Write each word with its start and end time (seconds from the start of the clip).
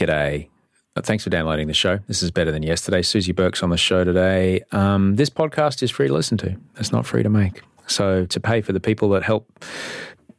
G'day. 0.00 0.48
Uh, 0.96 1.02
Thanks 1.02 1.24
for 1.24 1.30
downloading 1.30 1.66
the 1.66 1.74
show. 1.74 1.98
This 2.08 2.22
is 2.22 2.30
better 2.30 2.50
than 2.50 2.62
yesterday. 2.62 3.02
Susie 3.02 3.32
Burke's 3.32 3.62
on 3.62 3.68
the 3.68 3.76
show 3.76 4.02
today. 4.02 4.62
Um, 4.72 5.16
this 5.16 5.28
podcast 5.28 5.82
is 5.82 5.90
free 5.90 6.08
to 6.08 6.14
listen 6.14 6.38
to. 6.38 6.56
It's 6.78 6.90
not 6.90 7.04
free 7.04 7.22
to 7.22 7.28
make. 7.28 7.60
So 7.86 8.24
to 8.24 8.40
pay 8.40 8.62
for 8.62 8.72
the 8.72 8.80
people 8.80 9.10
that 9.10 9.22
help 9.22 9.62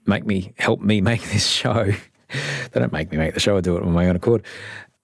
make 0.08 0.26
me 0.26 0.54
help 0.58 0.82
me 0.82 1.00
make 1.12 1.22
this 1.30 1.46
show, 1.46 1.92
they 2.32 2.80
don't 2.80 2.92
make 2.92 3.12
me 3.12 3.18
make 3.18 3.36
the 3.36 3.40
show. 3.40 3.56
I 3.56 3.62
do 3.62 3.78
it 3.78 3.84
on 3.84 3.92
my 3.92 4.08
own 4.08 4.16
accord. 4.16 4.44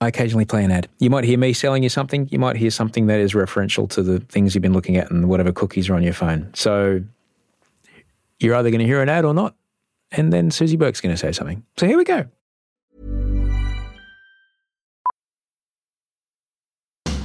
I 0.01 0.07
occasionally 0.07 0.45
play 0.45 0.63
an 0.63 0.71
ad. 0.71 0.87
You 0.97 1.11
might 1.11 1.23
hear 1.23 1.37
me 1.37 1.53
selling 1.53 1.83
you 1.83 1.89
something. 1.89 2.27
You 2.31 2.39
might 2.39 2.55
hear 2.55 2.71
something 2.71 3.05
that 3.07 3.19
is 3.19 3.33
referential 3.33 3.87
to 3.91 4.01
the 4.01 4.19
things 4.21 4.55
you've 4.55 4.63
been 4.63 4.73
looking 4.73 4.97
at 4.97 5.11
and 5.11 5.29
whatever 5.29 5.51
cookies 5.51 5.87
are 5.87 5.95
on 5.95 6.01
your 6.01 6.13
phone. 6.13 6.51
So 6.55 7.03
you're 8.39 8.55
either 8.55 8.71
going 8.71 8.79
to 8.79 8.85
hear 8.85 9.03
an 9.03 9.09
ad 9.09 9.23
or 9.23 9.35
not. 9.35 9.55
And 10.11 10.33
then 10.33 10.49
Susie 10.49 10.77
Burke's 10.77 11.01
going 11.01 11.13
to 11.13 11.17
say 11.17 11.31
something. 11.31 11.63
So 11.77 11.85
here 11.85 11.97
we 11.97 12.03
go. 12.03 12.25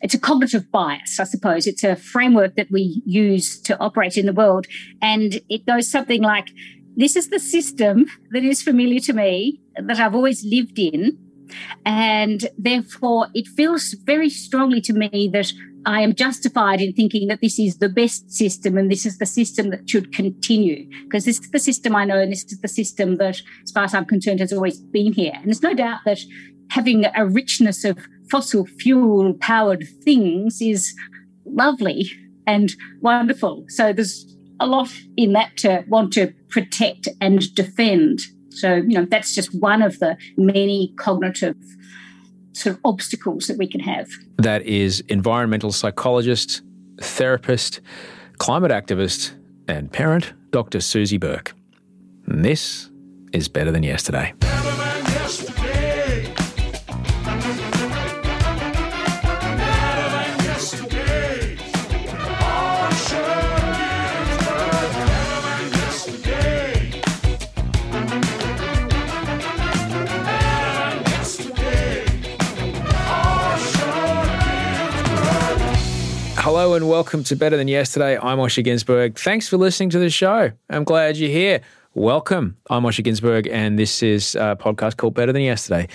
it's 0.00 0.14
a 0.14 0.18
cognitive 0.18 0.70
bias, 0.70 1.20
I 1.20 1.24
suppose. 1.24 1.66
It's 1.66 1.84
a 1.84 1.96
framework 1.96 2.56
that 2.56 2.70
we 2.70 3.02
use 3.04 3.60
to 3.62 3.78
operate 3.78 4.16
in 4.16 4.26
the 4.26 4.32
world. 4.32 4.66
And 5.02 5.40
it 5.48 5.66
goes 5.66 5.90
something 5.90 6.22
like 6.22 6.48
this 6.96 7.16
is 7.16 7.28
the 7.28 7.38
system 7.38 8.06
that 8.32 8.44
is 8.44 8.62
familiar 8.62 9.00
to 9.00 9.12
me, 9.12 9.60
that 9.76 9.98
I've 9.98 10.14
always 10.14 10.44
lived 10.44 10.78
in. 10.78 11.18
And 11.84 12.48
therefore, 12.56 13.28
it 13.34 13.48
feels 13.48 13.94
very 14.04 14.30
strongly 14.30 14.80
to 14.82 14.92
me 14.92 15.28
that 15.32 15.52
I 15.86 16.02
am 16.02 16.14
justified 16.14 16.80
in 16.80 16.92
thinking 16.92 17.28
that 17.28 17.40
this 17.40 17.58
is 17.58 17.78
the 17.78 17.88
best 17.88 18.30
system 18.30 18.76
and 18.76 18.90
this 18.90 19.06
is 19.06 19.18
the 19.18 19.26
system 19.26 19.70
that 19.70 19.88
should 19.88 20.12
continue 20.12 20.86
because 21.04 21.24
this 21.24 21.40
is 21.40 21.50
the 21.50 21.58
system 21.58 21.96
I 21.96 22.04
know 22.04 22.20
and 22.20 22.30
this 22.30 22.44
is 22.44 22.60
the 22.60 22.68
system 22.68 23.16
that, 23.16 23.40
as 23.64 23.70
far 23.72 23.84
as 23.84 23.94
I'm 23.94 24.04
concerned, 24.04 24.40
has 24.40 24.52
always 24.52 24.78
been 24.78 25.12
here. 25.12 25.32
And 25.34 25.46
there's 25.46 25.62
no 25.62 25.74
doubt 25.74 26.00
that 26.04 26.20
having 26.70 27.04
a 27.16 27.26
richness 27.26 27.84
of 27.84 27.98
fossil 28.30 28.66
fuel 28.66 29.34
powered 29.40 29.84
things 30.02 30.60
is 30.60 30.94
lovely 31.44 32.10
and 32.46 32.72
wonderful. 33.00 33.64
So 33.68 33.92
there's 33.92 34.26
a 34.60 34.66
lot 34.66 34.92
in 35.16 35.32
that 35.32 35.56
to 35.58 35.84
want 35.88 36.12
to 36.14 36.32
protect 36.48 37.08
and 37.20 37.54
defend. 37.54 38.20
So, 38.50 38.74
you 38.74 38.98
know, 38.98 39.06
that's 39.08 39.34
just 39.34 39.54
one 39.60 39.82
of 39.82 39.98
the 40.00 40.16
many 40.36 40.92
cognitive 40.96 41.56
sort 42.52 42.76
of 42.76 42.80
obstacles 42.84 43.46
that 43.46 43.56
we 43.56 43.66
can 43.66 43.80
have. 43.80 44.08
That 44.38 44.62
is 44.62 45.00
environmental 45.08 45.72
psychologist, 45.72 46.62
therapist, 47.00 47.80
climate 48.38 48.72
activist, 48.72 49.32
and 49.68 49.90
parent, 49.90 50.32
Dr. 50.50 50.80
Susie 50.80 51.18
Burke. 51.18 51.54
And 52.26 52.44
this 52.44 52.90
is 53.32 53.48
better 53.48 53.70
than 53.70 53.82
yesterday. 53.82 54.34
Hello 76.60 76.74
and 76.74 76.90
welcome 76.90 77.24
to 77.24 77.36
Better 77.36 77.56
Than 77.56 77.68
Yesterday. 77.68 78.18
I'm 78.18 78.36
Osher 78.36 78.62
Günsberg. 78.62 79.18
Thanks 79.18 79.48
for 79.48 79.56
listening 79.56 79.88
to 79.90 79.98
the 79.98 80.10
show. 80.10 80.50
I'm 80.68 80.84
glad 80.84 81.16
you're 81.16 81.30
here. 81.30 81.62
Welcome. 81.94 82.58
I'm 82.68 82.82
Osher 82.82 83.02
Günsberg, 83.02 83.50
and 83.50 83.78
this 83.78 84.02
is 84.02 84.34
a 84.34 84.58
podcast 84.60 84.98
called 84.98 85.14
Better 85.14 85.32
Than 85.32 85.40
Yesterday. 85.40 85.88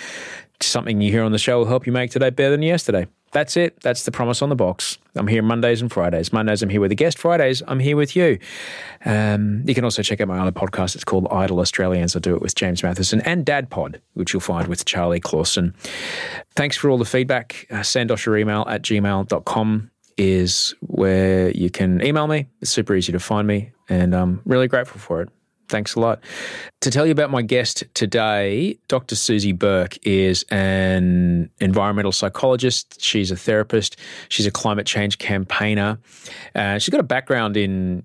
Something 0.59 1.01
you 1.01 1.11
hear 1.11 1.21
on 1.21 1.31
the 1.31 1.37
show 1.37 1.59
will 1.59 1.67
help 1.67 1.85
you 1.85 1.93
make 1.93 2.09
today 2.09 2.31
better 2.31 2.49
than 2.49 2.63
yesterday. 2.63 3.05
That's 3.31 3.55
it. 3.57 3.79
That's 3.81 4.05
the 4.05 4.11
promise 4.11 4.41
on 4.41 4.49
the 4.49 4.55
box. 4.55 4.97
I'm 5.13 5.27
here 5.27 5.43
Mondays 5.43 5.83
and 5.83 5.91
Fridays. 5.91 6.33
Mondays, 6.33 6.63
I'm 6.63 6.69
here 6.69 6.81
with 6.81 6.91
a 6.91 6.95
guest. 6.95 7.19
Fridays, 7.19 7.61
I'm 7.67 7.79
here 7.79 7.95
with 7.95 8.15
you. 8.15 8.39
Um, 9.05 9.61
you 9.67 9.75
can 9.75 9.83
also 9.83 10.01
check 10.01 10.19
out 10.19 10.27
my 10.27 10.39
other 10.39 10.51
podcast. 10.51 10.95
It's 10.95 11.03
called 11.03 11.27
Idle 11.29 11.59
Australians. 11.59 12.15
I 12.15 12.19
do 12.19 12.33
it 12.33 12.41
with 12.41 12.55
James 12.55 12.81
Mathison 12.81 13.21
and 13.23 13.45
Dad 13.45 13.69
Pod, 13.69 14.01
which 14.15 14.33
you'll 14.33 14.39
find 14.39 14.67
with 14.67 14.83
Charlie 14.85 15.19
Clausen. 15.19 15.75
Thanks 16.55 16.75
for 16.75 16.89
all 16.89 16.97
the 16.97 17.05
feedback. 17.05 17.67
Uh, 17.69 17.83
send 17.83 18.11
us 18.11 18.25
your 18.25 18.35
email 18.35 18.65
at 18.67 18.81
gmail.com 18.81 19.91
is 20.17 20.73
where 20.81 21.51
you 21.51 21.69
can 21.69 22.03
email 22.03 22.27
me. 22.27 22.47
It's 22.61 22.71
super 22.71 22.95
easy 22.95 23.11
to 23.11 23.19
find 23.19 23.47
me, 23.47 23.71
and 23.89 24.15
I'm 24.15 24.41
really 24.45 24.67
grateful 24.67 24.99
for 24.99 25.21
it. 25.21 25.29
Thanks 25.67 25.95
a 25.95 25.99
lot. 25.99 26.19
To 26.81 26.91
tell 26.91 27.05
you 27.05 27.11
about 27.11 27.31
my 27.31 27.41
guest 27.41 27.83
today, 27.95 28.77
Dr. 28.87 29.15
Susie 29.15 29.51
Burke 29.51 29.97
is 30.05 30.43
an 30.49 31.49
environmental 31.59 32.11
psychologist. 32.11 33.01
She's 33.01 33.31
a 33.31 33.35
therapist. 33.35 33.97
She's 34.29 34.45
a 34.45 34.51
climate 34.51 34.85
change 34.85 35.17
campaigner. 35.17 35.97
Uh, 36.53 36.77
she's 36.77 36.89
got 36.89 36.99
a 36.99 37.03
background 37.03 37.57
in 37.57 38.03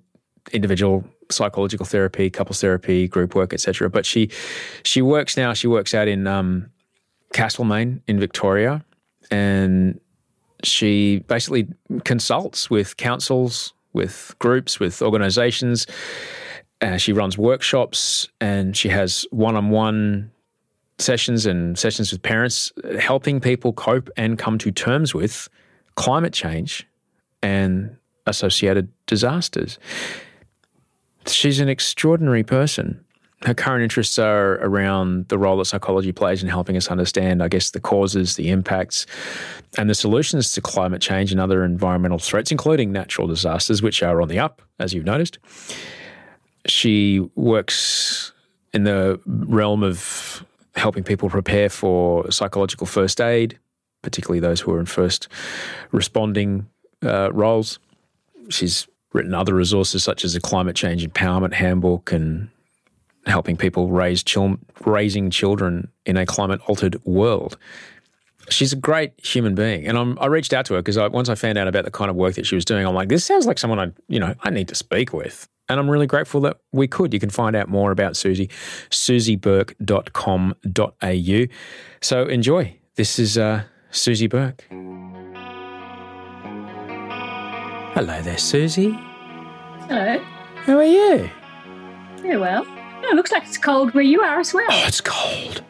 individual 0.52 1.04
psychological 1.30 1.86
therapy, 1.86 2.30
couples 2.30 2.60
therapy, 2.60 3.06
group 3.06 3.34
work, 3.34 3.52
etc. 3.52 3.90
But 3.90 4.06
she 4.06 4.30
she 4.82 5.02
works 5.02 5.36
now. 5.36 5.52
She 5.52 5.66
works 5.66 5.92
out 5.94 6.08
in 6.08 6.26
um, 6.26 6.70
Castlemaine 7.32 8.02
in 8.06 8.18
Victoria, 8.18 8.84
and 9.30 10.00
she 10.62 11.18
basically 11.26 11.68
consults 12.04 12.70
with 12.70 12.96
councils, 12.96 13.72
with 13.92 14.34
groups, 14.38 14.80
with 14.80 15.02
organizations. 15.02 15.86
Uh, 16.80 16.96
she 16.96 17.12
runs 17.12 17.36
workshops 17.36 18.28
and 18.40 18.76
she 18.76 18.88
has 18.88 19.26
one 19.30 19.56
on 19.56 19.70
one 19.70 20.30
sessions 20.98 21.46
and 21.46 21.78
sessions 21.78 22.12
with 22.12 22.22
parents, 22.22 22.72
helping 22.98 23.40
people 23.40 23.72
cope 23.72 24.10
and 24.16 24.38
come 24.38 24.58
to 24.58 24.70
terms 24.70 25.14
with 25.14 25.48
climate 25.94 26.32
change 26.32 26.86
and 27.42 27.96
associated 28.26 28.88
disasters. 29.06 29.78
She's 31.26 31.60
an 31.60 31.68
extraordinary 31.68 32.42
person. 32.42 33.04
Her 33.42 33.54
current 33.54 33.82
interests 33.82 34.18
are 34.18 34.54
around 34.56 35.28
the 35.28 35.38
role 35.38 35.56
that 35.58 35.64
psychology 35.64 36.12
plays 36.12 36.42
in 36.42 36.48
helping 36.48 36.76
us 36.76 36.88
understand, 36.88 37.42
I 37.42 37.48
guess, 37.48 37.70
the 37.70 37.80
causes, 37.80 38.36
the 38.36 38.50
impacts, 38.50 39.06
and 39.78 39.88
the 39.88 39.94
solutions 39.94 40.52
to 40.52 40.60
climate 40.60 41.00
change 41.00 41.32
and 41.32 41.40
other 41.40 41.64
environmental 41.64 42.18
threats, 42.18 42.50
including 42.50 42.92
natural 42.92 43.26
disasters, 43.26 43.82
which 43.82 44.02
are 44.02 44.20
on 44.20 44.28
the 44.28 44.38
up, 44.38 44.60
as 44.78 44.92
you've 44.92 45.06
noticed. 45.06 45.38
She 46.66 47.20
works 47.34 48.32
in 48.74 48.84
the 48.84 49.18
realm 49.26 49.82
of 49.82 50.44
helping 50.76 51.02
people 51.02 51.30
prepare 51.30 51.70
for 51.70 52.30
psychological 52.30 52.86
first 52.86 53.22
aid, 53.22 53.58
particularly 54.02 54.40
those 54.40 54.60
who 54.60 54.72
are 54.72 54.80
in 54.80 54.86
first 54.86 55.28
responding 55.92 56.68
uh, 57.02 57.32
roles. 57.32 57.78
She's 58.50 58.86
written 59.14 59.34
other 59.34 59.54
resources 59.54 60.04
such 60.04 60.24
as 60.24 60.34
the 60.34 60.40
Climate 60.40 60.76
Change 60.76 61.08
Empowerment 61.08 61.54
Handbook 61.54 62.12
and 62.12 62.50
helping 63.26 63.56
people 63.56 63.88
raise 63.88 64.22
chil- 64.22 64.58
raising 64.84 65.30
children 65.30 65.88
in 66.06 66.16
a 66.16 66.26
climate 66.26 66.60
altered 66.66 67.02
world. 67.04 67.56
She's 68.48 68.72
a 68.72 68.76
great 68.76 69.12
human 69.24 69.54
being, 69.54 69.86
and 69.86 69.98
I'm, 69.98 70.18
i 70.18 70.26
reached 70.26 70.52
out 70.52 70.66
to 70.66 70.74
her 70.74 70.82
because 70.82 70.98
once 71.12 71.28
I 71.28 71.34
found 71.34 71.58
out 71.58 71.68
about 71.68 71.84
the 71.84 71.90
kind 71.90 72.10
of 72.10 72.16
work 72.16 72.34
that 72.34 72.46
she 72.46 72.54
was 72.54 72.64
doing, 72.64 72.86
I'm 72.86 72.94
like, 72.94 73.08
this 73.08 73.24
sounds 73.24 73.46
like 73.46 73.58
someone 73.58 73.78
I, 73.78 73.92
you 74.08 74.18
know, 74.18 74.34
I 74.42 74.50
need 74.50 74.68
to 74.68 74.74
speak 74.74 75.12
with. 75.12 75.48
And 75.68 75.78
I'm 75.78 75.88
really 75.88 76.08
grateful 76.08 76.40
that 76.40 76.58
we 76.72 76.88
could. 76.88 77.14
You 77.14 77.20
can 77.20 77.30
find 77.30 77.54
out 77.54 77.68
more 77.68 77.92
about 77.92 78.16
Susie, 78.16 78.48
susieburke.com.au. 78.90 81.54
So 82.00 82.24
enjoy. 82.24 82.76
This 82.96 83.20
is 83.20 83.38
uh, 83.38 83.62
Susie 83.92 84.26
Burke. 84.26 84.66
Hello 87.94 88.20
there, 88.22 88.38
Susie. 88.38 88.98
Hello. 89.88 90.18
How 90.64 90.78
are 90.78 90.84
you? 90.84 91.30
Very 92.18 92.36
well. 92.36 92.66
Oh, 93.02 93.08
it 93.10 93.16
looks 93.16 93.32
like 93.32 93.44
it's 93.44 93.58
cold 93.58 93.94
where 93.94 94.04
you 94.04 94.20
are 94.20 94.38
as 94.40 94.52
well. 94.52 94.66
Oh, 94.70 94.84
it's 94.86 95.00
cold. 95.00 95.62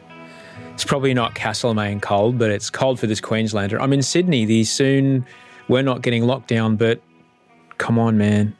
It's 0.73 0.83
probably 0.83 1.13
not 1.13 1.35
Castlemaine 1.35 1.99
cold, 1.99 2.37
but 2.37 2.51
it's 2.51 2.69
cold 2.69 2.99
for 2.99 3.07
this 3.07 3.21
Queenslander. 3.21 3.79
I'm 3.81 3.93
in 3.93 4.01
Sydney. 4.01 4.45
The 4.45 4.63
soon 4.63 5.25
we're 5.67 5.81
not 5.81 6.01
getting 6.01 6.23
locked 6.23 6.47
down, 6.47 6.75
but 6.75 7.01
come 7.77 7.97
on, 7.97 8.17
man. 8.17 8.55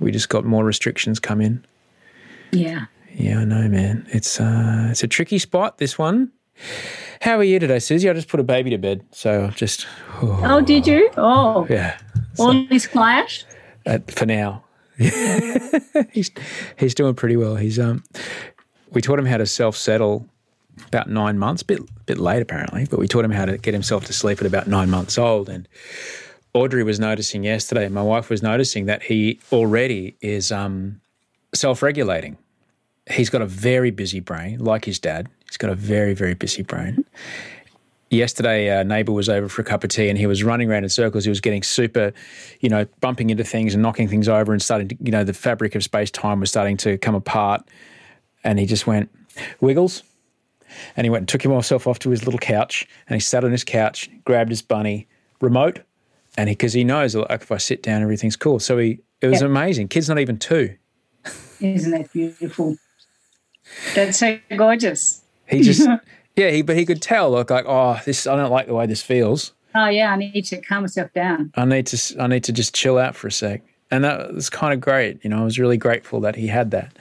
We 0.00 0.10
just 0.10 0.28
got 0.28 0.44
more 0.44 0.64
restrictions 0.64 1.20
come 1.20 1.40
in. 1.40 1.64
Yeah. 2.52 2.86
Yeah, 3.14 3.40
I 3.40 3.44
know, 3.44 3.68
man. 3.68 4.06
It's 4.10 4.40
uh, 4.40 4.88
it's 4.90 5.02
a 5.02 5.08
tricky 5.08 5.38
spot. 5.38 5.78
This 5.78 5.98
one. 5.98 6.30
How 7.20 7.36
are 7.36 7.44
you 7.44 7.58
today, 7.58 7.78
Susie? 7.80 8.08
I 8.08 8.12
just 8.12 8.28
put 8.28 8.40
a 8.40 8.44
baby 8.44 8.70
to 8.70 8.78
bed, 8.78 9.04
so 9.10 9.48
just. 9.48 9.86
Oh, 10.22 10.40
oh 10.44 10.60
did 10.60 10.86
you? 10.86 11.10
Oh, 11.16 11.66
yeah. 11.68 11.98
All 12.38 12.52
so, 12.52 12.66
is 12.70 12.86
quiet. 12.86 13.44
Uh, 13.86 13.98
for 14.08 14.26
now, 14.26 14.64
he's 16.12 16.30
he's 16.76 16.94
doing 16.94 17.14
pretty 17.14 17.36
well. 17.36 17.56
He's 17.56 17.78
um, 17.78 18.02
we 18.90 19.00
taught 19.00 19.18
him 19.18 19.26
how 19.26 19.36
to 19.36 19.46
self 19.46 19.76
settle 19.76 20.28
about 20.86 21.08
nine 21.08 21.38
months, 21.38 21.62
bit 21.62 21.80
bit 22.06 22.18
late 22.18 22.42
apparently, 22.42 22.86
but 22.90 22.98
we 22.98 23.06
taught 23.06 23.24
him 23.24 23.30
how 23.30 23.44
to 23.44 23.58
get 23.58 23.74
himself 23.74 24.04
to 24.06 24.12
sleep 24.12 24.40
at 24.40 24.46
about 24.46 24.66
nine 24.66 24.90
months 24.90 25.16
old. 25.16 25.48
And 25.48 25.68
Audrey 26.52 26.82
was 26.82 26.98
noticing 26.98 27.44
yesterday, 27.44 27.88
my 27.88 28.02
wife 28.02 28.28
was 28.28 28.42
noticing 28.42 28.86
that 28.86 29.04
he 29.04 29.38
already 29.52 30.16
is 30.20 30.50
um, 30.50 31.00
self 31.54 31.82
regulating. 31.82 32.36
He's 33.08 33.30
got 33.30 33.40
a 33.40 33.46
very 33.46 33.90
busy 33.90 34.20
brain, 34.20 34.58
like 34.58 34.84
his 34.84 34.98
dad. 34.98 35.28
He's 35.46 35.56
got 35.56 35.70
a 35.70 35.76
very 35.76 36.14
very 36.14 36.34
busy 36.34 36.62
brain, 36.62 37.04
yesterday 38.10 38.68
a 38.68 38.84
neighbor 38.84 39.12
was 39.12 39.28
over 39.28 39.48
for 39.48 39.62
a 39.62 39.64
cup 39.64 39.84
of 39.84 39.90
tea 39.90 40.08
and 40.08 40.18
he 40.18 40.26
was 40.26 40.42
running 40.42 40.70
around 40.70 40.84
in 40.84 40.88
circles. 40.88 41.24
He 41.24 41.30
was 41.30 41.40
getting 41.40 41.62
super 41.62 42.12
you 42.60 42.68
know 42.68 42.86
bumping 43.00 43.30
into 43.30 43.44
things 43.44 43.74
and 43.74 43.82
knocking 43.82 44.08
things 44.08 44.28
over 44.28 44.52
and 44.52 44.62
starting 44.62 44.88
to 44.88 44.96
you 45.00 45.10
know 45.10 45.24
the 45.24 45.34
fabric 45.34 45.74
of 45.74 45.82
space 45.82 46.10
time 46.10 46.40
was 46.40 46.50
starting 46.50 46.76
to 46.78 46.98
come 46.98 47.14
apart. 47.14 47.66
And 48.44 48.58
he 48.58 48.66
just 48.66 48.86
went 48.86 49.10
wiggles. 49.60 50.02
And 50.96 51.04
he 51.04 51.10
went 51.10 51.22
and 51.22 51.28
took 51.28 51.42
himself 51.42 51.86
off 51.86 51.98
to 52.00 52.10
his 52.10 52.24
little 52.24 52.38
couch 52.38 52.86
and 53.08 53.14
he 53.14 53.20
sat 53.20 53.42
on 53.42 53.50
his 53.50 53.64
couch 53.64 54.10
grabbed 54.24 54.50
his 54.50 54.62
bunny 54.62 55.08
remote. 55.40 55.80
And 56.36 56.48
he 56.48 56.54
because 56.54 56.74
he, 56.74 56.80
he, 56.80 56.84
knows 56.84 57.16
like 57.16 57.42
if 57.42 57.50
i 57.50 57.56
sit 57.56 57.82
down 57.82 58.02
everything's 58.02 58.36
cool. 58.36 58.58
So 58.58 58.78
he 58.78 59.00
it 59.20 59.26
was 59.26 59.40
yep. 59.40 59.50
amazing. 59.50 59.88
Kid's 59.88 60.08
not 60.08 60.18
even 60.18 60.38
two. 60.38 60.76
Isn't 61.60 61.90
that 61.90 62.12
beautiful? 62.12 62.76
That's 63.94 64.18
so 64.18 64.38
gorgeous. 64.56 65.22
He 65.48 65.62
just 65.62 65.88
Yeah, 66.38 66.50
he, 66.50 66.62
but 66.62 66.76
he 66.76 66.86
could 66.86 67.02
tell, 67.02 67.32
look, 67.32 67.50
like, 67.50 67.64
oh, 67.66 68.00
this, 68.04 68.28
I 68.28 68.36
don't 68.36 68.52
like 68.52 68.68
the 68.68 68.74
way 68.74 68.86
this 68.86 69.02
feels. 69.02 69.52
Oh 69.74 69.88
yeah, 69.88 70.12
I 70.12 70.16
need 70.16 70.44
to 70.46 70.60
calm 70.60 70.84
myself 70.84 71.12
down. 71.12 71.52
I 71.56 71.64
need 71.64 71.86
to, 71.88 72.22
I 72.22 72.28
need 72.28 72.44
to 72.44 72.52
just 72.52 72.74
chill 72.74 72.96
out 72.96 73.16
for 73.16 73.26
a 73.26 73.32
sec, 73.32 73.62
and 73.90 74.04
that 74.04 74.32
was 74.32 74.48
kind 74.48 74.72
of 74.72 74.80
great. 74.80 75.22
You 75.24 75.30
know, 75.30 75.40
I 75.40 75.44
was 75.44 75.58
really 75.58 75.76
grateful 75.76 76.20
that 76.20 76.36
he 76.36 76.46
had 76.46 76.70
that. 76.70 76.96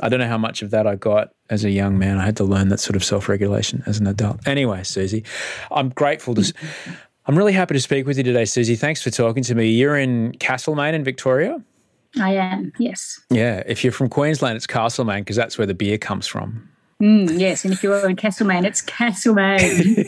I 0.00 0.10
don't 0.10 0.20
know 0.20 0.28
how 0.28 0.36
much 0.36 0.60
of 0.60 0.70
that 0.72 0.86
I 0.86 0.94
got 0.94 1.32
as 1.48 1.64
a 1.64 1.70
young 1.70 1.98
man. 1.98 2.18
I 2.18 2.24
had 2.26 2.36
to 2.36 2.44
learn 2.44 2.68
that 2.68 2.80
sort 2.80 2.96
of 2.96 3.02
self-regulation 3.02 3.82
as 3.86 3.98
an 3.98 4.06
adult. 4.06 4.46
Anyway, 4.46 4.82
Susie, 4.84 5.24
I'm 5.70 5.88
grateful 5.88 6.34
to. 6.34 6.52
I'm 7.24 7.36
really 7.36 7.54
happy 7.54 7.74
to 7.74 7.80
speak 7.80 8.06
with 8.06 8.18
you 8.18 8.24
today, 8.24 8.44
Susie. 8.44 8.76
Thanks 8.76 9.02
for 9.02 9.10
talking 9.10 9.42
to 9.44 9.54
me. 9.54 9.70
You're 9.70 9.96
in 9.96 10.32
Castlemaine 10.38 10.94
in 10.94 11.02
Victoria. 11.02 11.62
I 12.20 12.34
am, 12.34 12.72
yes. 12.78 13.20
Yeah, 13.30 13.62
if 13.66 13.82
you're 13.82 13.92
from 13.92 14.10
Queensland, 14.10 14.56
it's 14.56 14.66
Castlemaine 14.66 15.22
because 15.22 15.36
that's 15.36 15.58
where 15.58 15.66
the 15.66 15.74
beer 15.74 15.98
comes 15.98 16.26
from. 16.26 16.68
Mm, 17.02 17.38
yes, 17.38 17.64
and 17.64 17.74
if 17.74 17.82
you're 17.82 18.08
in 18.08 18.16
Castlemaine, 18.16 18.64
it's 18.64 18.80
Castlemaine. 18.80 20.06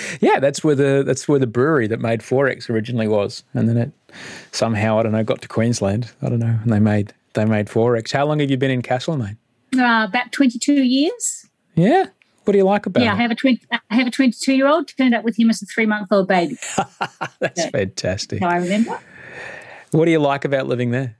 yeah, 0.20 0.40
that's 0.40 0.64
where 0.64 0.74
the 0.74 1.02
that's 1.06 1.28
where 1.28 1.38
the 1.38 1.46
brewery 1.46 1.86
that 1.88 2.00
made 2.00 2.20
XXXX 2.20 2.70
originally 2.70 3.06
was, 3.06 3.44
and 3.52 3.68
then 3.68 3.76
it 3.76 3.92
somehow 4.50 4.98
I 4.98 5.02
don't 5.02 5.12
know 5.12 5.22
got 5.22 5.42
to 5.42 5.48
Queensland. 5.48 6.10
I 6.22 6.30
don't 6.30 6.38
know, 6.38 6.58
and 6.62 6.72
they 6.72 6.80
made 6.80 7.12
they 7.34 7.44
made 7.44 7.66
XXXX. 7.66 8.12
How 8.12 8.24
long 8.24 8.38
have 8.38 8.50
you 8.50 8.56
been 8.56 8.70
in 8.70 8.80
Castlemaine? 8.80 9.36
Uh, 9.76 10.06
about 10.08 10.32
twenty 10.32 10.58
two 10.58 10.82
years. 10.82 11.46
Yeah. 11.74 12.06
What 12.44 12.52
do 12.52 12.58
you 12.58 12.64
like 12.64 12.86
about 12.86 13.02
yeah, 13.02 13.12
it? 13.12 13.18
I 13.18 13.22
have 13.22 13.32
a 13.32 13.34
20, 13.34 13.60
I 13.90 13.94
have 13.96 14.06
a 14.06 14.10
22 14.10 14.54
year 14.54 14.68
old. 14.68 14.86
Turned 14.86 15.14
up 15.14 15.24
with 15.24 15.36
him 15.36 15.50
as 15.50 15.60
a 15.62 15.66
three 15.66 15.84
month 15.84 16.12
old 16.12 16.28
baby. 16.28 16.56
That's 17.40 17.64
so, 17.64 17.70
fantastic. 17.70 18.40
I 18.40 18.58
remember. 18.58 19.00
What 19.90 20.04
do 20.04 20.12
you 20.12 20.20
like 20.20 20.44
about 20.44 20.68
living 20.68 20.92
there? 20.92 21.16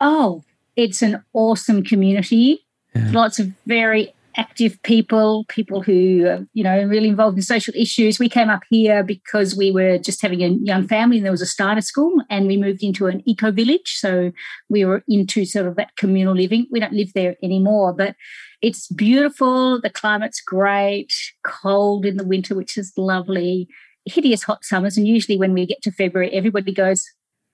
Oh, 0.00 0.44
it's 0.74 1.02
an 1.02 1.22
awesome 1.34 1.82
community. 1.84 2.64
Yeah. 2.94 3.10
Lots 3.12 3.38
of 3.38 3.52
very 3.66 4.14
active 4.36 4.80
people, 4.82 5.44
people 5.48 5.82
who 5.82 6.26
uh, 6.26 6.40
you 6.52 6.62
know 6.62 6.84
really 6.84 7.08
involved 7.08 7.36
in 7.36 7.42
social 7.42 7.74
issues. 7.76 8.18
We 8.18 8.28
came 8.28 8.50
up 8.50 8.62
here 8.70 9.02
because 9.02 9.56
we 9.56 9.70
were 9.70 9.98
just 9.98 10.22
having 10.22 10.42
a 10.42 10.48
young 10.48 10.86
family, 10.86 11.16
and 11.18 11.24
there 11.24 11.32
was 11.32 11.42
a 11.42 11.46
Steiner 11.46 11.80
school, 11.80 12.22
and 12.30 12.46
we 12.46 12.56
moved 12.56 12.82
into 12.82 13.06
an 13.06 13.22
eco 13.28 13.50
village. 13.50 13.96
So 13.96 14.32
we 14.68 14.84
were 14.84 15.02
into 15.08 15.44
sort 15.44 15.66
of 15.66 15.76
that 15.76 15.96
communal 15.96 16.34
living. 16.34 16.66
We 16.70 16.80
don't 16.80 16.92
live 16.92 17.12
there 17.14 17.36
anymore, 17.42 17.92
but 17.92 18.14
it's 18.62 18.88
beautiful. 18.88 19.80
The 19.80 19.90
climate's 19.90 20.40
great. 20.40 21.12
Cold 21.44 22.06
in 22.06 22.16
the 22.16 22.26
winter, 22.26 22.54
which 22.54 22.76
is 22.78 22.92
lovely. 22.96 23.68
Hideous 24.04 24.44
hot 24.44 24.64
summers, 24.64 24.96
and 24.96 25.08
usually 25.08 25.38
when 25.38 25.52
we 25.52 25.66
get 25.66 25.82
to 25.82 25.90
February, 25.90 26.30
everybody 26.32 26.72
goes, 26.72 27.04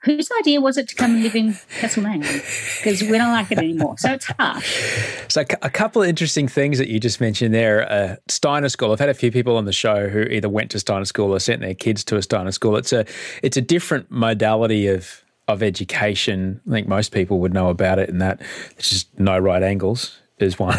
whose 0.05 0.29
idea 0.41 0.61
was 0.61 0.77
it 0.77 0.89
to 0.89 0.95
come 0.95 1.15
and 1.15 1.23
live 1.23 1.35
in 1.37 1.57
Castlemaine? 1.79 2.21
Because 2.21 3.03
we 3.03 3.19
don't 3.19 3.33
like 3.33 3.51
it 3.53 3.59
anymore. 3.59 3.97
So 3.99 4.13
it's 4.13 4.27
harsh. 4.39 5.23
So 5.29 5.45
a 5.63 5.71
couple 5.71 6.03
of 6.03 6.09
interesting 6.09 6.49
things 6.49 6.79
that 6.79 6.89
you 6.89 6.99
just 6.99 7.21
mentioned 7.21 7.55
there. 7.55 7.91
Uh, 7.91 8.17
Steiner 8.29 8.69
School. 8.69 8.93
I've 8.93 8.99
had 8.99 9.09
a 9.09 9.15
few 9.15 9.31
people 9.31 9.57
on 9.57 9.65
the 9.65 9.73
show 9.73 10.09
who 10.09 10.23
either 10.23 10.49
went 10.49 10.71
to 10.73 10.81
Steiner 10.81 11.05
School 11.05 11.35
or 11.35 11.39
sent 11.41 11.61
their 11.61 11.75
kids 11.75 12.05
to 12.05 12.17
a 12.17 12.23
Steiner 12.23 12.53
School. 12.53 12.77
It's 12.77 12.93
a 12.93 13.05
it's 13.43 13.57
a 13.57 13.63
different 13.63 14.11
modality 14.11 14.89
of 14.89 15.23
of 15.49 15.63
education. 15.63 16.61
I 16.69 16.73
think 16.73 16.89
most 16.89 17.13
people 17.13 17.39
would 17.41 17.55
know 17.55 17.69
about 17.69 17.99
it, 17.99 18.09
and 18.09 18.21
that 18.21 18.39
there's 18.39 18.91
just 18.91 19.19
no 19.19 19.39
right 19.39 19.63
angles 19.63 20.19
is 20.39 20.59
one. 20.59 20.79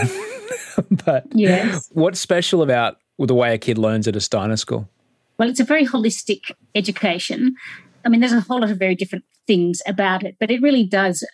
but 1.05 1.25
yes. 1.31 1.89
what's 1.93 2.19
special 2.19 2.61
about 2.61 2.97
the 3.17 3.35
way 3.35 3.53
a 3.53 3.57
kid 3.57 3.77
learns 3.77 4.07
at 4.07 4.15
a 4.15 4.21
Steiner 4.21 4.57
School? 4.57 4.89
Well, 5.37 5.49
it's 5.49 5.59
a 5.59 5.63
very 5.63 5.85
holistic 5.85 6.51
education. 6.75 7.55
I 8.05 8.09
mean, 8.09 8.19
there's 8.19 8.33
a 8.33 8.41
whole 8.41 8.61
lot 8.61 8.71
of 8.71 8.77
very 8.77 8.95
different 8.95 9.25
things 9.47 9.81
about 9.87 10.23
it, 10.23 10.35
but 10.39 10.51
it 10.51 10.61
really 10.61 10.85
does, 10.85 11.25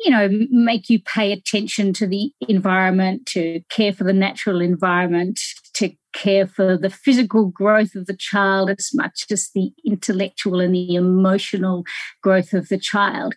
you 0.00 0.10
know, 0.10 0.28
make 0.50 0.88
you 0.88 1.00
pay 1.00 1.32
attention 1.32 1.92
to 1.94 2.06
the 2.06 2.32
environment, 2.48 3.26
to 3.26 3.60
care 3.70 3.92
for 3.92 4.04
the 4.04 4.12
natural 4.12 4.60
environment, 4.60 5.40
to 5.74 5.90
care 6.12 6.46
for 6.46 6.76
the 6.76 6.90
physical 6.90 7.46
growth 7.46 7.94
of 7.94 8.06
the 8.06 8.16
child 8.16 8.70
as 8.70 8.90
much 8.94 9.26
as 9.30 9.50
the 9.54 9.70
intellectual 9.84 10.60
and 10.60 10.74
the 10.74 10.94
emotional 10.94 11.84
growth 12.22 12.52
of 12.52 12.68
the 12.68 12.78
child. 12.78 13.34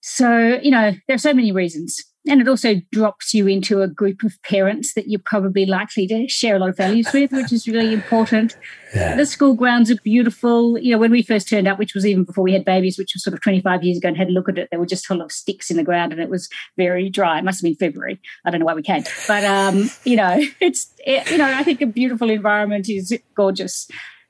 So, 0.00 0.58
you 0.62 0.70
know, 0.70 0.92
there 1.06 1.14
are 1.16 1.18
so 1.18 1.34
many 1.34 1.52
reasons 1.52 2.02
and 2.28 2.40
it 2.40 2.48
also 2.48 2.74
drops 2.92 3.32
you 3.32 3.46
into 3.46 3.82
a 3.82 3.88
group 3.88 4.22
of 4.24 4.32
parents 4.42 4.94
that 4.94 5.08
you're 5.08 5.20
probably 5.24 5.64
likely 5.64 6.06
to 6.08 6.26
share 6.28 6.56
a 6.56 6.58
lot 6.58 6.70
of 6.70 6.76
values 6.76 7.12
with, 7.12 7.30
which 7.32 7.52
is 7.52 7.68
really 7.68 7.92
important. 7.92 8.56
Yeah. 8.94 9.16
The 9.16 9.26
school 9.26 9.54
grounds 9.54 9.90
are 9.90 9.96
beautiful. 10.02 10.78
You 10.78 10.92
know, 10.92 10.98
when 10.98 11.12
we 11.12 11.22
first 11.22 11.48
turned 11.48 11.68
up, 11.68 11.78
which 11.78 11.94
was 11.94 12.04
even 12.04 12.24
before 12.24 12.42
we 12.42 12.52
had 12.52 12.64
babies, 12.64 12.98
which 12.98 13.12
was 13.14 13.22
sort 13.22 13.34
of 13.34 13.40
25 13.42 13.84
years 13.84 13.98
ago, 13.98 14.08
and 14.08 14.16
had 14.16 14.28
a 14.28 14.32
look 14.32 14.48
at 14.48 14.58
it, 14.58 14.68
there 14.70 14.80
were 14.80 14.86
just 14.86 15.06
full 15.06 15.20
of 15.20 15.30
sticks 15.30 15.70
in 15.70 15.76
the 15.76 15.84
ground 15.84 16.12
and 16.12 16.20
it 16.20 16.28
was 16.28 16.48
very 16.76 17.08
dry. 17.08 17.38
It 17.38 17.44
must 17.44 17.60
have 17.60 17.64
been 17.64 17.76
February. 17.76 18.20
I 18.44 18.50
don't 18.50 18.60
know 18.60 18.66
why 18.66 18.74
we 18.74 18.82
came. 18.82 19.04
But, 19.28 19.44
um, 19.44 19.90
you 20.04 20.16
know, 20.16 20.40
it's, 20.60 20.92
it, 21.06 21.30
you 21.30 21.38
know, 21.38 21.46
I 21.46 21.62
think 21.62 21.80
a 21.80 21.86
beautiful 21.86 22.30
environment 22.30 22.88
is 22.88 23.16
gorgeous. 23.34 23.88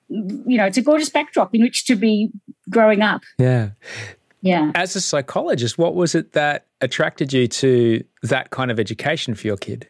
You 0.08 0.58
know, 0.58 0.66
it's 0.66 0.78
a 0.78 0.82
gorgeous 0.82 1.10
backdrop 1.10 1.54
in 1.54 1.62
which 1.62 1.86
to 1.86 1.96
be 1.96 2.30
growing 2.70 3.02
up. 3.02 3.22
Yeah 3.38 3.70
Yeah. 4.46 4.72
As 4.74 4.96
a 4.96 5.00
psychologist, 5.00 5.78
what 5.78 5.94
was 5.94 6.14
it 6.14 6.32
that 6.32 6.66
attracted 6.80 7.32
you 7.32 7.48
to 7.48 8.04
that 8.22 8.50
kind 8.50 8.70
of 8.70 8.78
education 8.78 9.34
for 9.34 9.46
your 9.46 9.56
kid? 9.56 9.88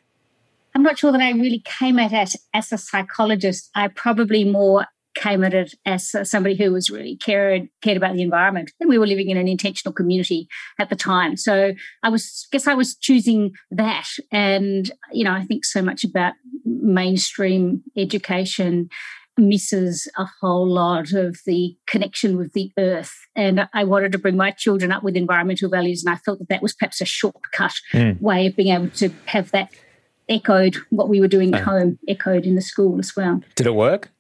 I'm 0.75 0.83
not 0.83 0.99
sure 0.99 1.11
that 1.13 1.21
I 1.21 1.31
really 1.31 1.63
came 1.65 1.99
at 1.99 2.13
it 2.13 2.39
as 2.53 2.71
a 2.71 2.79
psychologist. 2.79 3.71
I 3.75 3.89
probably 3.89 4.45
more 4.45 4.87
came 5.17 5.43
at 5.43 5.55
it 5.55 5.75
as 5.85 6.15
somebody 6.29 6.55
who 6.55 6.71
was 6.71 6.91
really 6.91 7.17
cared 7.17 7.69
cared 7.81 7.97
about 7.97 8.15
the 8.15 8.23
environment 8.23 8.71
and 8.79 8.89
we 8.89 8.99
were 8.99 9.07
living 9.07 9.31
in 9.31 9.39
an 9.39 9.49
intentional 9.49 9.93
community 9.93 10.47
at 10.79 10.91
the 10.91 10.97
time 10.97 11.37
so 11.37 11.73
i 12.03 12.09
was 12.11 12.47
guess 12.53 12.67
i 12.67 12.75
was 12.75 12.95
choosing 12.97 13.51
that 13.71 14.07
and 14.31 14.93
you 15.13 15.25
know 15.25 15.33
i 15.33 15.43
think 15.45 15.65
so 15.65 15.81
much 15.81 16.05
about 16.05 16.35
mainstream 16.67 17.83
education 17.97 18.91
misses 19.39 20.09
a 20.17 20.27
whole 20.41 20.67
lot 20.67 21.13
of 21.13 21.39
the 21.47 21.77
connection 21.87 22.37
with 22.37 22.53
the 22.53 22.73
earth. 22.79 23.15
And 23.35 23.69
i 23.75 23.85
wanted 23.85 24.13
to 24.13 24.19
bring 24.19 24.37
my 24.37 24.51
children 24.51 24.93
up 24.93 25.03
with 25.03 25.17
environmental 25.17 25.69
values 25.69 26.05
and 26.05 26.13
i 26.13 26.19
felt 26.19 26.39
that 26.39 26.49
that 26.49 26.63
was 26.63 26.75
perhaps 26.75 27.01
a 27.01 27.05
shortcut 27.05 27.75
mm. 27.93 28.21
way 28.21 28.47
of 28.47 28.57
being 28.57 28.75
able 28.75 28.89
to 28.91 29.11
have 29.27 29.51
that 29.51 29.71
echoed 30.29 30.77
what 30.91 31.09
we 31.09 31.21
were 31.21 31.29
doing 31.29 31.55
at 31.55 31.63
home 31.63 31.99
echoed 32.09 32.45
in 32.45 32.55
the 32.55 32.61
school 32.61 32.99
as 32.99 33.15
well. 33.17 33.43
Did 33.55 33.67
it 33.67 33.75
work? 33.75 34.11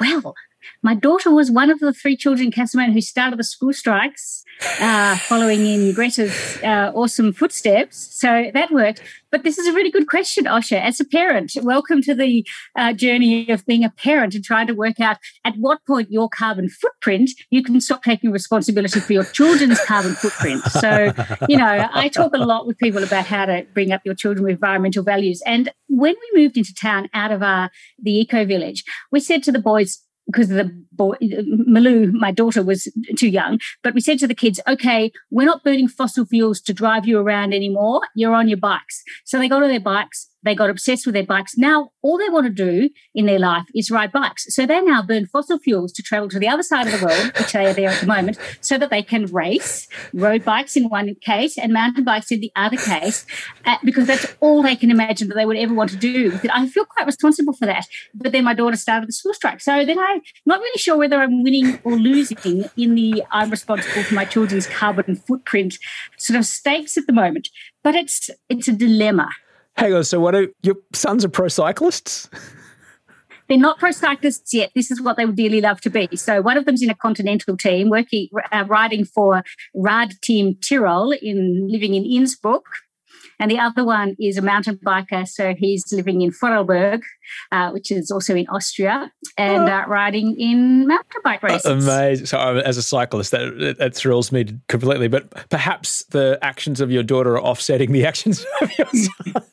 Well, 0.00 0.34
my 0.82 0.94
daughter 0.94 1.30
was 1.30 1.50
one 1.50 1.70
of 1.70 1.78
the 1.78 1.92
three 1.92 2.16
children 2.16 2.46
in 2.46 2.52
Castlemaine 2.52 2.92
who 2.92 3.00
started 3.00 3.38
the 3.38 3.44
school 3.44 3.72
strikes, 3.72 4.44
uh, 4.80 5.16
following 5.16 5.66
in 5.66 5.92
Greta's 5.94 6.58
uh, 6.62 6.92
awesome 6.94 7.32
footsteps. 7.32 7.96
So 8.18 8.50
that 8.54 8.70
worked. 8.70 9.02
But 9.30 9.42
this 9.42 9.58
is 9.58 9.66
a 9.66 9.72
really 9.72 9.90
good 9.90 10.06
question, 10.06 10.44
Osher. 10.44 10.80
As 10.80 11.00
a 11.00 11.04
parent, 11.04 11.52
welcome 11.62 12.00
to 12.02 12.14
the 12.14 12.46
uh, 12.76 12.92
journey 12.92 13.48
of 13.50 13.66
being 13.66 13.82
a 13.82 13.90
parent 13.90 14.34
and 14.34 14.44
trying 14.44 14.68
to 14.68 14.74
work 14.74 15.00
out 15.00 15.16
at 15.44 15.56
what 15.56 15.84
point 15.86 16.10
your 16.10 16.28
carbon 16.28 16.68
footprint, 16.68 17.30
you 17.50 17.62
can 17.62 17.80
stop 17.80 18.04
taking 18.04 18.30
responsibility 18.30 19.00
for 19.00 19.12
your 19.12 19.24
children's 19.24 19.80
carbon 19.86 20.14
footprint. 20.14 20.62
So, 20.64 21.12
you 21.48 21.56
know, 21.56 21.88
I 21.92 22.08
talk 22.08 22.32
a 22.34 22.38
lot 22.38 22.66
with 22.66 22.78
people 22.78 23.02
about 23.02 23.26
how 23.26 23.46
to 23.46 23.66
bring 23.74 23.90
up 23.90 24.02
your 24.04 24.14
children 24.14 24.44
with 24.44 24.52
environmental 24.52 25.02
values. 25.02 25.42
And 25.44 25.68
when 25.88 26.14
we 26.14 26.42
moved 26.42 26.56
into 26.56 26.72
town 26.72 27.08
out 27.12 27.32
of 27.32 27.42
our, 27.42 27.70
the 28.00 28.12
eco 28.12 28.44
village, 28.44 28.84
we 29.10 29.18
said 29.18 29.42
to 29.44 29.52
the 29.52 29.58
boys, 29.58 30.00
because 30.26 30.48
the 30.48 30.70
boy, 30.92 31.14
Malou, 31.22 32.12
my 32.12 32.30
daughter, 32.30 32.62
was 32.62 32.88
too 33.16 33.28
young. 33.28 33.58
But 33.82 33.94
we 33.94 34.00
said 34.00 34.18
to 34.20 34.26
the 34.26 34.34
kids, 34.34 34.60
okay, 34.66 35.12
we're 35.30 35.46
not 35.46 35.64
burning 35.64 35.88
fossil 35.88 36.24
fuels 36.24 36.60
to 36.62 36.72
drive 36.72 37.06
you 37.06 37.18
around 37.18 37.52
anymore. 37.52 38.00
You're 38.14 38.34
on 38.34 38.48
your 38.48 38.58
bikes. 38.58 39.02
So 39.24 39.38
they 39.38 39.48
got 39.48 39.62
on 39.62 39.68
their 39.68 39.80
bikes 39.80 40.28
they 40.44 40.54
got 40.54 40.70
obsessed 40.70 41.06
with 41.06 41.14
their 41.14 41.24
bikes. 41.24 41.56
Now, 41.56 41.90
all 42.02 42.18
they 42.18 42.28
want 42.28 42.46
to 42.46 42.52
do 42.52 42.90
in 43.14 43.26
their 43.26 43.38
life 43.38 43.64
is 43.74 43.90
ride 43.90 44.12
bikes. 44.12 44.54
So 44.54 44.66
they 44.66 44.80
now 44.80 45.02
burn 45.02 45.26
fossil 45.26 45.58
fuels 45.58 45.92
to 45.92 46.02
travel 46.02 46.28
to 46.28 46.38
the 46.38 46.48
other 46.48 46.62
side 46.62 46.86
of 46.86 46.98
the 46.98 47.04
world, 47.04 47.32
which 47.38 47.52
they 47.52 47.66
are 47.66 47.72
there 47.72 47.90
at 47.90 48.00
the 48.00 48.06
moment, 48.06 48.38
so 48.60 48.78
that 48.78 48.90
they 48.90 49.02
can 49.02 49.26
race 49.26 49.88
road 50.12 50.44
bikes 50.44 50.76
in 50.76 50.88
one 50.88 51.14
case 51.22 51.58
and 51.58 51.72
mountain 51.72 52.04
bikes 52.04 52.30
in 52.30 52.40
the 52.40 52.52
other 52.56 52.76
case, 52.76 53.26
uh, 53.64 53.76
because 53.82 54.06
that's 54.06 54.34
all 54.40 54.62
they 54.62 54.76
can 54.76 54.90
imagine 54.90 55.28
that 55.28 55.34
they 55.34 55.46
would 55.46 55.56
ever 55.56 55.74
want 55.74 55.90
to 55.90 55.96
do. 55.96 56.38
I 56.52 56.68
feel 56.68 56.84
quite 56.84 57.06
responsible 57.06 57.54
for 57.54 57.66
that. 57.66 57.86
But 58.14 58.32
then 58.32 58.44
my 58.44 58.54
daughter 58.54 58.76
started 58.76 59.08
the 59.08 59.12
school 59.12 59.34
strike. 59.34 59.60
So 59.60 59.84
then 59.84 59.98
I'm 59.98 60.20
not 60.46 60.60
really 60.60 60.78
sure 60.78 60.96
whether 60.96 61.20
I'm 61.20 61.42
winning 61.42 61.80
or 61.84 61.96
losing 61.96 62.68
in 62.76 62.94
the 62.94 63.22
I'm 63.30 63.50
responsible 63.50 64.02
for 64.02 64.14
my 64.14 64.24
children's 64.24 64.66
carbon 64.66 65.16
footprint 65.16 65.78
sort 66.18 66.38
of 66.38 66.46
stakes 66.46 66.96
at 66.96 67.06
the 67.06 67.12
moment. 67.12 67.48
But 67.82 67.94
it's 67.94 68.30
it's 68.48 68.68
a 68.68 68.72
dilemma 68.72 69.28
Hang 69.76 69.94
on. 69.94 70.04
So, 70.04 70.20
what 70.20 70.34
are 70.34 70.48
your 70.62 70.76
sons 70.92 71.24
are 71.24 71.28
pro 71.28 71.48
cyclists? 71.48 72.28
They're 73.48 73.58
not 73.58 73.78
pro 73.78 73.90
cyclists 73.90 74.54
yet. 74.54 74.70
This 74.74 74.90
is 74.90 75.00
what 75.00 75.16
they 75.16 75.26
would 75.26 75.36
dearly 75.36 75.60
love 75.60 75.80
to 75.82 75.90
be. 75.90 76.08
So 76.16 76.40
one 76.40 76.56
of 76.56 76.64
them's 76.64 76.82
in 76.82 76.90
a 76.90 76.94
continental 76.94 77.56
team, 77.56 77.90
working 77.90 78.28
uh, 78.52 78.64
riding 78.66 79.04
for 79.04 79.42
Rad 79.74 80.14
Team 80.22 80.54
Tirol 80.54 81.16
in 81.20 81.68
living 81.70 81.94
in 81.94 82.04
Innsbruck. 82.04 82.64
And 83.40 83.50
the 83.50 83.58
other 83.58 83.84
one 83.84 84.14
is 84.20 84.38
a 84.38 84.42
mountain 84.42 84.78
biker. 84.86 85.26
So 85.26 85.54
he's 85.58 85.92
living 85.92 86.22
in 86.22 86.30
Vorarlberg, 86.30 87.02
uh, 87.50 87.70
which 87.70 87.90
is 87.90 88.10
also 88.10 88.34
in 88.34 88.46
Austria, 88.46 89.10
and 89.36 89.68
uh, 89.68 89.84
riding 89.88 90.36
in 90.38 90.86
mountain 90.86 91.20
bike 91.24 91.42
uh, 91.42 91.48
races. 91.48 91.66
Amazing. 91.66 92.26
So, 92.26 92.38
um, 92.38 92.58
as 92.58 92.76
a 92.76 92.82
cyclist, 92.82 93.32
that, 93.32 93.76
that 93.78 93.94
thrills 93.94 94.30
me 94.30 94.46
completely. 94.68 95.08
But 95.08 95.48
perhaps 95.50 96.04
the 96.04 96.38
actions 96.42 96.80
of 96.80 96.92
your 96.92 97.02
daughter 97.02 97.32
are 97.32 97.42
offsetting 97.42 97.90
the 97.92 98.06
actions 98.06 98.46
of 98.62 98.78
your 98.78 98.88
son. 98.88 99.44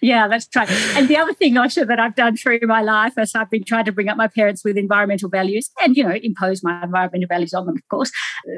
Yeah, 0.00 0.28
that's 0.28 0.48
right. 0.56 0.70
And 0.96 1.08
the 1.08 1.16
other 1.16 1.32
thing, 1.34 1.54
Osher, 1.54 1.86
that 1.86 2.00
I've 2.00 2.14
done 2.14 2.36
through 2.36 2.60
my 2.62 2.80
life 2.80 3.14
is 3.18 3.34
I've 3.34 3.50
been 3.50 3.64
trying 3.64 3.84
to 3.84 3.92
bring 3.92 4.08
up 4.08 4.16
my 4.16 4.28
parents 4.28 4.64
with 4.64 4.76
environmental 4.76 5.28
values 5.28 5.70
and, 5.82 5.96
you 5.96 6.02
know, 6.02 6.14
impose 6.22 6.62
my 6.62 6.82
environmental 6.82 7.28
values 7.28 7.52
on 7.52 7.66
them, 7.66 7.76
of 7.76 7.88
course, 7.88 8.10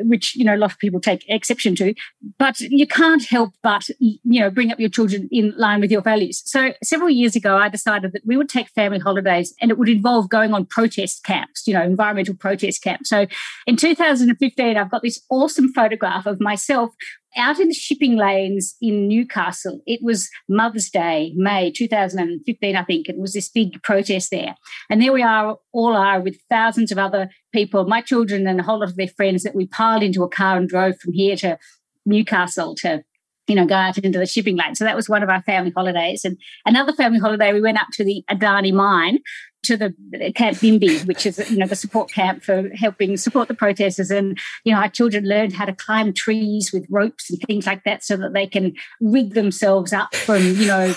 which, 0.04 0.36
you 0.36 0.44
know, 0.44 0.54
a 0.54 0.56
lot 0.56 0.72
of 0.72 0.78
people 0.78 1.00
take 1.00 1.24
exception 1.28 1.74
to. 1.76 1.94
But 2.38 2.60
you 2.60 2.86
can't 2.86 3.24
help 3.24 3.54
but, 3.62 3.88
you 3.98 4.40
know, 4.40 4.50
bring 4.50 4.70
up 4.70 4.78
your 4.78 4.88
children 4.88 5.28
in 5.32 5.52
line 5.56 5.80
with 5.80 5.90
your 5.90 6.02
values. 6.02 6.42
So 6.44 6.72
several 6.82 7.10
years 7.10 7.34
ago, 7.34 7.56
I 7.56 7.68
decided 7.68 8.12
that 8.12 8.22
we 8.24 8.36
would 8.36 8.48
take 8.48 8.68
family 8.68 8.98
holidays 8.98 9.54
and 9.60 9.70
it 9.70 9.78
would 9.78 9.88
involve 9.88 10.28
going 10.28 10.54
on 10.54 10.66
protest 10.66 11.24
camps, 11.24 11.66
you 11.66 11.74
know, 11.74 11.82
environmental 11.82 12.34
protest 12.34 12.82
camps. 12.82 13.08
So 13.08 13.26
in 13.66 13.76
2015, 13.76 14.76
I've 14.76 14.90
got 14.90 15.02
this 15.02 15.20
awesome 15.30 15.72
photograph 15.72 16.26
of 16.26 16.40
myself 16.40 16.92
out 17.36 17.58
in 17.58 17.68
the 17.68 17.74
shipping 17.74 18.16
lanes 18.16 18.76
in 18.80 19.08
Newcastle. 19.08 19.80
It 19.86 20.00
was 20.02 20.28
Mother's 20.48 20.90
Day, 20.90 21.32
May 21.36 21.70
2015, 21.70 22.76
I 22.76 22.84
think. 22.84 23.08
It 23.08 23.18
was 23.18 23.32
this 23.32 23.48
big 23.48 23.82
protest 23.82 24.30
there. 24.30 24.54
And 24.90 25.00
there 25.00 25.12
we 25.12 25.22
are, 25.22 25.58
all 25.72 25.96
are 25.96 26.20
with 26.20 26.40
thousands 26.50 26.92
of 26.92 26.98
other 26.98 27.30
people, 27.52 27.86
my 27.86 28.00
children 28.00 28.46
and 28.46 28.60
a 28.60 28.62
whole 28.62 28.80
lot 28.80 28.88
of 28.88 28.96
their 28.96 29.08
friends 29.08 29.42
that 29.42 29.54
we 29.54 29.66
piled 29.66 30.02
into 30.02 30.22
a 30.22 30.28
car 30.28 30.56
and 30.56 30.68
drove 30.68 30.98
from 30.98 31.12
here 31.12 31.36
to 31.36 31.58
Newcastle 32.04 32.74
to 32.76 33.04
you 33.48 33.54
know, 33.54 33.66
go 33.66 33.74
out 33.74 33.98
into 33.98 34.18
the 34.18 34.26
shipping 34.26 34.56
lane. 34.56 34.74
So 34.74 34.84
that 34.84 34.96
was 34.96 35.08
one 35.08 35.22
of 35.22 35.28
our 35.28 35.42
family 35.42 35.72
holidays. 35.74 36.24
And 36.24 36.38
another 36.64 36.92
family 36.92 37.18
holiday, 37.18 37.52
we 37.52 37.60
went 37.60 37.80
up 37.80 37.88
to 37.94 38.04
the 38.04 38.24
Adani 38.30 38.72
mine 38.72 39.18
to 39.64 39.76
the 39.76 39.94
Camp 40.34 40.58
Binbee, 40.58 41.06
which 41.06 41.24
is, 41.24 41.38
you 41.50 41.56
know, 41.56 41.66
the 41.66 41.76
support 41.76 42.10
camp 42.10 42.42
for 42.42 42.68
helping 42.74 43.16
support 43.16 43.48
the 43.48 43.54
protesters. 43.54 44.10
And, 44.10 44.38
you 44.64 44.72
know, 44.72 44.80
our 44.80 44.88
children 44.88 45.24
learned 45.24 45.52
how 45.52 45.64
to 45.64 45.74
climb 45.74 46.12
trees 46.12 46.72
with 46.72 46.86
ropes 46.90 47.30
and 47.30 47.38
things 47.40 47.66
like 47.66 47.84
that 47.84 48.02
so 48.02 48.16
that 48.16 48.32
they 48.32 48.46
can 48.46 48.74
rig 49.00 49.34
themselves 49.34 49.92
up 49.92 50.14
from, 50.14 50.42
you 50.42 50.66
know, 50.66 50.94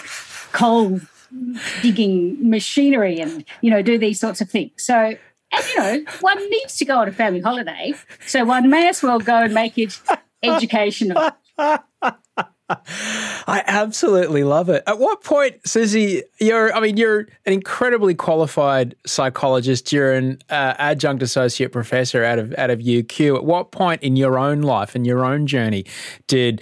coal 0.51 0.99
digging 1.81 2.49
machinery 2.49 3.19
and, 3.19 3.45
you 3.61 3.69
know, 3.69 3.81
do 3.81 3.97
these 3.97 4.19
sorts 4.19 4.41
of 4.41 4.49
things. 4.49 4.71
So, 4.77 4.95
and, 4.95 5.65
you 5.69 5.77
know, 5.77 6.05
one 6.21 6.49
needs 6.49 6.77
to 6.77 6.85
go 6.85 6.97
on 6.97 7.07
a 7.07 7.11
family 7.11 7.41
holiday. 7.41 7.93
So 8.25 8.45
one 8.45 8.69
may 8.69 8.89
as 8.89 9.03
well 9.03 9.19
go 9.19 9.43
and 9.43 9.53
make 9.53 9.77
it 9.77 9.99
educational. 10.41 11.31
I 12.69 13.63
absolutely 13.67 14.43
love 14.43 14.69
it. 14.69 14.83
At 14.87 14.97
what 14.97 15.23
point, 15.23 15.67
Susie, 15.67 16.23
you're, 16.39 16.73
I 16.73 16.79
mean, 16.79 16.97
you're 16.97 17.19
an 17.45 17.53
incredibly 17.53 18.15
qualified 18.15 18.95
psychologist. 19.05 19.93
You're 19.93 20.13
an 20.13 20.39
uh, 20.49 20.73
adjunct 20.79 21.21
associate 21.21 21.71
professor 21.71 22.23
out 22.23 22.39
of, 22.39 22.55
out 22.57 22.71
of 22.71 22.79
UQ. 22.79 23.35
At 23.35 23.45
what 23.45 23.71
point 23.71 24.01
in 24.01 24.15
your 24.15 24.39
own 24.39 24.61
life 24.61 24.95
and 24.95 25.05
your 25.05 25.23
own 25.23 25.45
journey 25.45 25.85
did 26.27 26.61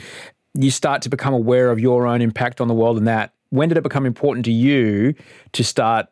you 0.56 0.72
start 0.72 1.02
to 1.04 1.10
become 1.10 1.34
aware 1.34 1.72
of 1.72 1.80
your 1.80 2.06
own 2.06 2.22
impact 2.22 2.60
on 2.60 2.68
the 2.68 2.74
world 2.74 2.98
and 2.98 3.08
that? 3.08 3.34
When 3.50 3.70
did 3.70 3.78
it 3.78 3.84
become 3.84 4.06
important 4.06 4.46
to 4.46 4.52
you 4.52 5.14
to 5.54 5.64
start 5.64 6.08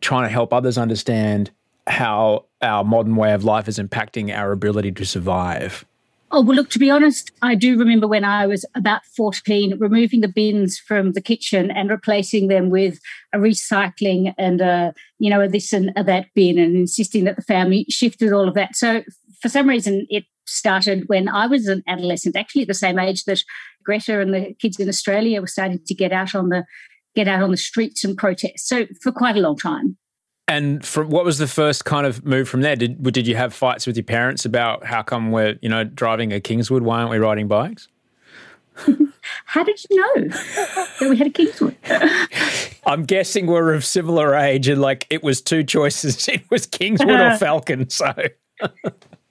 trying 0.00 0.24
to 0.24 0.32
help 0.32 0.52
others 0.52 0.76
understand 0.76 1.50
how 1.86 2.46
our 2.60 2.84
modern 2.84 3.16
way 3.16 3.32
of 3.32 3.44
life 3.44 3.68
is 3.68 3.78
impacting 3.78 4.36
our 4.36 4.52
ability 4.52 4.92
to 4.92 5.04
survive? 5.06 5.86
Oh, 6.32 6.42
well, 6.42 6.56
look, 6.56 6.70
to 6.70 6.78
be 6.78 6.90
honest, 6.90 7.32
I 7.42 7.56
do 7.56 7.76
remember 7.76 8.06
when 8.06 8.24
I 8.24 8.46
was 8.46 8.64
about 8.76 9.04
14, 9.16 9.78
removing 9.78 10.20
the 10.20 10.28
bins 10.28 10.78
from 10.78 11.12
the 11.12 11.20
kitchen 11.20 11.72
and 11.72 11.90
replacing 11.90 12.46
them 12.46 12.70
with 12.70 13.00
a 13.32 13.38
recycling 13.38 14.32
and 14.38 14.60
a, 14.60 14.94
you 15.18 15.28
know, 15.28 15.40
a 15.40 15.48
this 15.48 15.72
and 15.72 15.90
a 15.96 16.04
that 16.04 16.26
bin 16.34 16.56
and 16.56 16.76
insisting 16.76 17.24
that 17.24 17.34
the 17.34 17.42
family 17.42 17.84
shifted 17.88 18.32
all 18.32 18.46
of 18.46 18.54
that. 18.54 18.76
So 18.76 19.02
for 19.42 19.48
some 19.48 19.68
reason, 19.68 20.06
it 20.08 20.24
started 20.46 21.08
when 21.08 21.28
I 21.28 21.48
was 21.48 21.66
an 21.66 21.82
adolescent, 21.88 22.36
actually 22.36 22.62
at 22.62 22.68
the 22.68 22.74
same 22.74 23.00
age 23.00 23.24
that 23.24 23.42
Greta 23.84 24.20
and 24.20 24.32
the 24.32 24.54
kids 24.60 24.78
in 24.78 24.88
Australia 24.88 25.40
were 25.40 25.48
starting 25.48 25.80
to 25.84 25.94
get 25.94 26.12
out 26.12 26.34
on 26.36 26.50
the 26.50 26.64
get 27.16 27.26
out 27.26 27.42
on 27.42 27.50
the 27.50 27.56
streets 27.56 28.04
and 28.04 28.16
protest. 28.16 28.68
So 28.68 28.86
for 29.02 29.10
quite 29.10 29.36
a 29.36 29.40
long 29.40 29.56
time. 29.56 29.96
And 30.50 30.84
from 30.84 31.10
what 31.10 31.24
was 31.24 31.38
the 31.38 31.46
first 31.46 31.84
kind 31.84 32.04
of 32.04 32.26
move 32.26 32.48
from 32.48 32.62
there? 32.62 32.74
Did 32.74 33.00
did 33.12 33.28
you 33.28 33.36
have 33.36 33.54
fights 33.54 33.86
with 33.86 33.96
your 33.96 34.02
parents 34.02 34.44
about 34.44 34.84
how 34.84 35.00
come 35.00 35.30
we're 35.30 35.56
you 35.62 35.68
know 35.68 35.84
driving 35.84 36.32
a 36.32 36.40
Kingswood? 36.40 36.82
Why 36.82 36.98
aren't 36.98 37.12
we 37.12 37.18
riding 37.18 37.46
bikes? 37.46 37.86
how 39.44 39.62
did 39.62 39.80
you 39.88 39.96
know 39.96 40.28
that 40.28 41.08
we 41.08 41.16
had 41.16 41.28
a 41.28 41.30
Kingswood? 41.30 41.76
I'm 42.86 43.04
guessing 43.04 43.46
we're 43.46 43.74
of 43.74 43.84
similar 43.84 44.34
age, 44.34 44.66
and 44.66 44.80
like 44.80 45.06
it 45.08 45.22
was 45.22 45.40
two 45.40 45.62
choices: 45.62 46.26
it 46.28 46.42
was 46.50 46.66
Kingswood 46.66 47.10
or 47.10 47.26
uh-huh. 47.26 47.38
Falcon. 47.38 47.88
So 47.88 48.12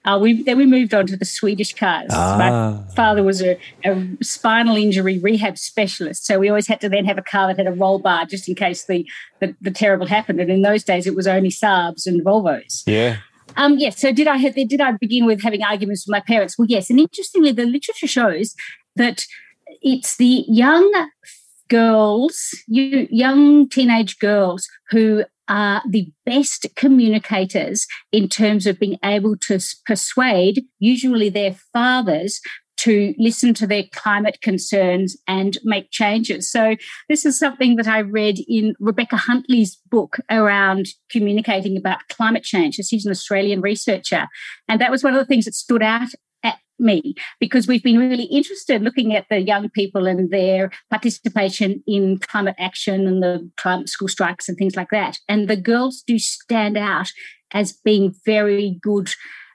uh, 0.04 0.18
we 0.20 0.42
then 0.42 0.56
we 0.56 0.64
moved 0.64 0.94
on 0.94 1.06
to 1.06 1.16
the 1.16 1.24
Swedish 1.24 1.74
cars. 1.74 2.08
Ah. 2.10 2.36
My 2.38 2.94
father 2.94 3.22
was 3.22 3.42
a, 3.42 3.58
a, 3.84 4.06
spinal 4.22 4.76
injury 4.76 5.18
rehab 5.18 5.58
specialist, 5.58 6.24
so 6.24 6.38
we 6.38 6.48
always 6.48 6.66
had 6.66 6.80
to 6.80 6.88
then 6.88 7.04
have 7.04 7.18
a 7.18 7.22
car 7.22 7.48
that 7.48 7.58
had 7.58 7.66
a 7.66 7.72
roll 7.72 7.98
bar 7.98 8.24
just 8.24 8.48
in 8.48 8.54
case 8.54 8.86
the, 8.86 9.06
the, 9.40 9.54
the 9.60 9.70
terrible 9.70 10.06
happened. 10.06 10.40
And 10.40 10.50
in 10.50 10.62
those 10.62 10.84
days, 10.84 11.06
it 11.06 11.14
was 11.14 11.26
only 11.26 11.50
Saabs 11.50 12.06
and 12.06 12.24
Volvos. 12.24 12.82
Yeah. 12.86 13.18
Um, 13.56 13.78
yes. 13.78 13.98
So 13.98 14.10
did 14.12 14.26
I 14.26 14.38
did 14.38 14.80
I 14.80 14.92
begin 14.92 15.26
with 15.26 15.42
having 15.42 15.62
arguments 15.62 16.06
with 16.06 16.12
my 16.12 16.20
parents? 16.20 16.58
Well, 16.58 16.66
yes. 16.68 16.88
And 16.88 16.98
interestingly, 16.98 17.52
the 17.52 17.66
literature 17.66 18.06
shows 18.06 18.54
that 18.96 19.24
it's 19.82 20.16
the 20.16 20.44
young 20.48 21.08
girls, 21.68 22.54
you 22.68 23.06
young 23.10 23.68
teenage 23.68 24.18
girls 24.18 24.66
who 24.90 25.24
are 25.50 25.82
the 25.86 26.10
best 26.24 26.66
communicators 26.76 27.86
in 28.12 28.28
terms 28.28 28.66
of 28.66 28.78
being 28.78 28.98
able 29.04 29.36
to 29.36 29.60
persuade 29.84 30.64
usually 30.78 31.28
their 31.28 31.56
fathers 31.72 32.40
to 32.78 33.14
listen 33.18 33.52
to 33.52 33.66
their 33.66 33.84
climate 33.92 34.38
concerns 34.40 35.14
and 35.28 35.58
make 35.64 35.90
changes. 35.90 36.50
So, 36.50 36.76
this 37.10 37.26
is 37.26 37.38
something 37.38 37.76
that 37.76 37.86
I 37.86 37.98
read 37.98 38.38
in 38.48 38.74
Rebecca 38.80 39.16
Huntley's 39.16 39.76
book 39.90 40.16
around 40.30 40.86
communicating 41.10 41.76
about 41.76 42.08
climate 42.08 42.42
change. 42.42 42.76
She's 42.76 43.04
an 43.04 43.10
Australian 43.10 43.60
researcher. 43.60 44.28
And 44.66 44.80
that 44.80 44.90
was 44.90 45.04
one 45.04 45.12
of 45.12 45.18
the 45.18 45.26
things 45.26 45.44
that 45.44 45.54
stood 45.54 45.82
out 45.82 46.08
me 46.80 47.14
because 47.38 47.66
we've 47.66 47.82
been 47.82 47.98
really 47.98 48.24
interested 48.24 48.82
looking 48.82 49.14
at 49.14 49.26
the 49.28 49.40
young 49.40 49.68
people 49.70 50.06
and 50.06 50.30
their 50.30 50.70
participation 50.90 51.82
in 51.86 52.18
climate 52.18 52.56
action 52.58 53.06
and 53.06 53.22
the 53.22 53.48
climate 53.56 53.88
school 53.88 54.08
strikes 54.08 54.48
and 54.48 54.56
things 54.56 54.76
like 54.76 54.90
that. 54.90 55.18
And 55.28 55.48
the 55.48 55.56
girls 55.56 56.02
do 56.06 56.18
stand 56.18 56.76
out 56.76 57.08
as 57.52 57.72
being 57.72 58.14
very 58.24 58.78
good 58.82 59.10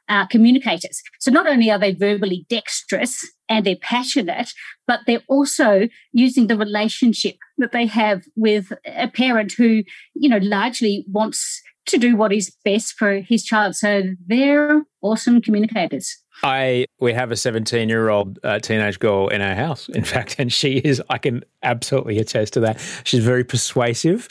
uh, 0.07 0.25
communicators. 0.27 1.01
So 1.19 1.31
not 1.31 1.47
only 1.47 1.71
are 1.71 1.79
they 1.79 1.93
verbally 1.93 2.45
dexterous 2.49 3.27
and 3.49 3.65
they're 3.65 3.75
passionate, 3.81 4.51
but 4.87 4.99
they're 5.07 5.23
also 5.27 5.87
using 6.11 6.47
the 6.47 6.57
relationship 6.57 7.35
that 7.57 7.71
they 7.71 7.87
have 7.87 8.23
with 8.35 8.71
a 8.85 9.07
parent 9.07 9.53
who, 9.57 9.83
you 10.13 10.29
know, 10.29 10.39
largely 10.41 11.05
wants 11.09 11.61
to 11.87 11.97
do 11.97 12.15
what 12.15 12.33
is 12.33 12.55
best 12.63 12.93
for 12.93 13.19
his 13.19 13.43
child. 13.43 13.75
So 13.75 14.03
they're 14.25 14.83
awesome 15.01 15.41
communicators. 15.41 16.17
I 16.43 16.85
we 16.99 17.13
have 17.13 17.31
a 17.31 17.35
17 17.35 17.89
year 17.89 18.09
old 18.09 18.39
uh, 18.43 18.59
teenage 18.59 18.99
girl 18.99 19.27
in 19.29 19.41
our 19.41 19.55
house, 19.55 19.89
in 19.89 20.03
fact, 20.13 20.35
and 20.39 20.51
she 20.51 20.77
is. 20.77 21.01
I 21.09 21.17
can 21.17 21.43
absolutely 21.63 22.19
attest 22.19 22.53
to 22.53 22.59
that. 22.61 22.79
She's 23.03 23.23
very 23.23 23.43
persuasive, 23.43 24.27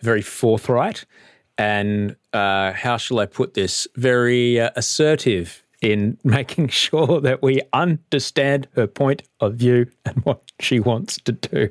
very 0.00 0.22
forthright, 0.22 1.04
and 1.56 2.16
uh, 2.32 2.72
how 2.72 2.96
shall 2.96 3.18
I 3.18 3.26
put 3.26 3.54
this? 3.54 3.86
Very 3.96 4.60
uh, 4.60 4.70
assertive 4.76 5.62
in 5.80 6.18
making 6.24 6.68
sure 6.68 7.20
that 7.20 7.42
we 7.42 7.60
understand 7.72 8.68
her 8.74 8.86
point 8.86 9.22
of 9.40 9.54
view 9.54 9.86
and 10.04 10.16
what 10.24 10.42
she 10.60 10.80
wants 10.80 11.18
to 11.18 11.32
do. 11.32 11.70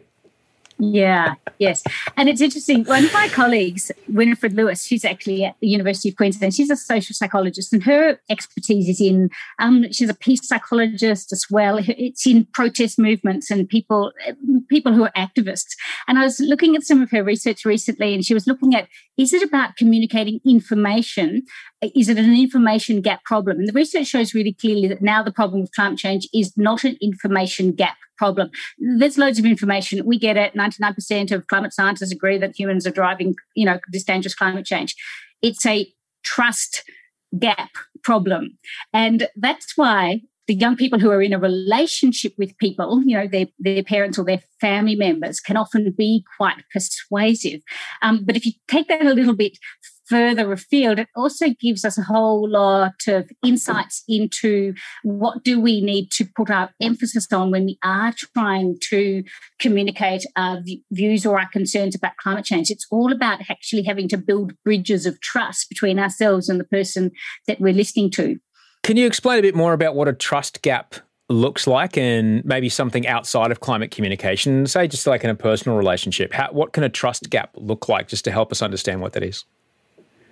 Yeah, 0.79 1.33
yes. 1.57 1.83
And 2.17 2.29
it's 2.29 2.39
interesting. 2.39 2.83
One 2.85 3.05
of 3.05 3.13
my 3.13 3.29
colleagues, 3.29 3.91
Winnifred 4.07 4.53
Louis, 4.53 4.85
she's 4.85 5.03
actually 5.03 5.43
at 5.43 5.55
the 5.59 5.67
University 5.67 6.09
of 6.09 6.15
Queensland. 6.17 6.53
She's 6.53 6.69
a 6.69 6.75
social 6.75 7.15
psychologist, 7.15 7.73
and 7.73 7.83
her 7.83 8.19
expertise 8.29 8.87
is 8.87 9.01
in, 9.01 9.31
um, 9.57 9.91
she's 9.91 10.09
a 10.09 10.13
peace 10.13 10.47
psychologist 10.47 11.33
as 11.33 11.45
well. 11.49 11.79
It's 11.81 12.27
in 12.27 12.45
protest 12.53 12.99
movements 12.99 13.49
and 13.49 13.67
people, 13.67 14.11
people 14.69 14.93
who 14.93 15.03
are 15.03 15.11
activists. 15.17 15.75
And 16.07 16.19
I 16.19 16.23
was 16.23 16.39
looking 16.39 16.75
at 16.75 16.83
some 16.83 17.01
of 17.01 17.09
her 17.09 17.23
research 17.23 17.65
recently, 17.65 18.13
and 18.13 18.23
she 18.23 18.35
was 18.35 18.45
looking 18.45 18.75
at 18.75 18.87
is 19.17 19.33
it 19.33 19.41
about 19.41 19.75
communicating 19.75 20.39
information? 20.45 21.43
Is 21.81 22.07
it 22.09 22.17
an 22.17 22.35
information 22.35 23.01
gap 23.01 23.23
problem? 23.23 23.57
And 23.57 23.67
the 23.67 23.73
research 23.73 24.07
shows 24.07 24.33
really 24.33 24.53
clearly 24.53 24.87
that 24.87 25.01
now 25.01 25.23
the 25.23 25.31
problem 25.31 25.61
with 25.61 25.73
climate 25.73 25.97
change 25.97 26.27
is 26.33 26.55
not 26.55 26.83
an 26.83 26.97
information 27.01 27.71
gap 27.71 27.97
problem. 28.17 28.49
There's 28.77 29.17
loads 29.17 29.39
of 29.39 29.45
information. 29.45 30.05
We 30.05 30.19
get 30.19 30.37
it. 30.37 30.53
99% 30.53 31.31
of 31.31 31.47
climate 31.47 31.73
scientists 31.73 32.11
agree 32.11 32.37
that 32.37 32.57
humans 32.57 32.85
are 32.85 32.91
driving, 32.91 33.35
you 33.55 33.65
know, 33.65 33.79
this 33.89 34.03
dangerous 34.03 34.35
climate 34.35 34.65
change. 34.65 34.95
It's 35.41 35.65
a 35.65 35.91
trust 36.23 36.83
gap 37.37 37.69
problem. 38.03 38.57
And 38.93 39.27
that's 39.35 39.75
why 39.75 40.21
the 40.47 40.55
young 40.55 40.75
people 40.75 40.99
who 40.99 41.11
are 41.11 41.21
in 41.21 41.33
a 41.33 41.39
relationship 41.39 42.33
with 42.37 42.57
people, 42.57 43.03
you 43.05 43.17
know, 43.17 43.27
their, 43.27 43.47
their 43.59 43.83
parents 43.83 44.17
or 44.17 44.25
their 44.25 44.41
family 44.61 44.95
members 44.95 45.39
can 45.39 45.57
often 45.57 45.91
be 45.91 46.23
quite 46.37 46.63
persuasive. 46.71 47.61
Um, 48.01 48.23
but 48.23 48.35
if 48.35 48.45
you 48.45 48.53
take 48.67 48.87
that 48.87 49.05
a 49.05 49.13
little 49.13 49.35
bit 49.35 49.57
further 50.07 50.51
afield, 50.53 50.99
it 50.99 51.09
also 51.15 51.47
gives 51.59 51.83
us 51.83 51.97
a 51.97 52.03
whole 52.03 52.49
lot 52.49 52.95
of 53.07 53.29
insights 53.43 54.03
into 54.07 54.73
what 55.03 55.43
do 55.43 55.59
we 55.59 55.81
need 55.81 56.11
to 56.11 56.25
put 56.35 56.49
our 56.49 56.69
emphasis 56.81 57.27
on 57.33 57.51
when 57.51 57.65
we 57.65 57.77
are 57.83 58.13
trying 58.33 58.77
to 58.89 59.23
communicate 59.59 60.25
our 60.37 60.63
views 60.91 61.25
or 61.25 61.39
our 61.39 61.49
concerns 61.49 61.93
about 61.93 62.15
climate 62.17 62.45
change. 62.45 62.71
It's 62.71 62.87
all 62.89 63.11
about 63.11 63.41
actually 63.49 63.83
having 63.83 64.07
to 64.09 64.17
build 64.17 64.53
bridges 64.63 65.05
of 65.05 65.19
trust 65.19 65.67
between 65.67 65.99
ourselves 65.99 66.47
and 66.47 66.59
the 66.59 66.65
person 66.65 67.11
that 67.47 67.59
we're 67.59 67.73
listening 67.73 68.09
to. 68.11 68.39
Can 68.87 68.95
you 68.95 69.05
explain 69.05 69.37
a 69.37 69.41
bit 69.41 69.53
more 69.53 69.73
about 69.73 69.95
what 69.95 70.07
a 70.07 70.13
trust 70.13 70.61
gap 70.61 70.95
looks 71.27 71.67
like 71.67 71.97
and 71.97 72.41
maybe 72.45 72.69
something 72.69 73.05
outside 73.05 73.51
of 73.51 73.59
climate 73.59 73.91
communication, 73.91 74.65
say 74.65 74.87
just 74.87 75.05
like 75.05 75.25
in 75.25 75.29
a 75.29 75.35
personal 75.35 75.77
relationship? 75.77 76.31
How, 76.31 76.53
what 76.53 76.71
can 76.71 76.85
a 76.85 76.89
trust 76.89 77.29
gap 77.29 77.49
look 77.55 77.89
like 77.89 78.07
just 78.07 78.23
to 78.23 78.31
help 78.31 78.49
us 78.49 78.61
understand 78.61 79.01
what 79.01 79.11
that 79.11 79.23
is? 79.23 79.43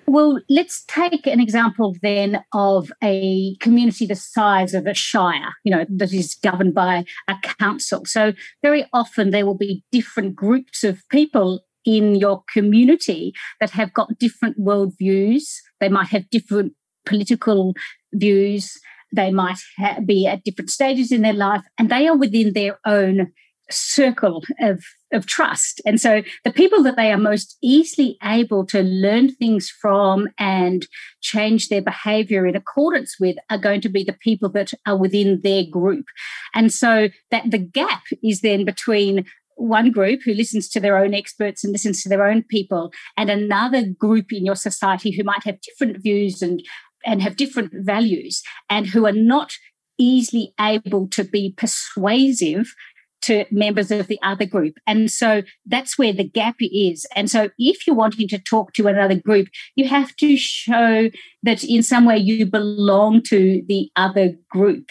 Well, 0.06 0.40
let's 0.48 0.86
take 0.86 1.28
an 1.28 1.42
example 1.42 1.98
then 2.02 2.46
of 2.54 2.94
a 3.04 3.58
community 3.60 4.06
the 4.06 4.16
size 4.16 4.74
of 4.74 4.88
a 4.88 4.94
shire, 4.94 5.54
you 5.66 5.76
know, 5.76 5.86
that 5.90 6.14
is 6.14 6.36
governed 6.36 6.74
by 6.74 7.04
a 7.28 7.36
council. 7.60 8.06
So 8.06 8.32
very 8.64 8.86
often 8.94 9.32
there 9.32 9.46
will 9.46 9.58
be 9.58 9.84
different 9.92 10.34
groups 10.34 10.86
of 10.86 11.04
people 11.10 11.66
in 11.84 12.16
your 12.16 12.42
community 12.54 13.34
that 13.60 13.72
have 13.72 13.94
got 13.94 14.18
different 14.18 14.58
worldviews. 14.58 15.44
They 15.82 15.90
might 15.90 16.08
have 16.08 16.30
different 16.30 16.72
political 17.06 17.74
views. 18.16 18.74
They 19.16 19.32
might 19.32 19.60
ha- 19.78 20.00
be 20.06 20.28
at 20.28 20.44
different 20.44 20.70
stages 20.70 21.12
in 21.12 21.22
their 21.22 21.34
life, 21.34 21.62
and 21.78 21.90
they 21.90 22.08
are 22.08 22.18
within 22.18 22.54
their 22.54 22.80
own 22.86 23.32
circle 23.72 24.44
of, 24.60 24.84
of 25.12 25.26
trust. 25.26 25.82
And 25.88 26.00
so 26.00 26.22
the 26.44 26.54
people 26.54 26.84
that 26.84 26.98
they 26.98 27.12
are 27.12 27.18
most 27.18 27.58
easily 27.64 28.18
able 28.22 28.64
to 28.68 28.84
learn 28.84 29.34
things 29.34 29.72
from 29.82 30.28
and 30.38 30.86
change 31.22 31.70
their 31.70 31.82
behavior 31.82 32.46
in 32.46 32.56
accordance 32.56 33.16
with 33.20 33.38
are 33.50 33.58
going 33.58 33.82
to 33.82 33.90
be 33.90 34.04
the 34.04 34.14
people 34.14 34.50
that 34.50 34.72
are 34.86 34.98
within 34.98 35.42
their 35.42 35.64
group. 35.64 36.06
And 36.54 36.72
so 36.72 37.10
that 37.32 37.50
the 37.50 37.58
gap 37.58 38.04
is 38.24 38.42
then 38.42 38.66
between 38.66 39.26
one 39.56 39.90
group 39.90 40.20
who 40.24 40.34
listens 40.34 40.70
to 40.70 40.80
their 40.80 40.98
own 40.98 41.14
experts 41.14 41.64
and 41.64 41.72
listens 41.72 42.04
to 42.04 42.10
their 42.10 42.28
own 42.28 42.44
people, 42.44 42.92
and 43.18 43.30
another 43.30 43.84
group 43.88 44.32
in 44.32 44.46
your 44.46 44.56
society 44.56 45.12
who 45.12 45.24
might 45.24 45.44
have 45.44 45.62
different 45.62 45.98
views 46.04 46.42
and 46.42 46.62
and 47.06 47.22
have 47.22 47.38
different 47.38 47.72
values 47.74 48.42
and 48.70 48.88
who 48.88 49.06
are 49.06 49.12
not 49.12 49.52
easily 49.98 50.54
able 50.60 51.08
to 51.10 51.24
be 51.24 51.54
persuasive 51.58 52.74
to 53.22 53.46
members 53.50 53.90
of 53.90 54.08
the 54.08 54.20
other 54.22 54.46
group. 54.46 54.76
And 54.86 55.10
so 55.10 55.42
that's 55.66 55.98
where 55.98 56.14
the 56.14 56.28
gap 56.28 56.56
is. 56.60 57.08
And 57.16 57.30
so 57.30 57.50
if 57.58 57.88
you're 57.88 57.96
wanting 57.96 58.28
to 58.28 58.38
talk 58.38 58.74
to 58.74 58.88
another 58.88 59.16
group, 59.16 59.48
you 59.76 59.88
have 59.88 60.16
to 60.18 60.38
show 60.38 61.10
that 61.42 61.64
in 61.64 61.82
some 61.82 62.06
way 62.06 62.18
you 62.18 62.46
belong 62.46 63.24
to 63.24 63.64
the 63.68 63.90
other 63.96 64.36
group 64.52 64.90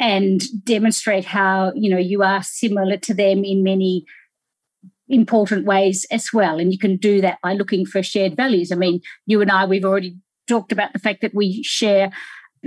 and 0.00 0.40
demonstrate 0.64 1.26
how, 1.26 1.72
you 1.74 1.90
know, 1.90 1.98
you 1.98 2.22
are 2.22 2.42
similar 2.42 2.96
to 2.98 3.12
them 3.12 3.44
in 3.44 3.62
many 3.62 4.06
important 5.08 5.66
ways 5.66 6.06
as 6.10 6.32
well. 6.32 6.58
And 6.58 6.72
you 6.72 6.78
can 6.78 6.96
do 6.96 7.20
that 7.20 7.38
by 7.42 7.52
looking 7.52 7.84
for 7.84 8.02
shared 8.02 8.34
values. 8.34 8.72
I 8.72 8.76
mean, 8.76 9.00
you 9.26 9.42
and 9.42 9.50
I, 9.50 9.66
we've 9.66 9.84
already 9.84 10.16
talked 10.46 10.72
about 10.72 10.92
the 10.92 10.98
fact 10.98 11.22
that 11.22 11.34
we 11.34 11.62
share 11.62 12.10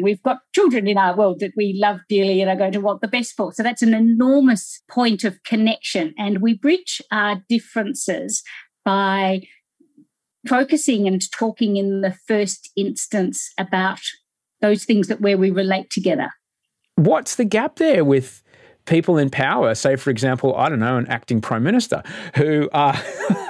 we've 0.01 0.21
got 0.23 0.39
children 0.53 0.87
in 0.87 0.97
our 0.97 1.15
world 1.15 1.39
that 1.39 1.53
we 1.55 1.77
love 1.81 1.99
dearly 2.09 2.41
and 2.41 2.49
are 2.49 2.55
going 2.55 2.71
to 2.71 2.81
want 2.81 3.01
the 3.01 3.07
best 3.07 3.35
for. 3.35 3.51
So 3.51 3.63
that's 3.63 3.81
an 3.81 3.93
enormous 3.93 4.81
point 4.89 5.23
of 5.23 5.41
connection. 5.43 6.13
And 6.17 6.41
we 6.41 6.53
bridge 6.53 7.01
our 7.11 7.41
differences 7.49 8.43
by 8.85 9.41
focusing 10.47 11.07
and 11.07 11.21
talking 11.31 11.77
in 11.77 12.01
the 12.01 12.15
first 12.27 12.69
instance 12.75 13.51
about 13.57 13.99
those 14.61 14.85
things 14.85 15.07
that 15.07 15.21
where 15.21 15.37
we 15.37 15.51
relate 15.51 15.89
together. 15.89 16.29
What's 16.95 17.35
the 17.35 17.45
gap 17.45 17.75
there 17.75 18.03
with 18.03 18.41
people 18.85 19.17
in 19.17 19.29
power, 19.29 19.75
say, 19.75 19.97
for 19.97 20.09
example, 20.09 20.55
I 20.55 20.69
don't 20.69 20.79
know, 20.79 20.97
an 20.97 21.07
acting 21.07 21.41
prime 21.41 21.63
minister 21.63 22.01
who 22.35 22.69
are 22.71 22.97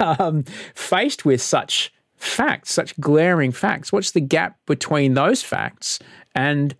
um, 0.00 0.44
faced 0.74 1.24
with 1.24 1.40
such 1.40 1.92
facts, 2.18 2.72
such 2.72 2.98
glaring 3.00 3.52
facts? 3.52 3.92
What's 3.92 4.10
the 4.10 4.20
gap 4.20 4.58
between 4.66 5.14
those 5.14 5.42
facts 5.42 5.98
and 6.34 6.74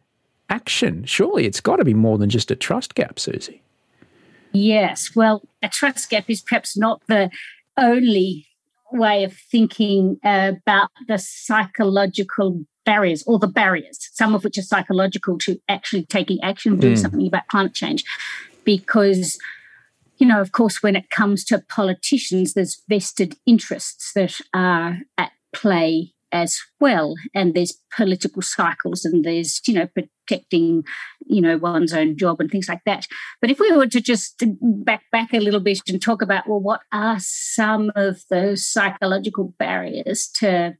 action? 0.51 1.05
Surely 1.05 1.47
it's 1.47 1.61
got 1.61 1.77
to 1.77 1.85
be 1.85 1.95
more 1.95 2.19
than 2.19 2.31
just 2.31 2.51
a 2.51 2.57
trust 2.57 2.95
gap, 2.95 3.19
Susie. 3.19 3.63
Yes. 4.53 5.15
Well, 5.15 5.43
a 5.63 5.69
trust 5.69 6.11
gap 6.11 6.29
is 6.29 6.41
perhaps 6.41 6.77
not 6.77 7.03
the 7.07 7.31
only 7.77 8.47
way 8.93 9.25
of 9.25 9.35
thinking 9.35 10.19
about 10.25 10.91
the 11.07 11.19
psychological 11.19 12.65
barriers 12.85 13.23
or 13.27 13.39
the 13.39 13.47
barriers, 13.47 14.09
some 14.13 14.35
of 14.35 14.45
which 14.45 14.57
are 14.57 14.63
psychological 14.63 15.39
to 15.39 15.61
actually 15.69 16.05
taking 16.07 16.43
action, 16.43 16.79
doing 16.79 16.95
mm. 16.95 16.99
something 16.99 17.27
about 17.27 17.47
climate 17.49 17.75
change. 17.75 18.05
Because 18.65 19.39
you 20.19 20.27
know, 20.27 20.41
of 20.41 20.53
course, 20.53 20.83
when 20.83 20.97
it 20.97 21.11
comes 21.11 21.45
to 21.47 21.63
politicians, 21.69 22.55
there's 22.55 22.83
vested 22.89 23.37
interests 23.47 24.13
that 24.15 24.41
are 24.53 24.99
at 25.17 25.33
play 25.55 26.13
as 26.33 26.59
well. 26.81 27.15
And 27.35 27.55
there's 27.55 27.79
political 27.95 28.43
cycles 28.43 29.05
and 29.05 29.25
there's, 29.25 29.61
you 29.67 29.75
know, 29.75 29.87
protecting, 29.87 30.85
you 31.27 31.41
know, 31.41 31.57
one's 31.57 31.93
own 31.93 32.17
job 32.17 32.41
and 32.41 32.51
things 32.51 32.69
like 32.69 32.83
that. 32.85 33.07
But 33.41 33.51
if 33.51 33.59
we 33.59 33.73
were 33.73 33.87
to 33.87 34.01
just 34.01 34.43
back 34.61 35.05
back 35.11 35.33
a 35.33 35.41
little 35.41 35.61
bit 35.61 35.81
and 35.89 36.01
talk 36.01 36.21
about, 36.21 36.49
well, 36.49 36.61
what 36.61 36.81
are 36.93 37.19
some 37.21 37.91
of 37.97 38.23
those 38.31 38.67
psychological 38.67 39.55
barriers 39.59 40.29
to 40.37 40.77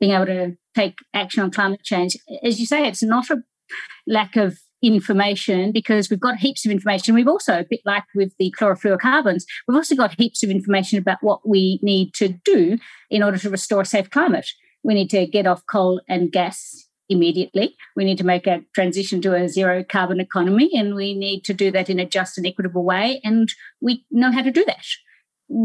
being 0.00 0.12
able 0.12 0.26
to 0.26 0.56
take 0.74 0.98
action 1.14 1.42
on 1.42 1.50
climate 1.50 1.82
change? 1.82 2.16
As 2.42 2.58
you 2.58 2.66
say, 2.66 2.88
it's 2.88 3.02
not 3.02 3.30
a 3.30 3.42
lack 4.06 4.36
of 4.36 4.58
information 4.82 5.72
because 5.72 6.08
we've 6.08 6.20
got 6.20 6.36
heaps 6.36 6.64
of 6.64 6.72
information. 6.72 7.14
We've 7.14 7.28
also, 7.28 7.60
a 7.60 7.66
bit 7.68 7.80
like 7.84 8.04
with 8.14 8.32
the 8.38 8.54
chlorofluorocarbons, 8.58 9.44
we've 9.66 9.76
also 9.76 9.96
got 9.96 10.18
heaps 10.18 10.42
of 10.42 10.50
information 10.50 10.98
about 10.98 11.18
what 11.20 11.48
we 11.48 11.80
need 11.82 12.14
to 12.14 12.28
do 12.28 12.78
in 13.10 13.22
order 13.22 13.38
to 13.38 13.50
restore 13.50 13.82
a 13.82 13.86
safe 13.86 14.10
climate. 14.10 14.48
We 14.82 14.94
need 14.94 15.10
to 15.10 15.26
get 15.26 15.46
off 15.46 15.62
coal 15.70 16.00
and 16.08 16.30
gas 16.30 16.86
immediately. 17.08 17.74
We 17.96 18.04
need 18.04 18.18
to 18.18 18.24
make 18.24 18.46
a 18.46 18.62
transition 18.74 19.20
to 19.22 19.34
a 19.34 19.48
zero 19.48 19.82
carbon 19.82 20.20
economy, 20.20 20.70
and 20.74 20.94
we 20.94 21.14
need 21.14 21.44
to 21.44 21.54
do 21.54 21.70
that 21.72 21.90
in 21.90 21.98
a 21.98 22.06
just 22.06 22.38
and 22.38 22.46
equitable 22.46 22.84
way. 22.84 23.20
And 23.24 23.52
we 23.80 24.04
know 24.10 24.30
how 24.30 24.42
to 24.42 24.50
do 24.50 24.64
that. 24.66 24.84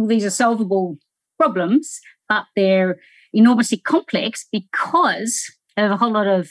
These 0.08 0.26
are 0.26 0.30
solvable 0.30 0.98
problems, 1.38 2.00
but 2.30 2.46
they're 2.56 3.00
enormously 3.34 3.78
complex 3.78 4.48
because 4.52 5.44
of 5.76 5.92
a 5.92 5.98
whole 5.98 6.12
lot 6.12 6.28
of 6.28 6.50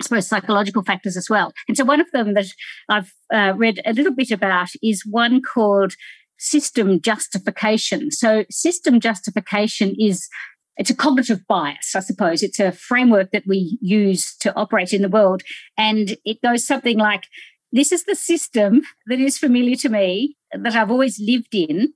I 0.00 0.04
suppose 0.04 0.28
psychological 0.28 0.82
factors 0.82 1.16
as 1.16 1.30
well. 1.30 1.52
And 1.68 1.76
so 1.76 1.84
one 1.84 2.00
of 2.00 2.10
them 2.12 2.34
that 2.34 2.46
I've 2.88 3.12
uh, 3.32 3.54
read 3.56 3.80
a 3.86 3.92
little 3.92 4.14
bit 4.14 4.30
about 4.30 4.68
is 4.82 5.06
one 5.08 5.40
called 5.42 5.94
system 6.38 7.00
justification. 7.00 8.10
So 8.10 8.44
system 8.50 9.00
justification 9.00 9.94
is 9.98 10.28
it's 10.76 10.90
a 10.90 10.94
cognitive 10.94 11.46
bias, 11.46 11.94
I 11.94 12.00
suppose. 12.00 12.42
It's 12.42 12.60
a 12.60 12.72
framework 12.72 13.30
that 13.30 13.44
we 13.46 13.78
use 13.80 14.36
to 14.40 14.54
operate 14.54 14.92
in 14.92 15.00
the 15.02 15.08
world. 15.08 15.42
And 15.78 16.16
it 16.24 16.42
goes 16.42 16.66
something 16.66 16.98
like 16.98 17.24
this 17.72 17.92
is 17.92 18.04
the 18.04 18.14
system 18.14 18.82
that 19.06 19.18
is 19.18 19.38
familiar 19.38 19.76
to 19.76 19.88
me, 19.88 20.36
that 20.52 20.76
I've 20.76 20.90
always 20.90 21.18
lived 21.18 21.54
in. 21.54 21.94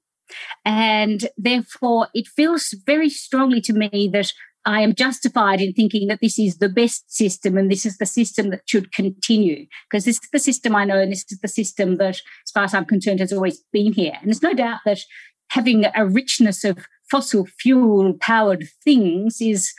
And 0.64 1.28
therefore, 1.36 2.08
it 2.14 2.28
feels 2.28 2.74
very 2.86 3.10
strongly 3.10 3.60
to 3.62 3.72
me 3.72 4.08
that 4.12 4.32
I 4.66 4.82
am 4.82 4.94
justified 4.94 5.60
in 5.60 5.72
thinking 5.72 6.08
that 6.08 6.20
this 6.20 6.38
is 6.38 6.58
the 6.58 6.68
best 6.68 7.10
system 7.12 7.56
and 7.56 7.70
this 7.70 7.86
is 7.86 7.98
the 7.98 8.06
system 8.06 8.50
that 8.50 8.62
should 8.66 8.92
continue 8.92 9.66
because 9.88 10.04
this 10.04 10.18
is 10.22 10.28
the 10.32 10.38
system 10.38 10.76
I 10.76 10.84
know 10.84 11.00
and 11.00 11.10
this 11.10 11.24
is 11.30 11.38
the 11.40 11.48
system 11.48 11.96
that, 11.96 12.16
as 12.16 12.50
far 12.52 12.64
as 12.64 12.74
I'm 12.74 12.84
concerned, 12.84 13.20
has 13.20 13.32
always 13.32 13.62
been 13.72 13.92
here. 13.92 14.12
And 14.20 14.26
there's 14.26 14.42
no 14.42 14.52
doubt 14.52 14.80
that 14.84 15.00
having 15.48 15.84
a 15.94 16.06
richness 16.06 16.62
of 16.64 16.78
fossil 17.10 17.46
fuel 17.46 18.14
powered 18.20 18.66
things 18.84 19.40
is 19.40 19.72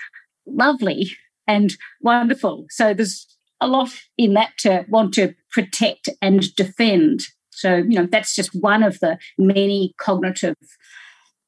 lovely 0.45 1.11
and 1.47 1.75
wonderful. 2.01 2.65
So 2.69 2.93
there's 2.93 3.27
a 3.61 3.67
lot 3.67 3.91
in 4.17 4.33
that 4.33 4.51
to 4.59 4.85
want 4.89 5.13
to 5.13 5.35
protect 5.51 6.09
and 6.21 6.53
defend. 6.55 7.21
So, 7.51 7.75
you 7.75 7.99
know, 7.99 8.07
that's 8.11 8.35
just 8.35 8.55
one 8.55 8.81
of 8.81 8.99
the 8.99 9.17
many 9.37 9.93
cognitive 9.99 10.55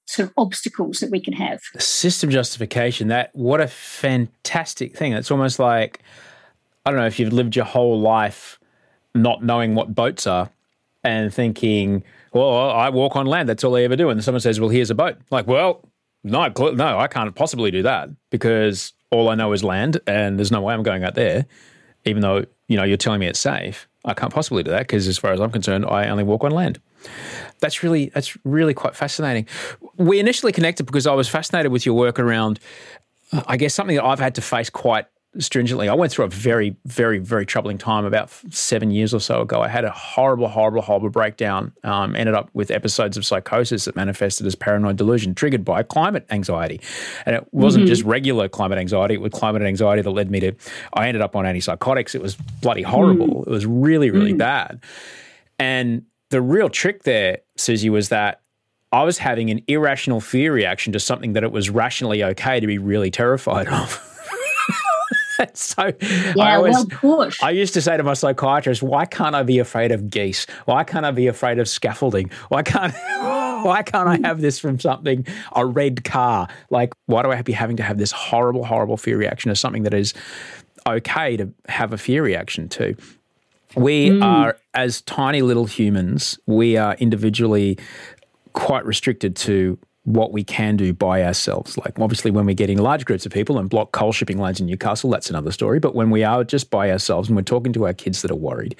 sort 0.05 0.29
of 0.29 0.33
obstacles 0.37 0.99
that 0.99 1.09
we 1.09 1.19
can 1.19 1.33
have. 1.33 1.61
System 1.79 2.29
justification, 2.29 3.07
that 3.07 3.29
what 3.33 3.61
a 3.61 3.67
fantastic 3.67 4.95
thing. 4.97 5.13
It's 5.13 5.31
almost 5.31 5.59
like, 5.59 6.01
I 6.85 6.91
don't 6.91 6.99
know, 6.99 7.05
if 7.05 7.19
you've 7.19 7.33
lived 7.33 7.55
your 7.55 7.65
whole 7.65 7.99
life 7.99 8.59
not 9.15 9.43
knowing 9.43 9.75
what 9.75 9.95
boats 9.95 10.27
are 10.27 10.49
and 11.03 11.33
thinking, 11.33 12.03
well, 12.33 12.71
I 12.71 12.89
walk 12.89 13.15
on 13.15 13.25
land, 13.25 13.47
that's 13.49 13.63
all 13.63 13.75
I 13.75 13.81
ever 13.81 13.95
do. 13.95 14.09
And 14.09 14.23
someone 14.23 14.41
says, 14.41 14.59
well, 14.59 14.69
here's 14.69 14.89
a 14.89 14.95
boat. 14.95 15.17
Like, 15.29 15.47
well, 15.47 15.81
no, 16.23 16.51
no, 16.57 16.97
I 16.97 17.07
can't 17.07 17.33
possibly 17.35 17.71
do 17.71 17.83
that 17.83 18.09
because 18.29 18.93
all 19.11 19.29
I 19.29 19.35
know 19.35 19.53
is 19.53 19.63
land 19.63 19.99
and 20.07 20.39
there's 20.39 20.51
no 20.51 20.61
way 20.61 20.73
I'm 20.73 20.83
going 20.83 21.03
out 21.03 21.15
there, 21.15 21.45
even 22.05 22.21
though, 22.21 22.45
you 22.67 22.77
know, 22.77 22.83
you're 22.83 22.97
telling 22.97 23.19
me 23.19 23.27
it's 23.27 23.39
safe. 23.39 23.87
I 24.05 24.13
can't 24.13 24.33
possibly 24.33 24.63
do 24.63 24.71
that 24.71 24.81
because 24.81 25.07
as 25.07 25.17
far 25.17 25.31
as 25.31 25.39
I'm 25.39 25.51
concerned, 25.51 25.85
I 25.85 26.09
only 26.09 26.23
walk 26.23 26.43
on 26.43 26.51
land. 26.51 26.79
That's 27.59 27.83
really 27.83 28.09
that's 28.09 28.37
really 28.43 28.73
quite 28.73 28.95
fascinating. 28.95 29.47
We 29.97 30.19
initially 30.19 30.51
connected 30.51 30.85
because 30.85 31.07
I 31.07 31.13
was 31.13 31.29
fascinated 31.29 31.71
with 31.71 31.85
your 31.85 31.95
work 31.95 32.19
around 32.19 32.59
I 33.47 33.57
guess 33.57 33.73
something 33.73 33.95
that 33.95 34.05
I've 34.05 34.19
had 34.19 34.35
to 34.35 34.41
face 34.41 34.69
quite 34.69 35.07
stringently. 35.39 35.89
I 35.89 35.93
went 35.95 36.11
through 36.11 36.25
a 36.25 36.29
very, 36.29 36.75
very, 36.85 37.17
very 37.17 37.45
troubling 37.45 37.77
time 37.77 38.05
about 38.05 38.29
seven 38.51 38.91
years 38.91 39.13
or 39.13 39.19
so 39.19 39.41
ago. 39.41 39.61
I 39.61 39.67
had 39.67 39.83
a 39.83 39.91
horrible, 39.91 40.47
horrible, 40.47 40.81
horrible 40.81 41.09
breakdown. 41.09 41.71
Um, 41.83 42.15
ended 42.15 42.35
up 42.35 42.49
with 42.53 42.69
episodes 42.69 43.17
of 43.17 43.25
psychosis 43.25 43.85
that 43.85 43.95
manifested 43.95 44.45
as 44.45 44.55
paranoid 44.55 44.97
delusion, 44.97 45.33
triggered 45.33 45.65
by 45.65 45.83
climate 45.83 46.25
anxiety. 46.29 46.79
And 47.25 47.35
it 47.35 47.47
wasn't 47.51 47.85
mm-hmm. 47.85 47.89
just 47.89 48.03
regular 48.03 48.47
climate 48.47 48.77
anxiety; 48.77 49.15
it 49.15 49.21
was 49.21 49.31
climate 49.31 49.63
anxiety 49.63 50.01
that 50.01 50.11
led 50.11 50.29
me 50.29 50.39
to. 50.41 50.53
I 50.93 51.07
ended 51.07 51.21
up 51.21 51.35
on 51.35 51.45
antipsychotics. 51.45 52.13
It 52.13 52.21
was 52.21 52.35
bloody 52.61 52.83
horrible. 52.83 53.43
Mm. 53.43 53.47
It 53.47 53.51
was 53.51 53.65
really, 53.65 54.11
really 54.11 54.33
mm. 54.33 54.39
bad. 54.39 54.83
And 55.57 56.05
the 56.33 56.41
real 56.41 56.67
trick 56.67 57.03
there, 57.03 57.37
Susie, 57.57 57.91
was 57.91 58.09
that 58.09 58.41
I 58.91 59.03
was 59.03 59.19
having 59.19 59.51
an 59.51 59.61
irrational 59.67 60.19
fear 60.19 60.51
reaction 60.51 60.91
to 60.93 60.99
something 60.99 61.33
that 61.33 61.43
it 61.43 61.51
was 61.51 61.69
rationally 61.69 62.23
okay 62.23 62.59
to 62.59 62.65
be 62.65 62.79
really 62.79 63.11
terrified 63.11 63.67
of. 63.67 64.01
so 65.53 65.91
yeah, 66.35 66.43
I 66.43 66.55
always, 66.55 66.85
well 67.03 67.29
I 67.43 67.51
used 67.51 67.75
to 67.75 67.81
say 67.81 67.97
to 67.97 68.03
my 68.03 68.15
psychiatrist, 68.15 68.81
why 68.81 69.05
can't 69.05 69.35
I 69.35 69.43
be 69.43 69.59
afraid 69.59 69.91
of 69.91 70.09
geese? 70.09 70.47
Why 70.65 70.83
can't 70.83 71.05
I 71.05 71.11
be 71.11 71.27
afraid 71.27 71.59
of 71.59 71.69
scaffolding? 71.69 72.31
Why 72.49 72.63
can't 72.63 72.93
why 73.63 73.83
can't 73.83 74.09
I 74.09 74.27
have 74.27 74.41
this 74.41 74.57
from 74.57 74.79
something, 74.79 75.27
a 75.55 75.67
red 75.67 76.03
car? 76.03 76.47
Like, 76.71 76.93
why 77.05 77.21
do 77.21 77.31
I 77.31 77.35
have 77.35 77.45
be 77.45 77.53
having 77.53 77.77
to 77.77 77.83
have 77.83 77.99
this 77.99 78.11
horrible, 78.11 78.65
horrible 78.65 78.97
fear 78.97 79.17
reaction 79.17 79.49
to 79.49 79.55
something 79.55 79.83
that 79.83 79.93
is 79.93 80.15
okay 80.87 81.37
to 81.37 81.53
have 81.67 81.93
a 81.93 81.97
fear 81.97 82.23
reaction 82.23 82.69
to? 82.69 82.95
We 83.75 84.09
mm. 84.09 84.23
are, 84.23 84.57
as 84.73 85.01
tiny 85.01 85.41
little 85.41 85.65
humans, 85.65 86.39
we 86.45 86.77
are 86.77 86.95
individually 86.95 87.77
quite 88.53 88.85
restricted 88.85 89.35
to 89.35 89.77
what 90.03 90.33
we 90.33 90.43
can 90.43 90.75
do 90.75 90.93
by 90.93 91.23
ourselves. 91.23 91.77
Like, 91.77 91.97
obviously, 91.99 92.29
when 92.29 92.45
we're 92.45 92.55
getting 92.55 92.77
large 92.77 93.05
groups 93.05 93.25
of 93.25 93.31
people 93.31 93.57
and 93.57 93.69
block 93.69 93.93
coal 93.93 94.11
shipping 94.11 94.37
lanes 94.37 94.59
in 94.59 94.65
Newcastle, 94.65 95.09
that's 95.09 95.29
another 95.29 95.51
story. 95.51 95.79
But 95.79 95.95
when 95.95 96.09
we 96.09 96.23
are 96.23 96.43
just 96.43 96.69
by 96.69 96.91
ourselves 96.91 97.29
and 97.29 97.35
we're 97.35 97.43
talking 97.43 97.73
to 97.73 97.85
our 97.85 97.93
kids 97.93 98.21
that 98.21 98.31
are 98.31 98.35
worried, 98.35 98.75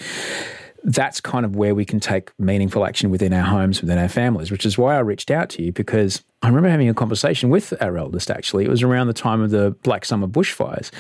that's 0.84 1.22
kind 1.22 1.46
of 1.46 1.56
where 1.56 1.74
we 1.74 1.86
can 1.86 2.00
take 2.00 2.32
meaningful 2.38 2.86
action 2.86 3.10
within 3.10 3.34
our 3.34 3.44
homes, 3.44 3.82
within 3.82 3.98
our 3.98 4.10
families, 4.10 4.52
which 4.52 4.66
is 4.66 4.78
why 4.78 4.96
I 4.96 5.00
reached 5.00 5.32
out 5.32 5.50
to 5.52 5.64
you 5.64 5.72
because 5.72 6.24
I 6.42 6.48
remember 6.48 6.70
having 6.70 6.90
a 6.90 6.94
conversation 6.94 7.50
with 7.50 7.74
our 7.82 7.98
eldest 7.98 8.30
actually. 8.30 8.66
It 8.66 8.70
was 8.70 8.84
around 8.84 9.08
the 9.08 9.14
time 9.14 9.42
of 9.42 9.50
the 9.52 9.72
Black 9.84 10.04
Summer 10.04 10.28
bushfires. 10.28 10.92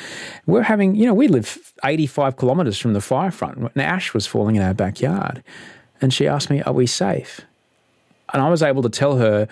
We're 0.45 0.61
having, 0.61 0.95
you 0.95 1.05
know, 1.05 1.13
we 1.13 1.27
live 1.27 1.73
85 1.83 2.37
kilometres 2.37 2.79
from 2.79 2.93
the 2.93 3.01
fire 3.01 3.31
front 3.31 3.57
and 3.57 3.81
ash 3.81 4.13
was 4.13 4.25
falling 4.25 4.55
in 4.55 4.61
our 4.61 4.73
backyard. 4.73 5.43
And 6.01 6.13
she 6.13 6.27
asked 6.27 6.49
me, 6.49 6.61
Are 6.61 6.73
we 6.73 6.87
safe? 6.87 7.41
And 8.33 8.41
I 8.41 8.49
was 8.49 8.63
able 8.63 8.83
to 8.83 8.89
tell 8.89 9.17
her, 9.17 9.47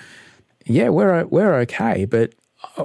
yeah, 0.65 0.89
we're 0.89 1.26
we're 1.26 1.56
okay, 1.62 2.06
but 2.06 2.34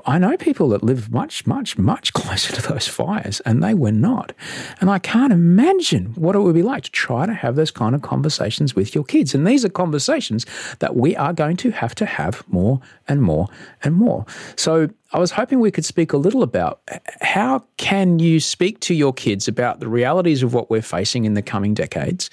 I 0.05 0.19
know 0.19 0.37
people 0.37 0.71
that 0.71 0.83
live 0.83 1.11
much, 1.11 1.47
much, 1.47 1.79
much 1.79 2.12
closer 2.15 2.55
to 2.55 2.73
those 2.73 2.89
fires, 2.89 3.41
and 3.41 3.62
they 3.62 3.75
were 3.75 3.93
not. 3.93 4.33
And 4.81 4.91
I 4.91 4.99
can't 4.99 5.33
imagine 5.33 6.07
what 6.15 6.35
it 6.35 6.41
would 6.41 6.55
be 6.55 6.62
like 6.62 6.85
to 6.85 6.91
try 6.91 7.27
to 7.27 7.35
have 7.35 7.57
those 7.57 7.71
kind 7.71 7.95
of 7.95 8.03
conversations 8.03 8.75
with 8.75 8.95
your 8.95 9.05
kids. 9.05 9.35
And 9.35 9.47
these 9.47 9.65
are 9.65 9.69
conversations 9.69 10.47
that 10.79 10.97
we 10.97 11.15
are 11.17 11.33
going 11.33 11.57
to 11.59 11.71
have 11.71 11.95
to 11.97 12.07
have 12.07 12.43
more 12.49 12.81
and 13.07 13.23
more 13.23 13.49
and 13.83 13.95
more. 13.95 14.25
So 14.57 14.89
I 15.12 15.19
was 15.19 15.31
hoping 15.31 15.61
we 15.61 15.71
could 15.71 15.85
speak 15.85 16.12
a 16.12 16.17
little 16.17 16.43
about 16.43 16.81
how 17.21 17.65
can 17.77 18.19
you 18.19 18.41
speak 18.41 18.81
to 18.81 18.95
your 18.95 19.12
kids 19.12 19.47
about 19.47 19.81
the 19.81 19.89
realities 19.89 20.43
of 20.43 20.55
what 20.55 20.71
we're 20.71 20.83
facing 20.83 21.25
in 21.25 21.35
the 21.35 21.43
coming 21.43 21.75
decades 21.75 22.31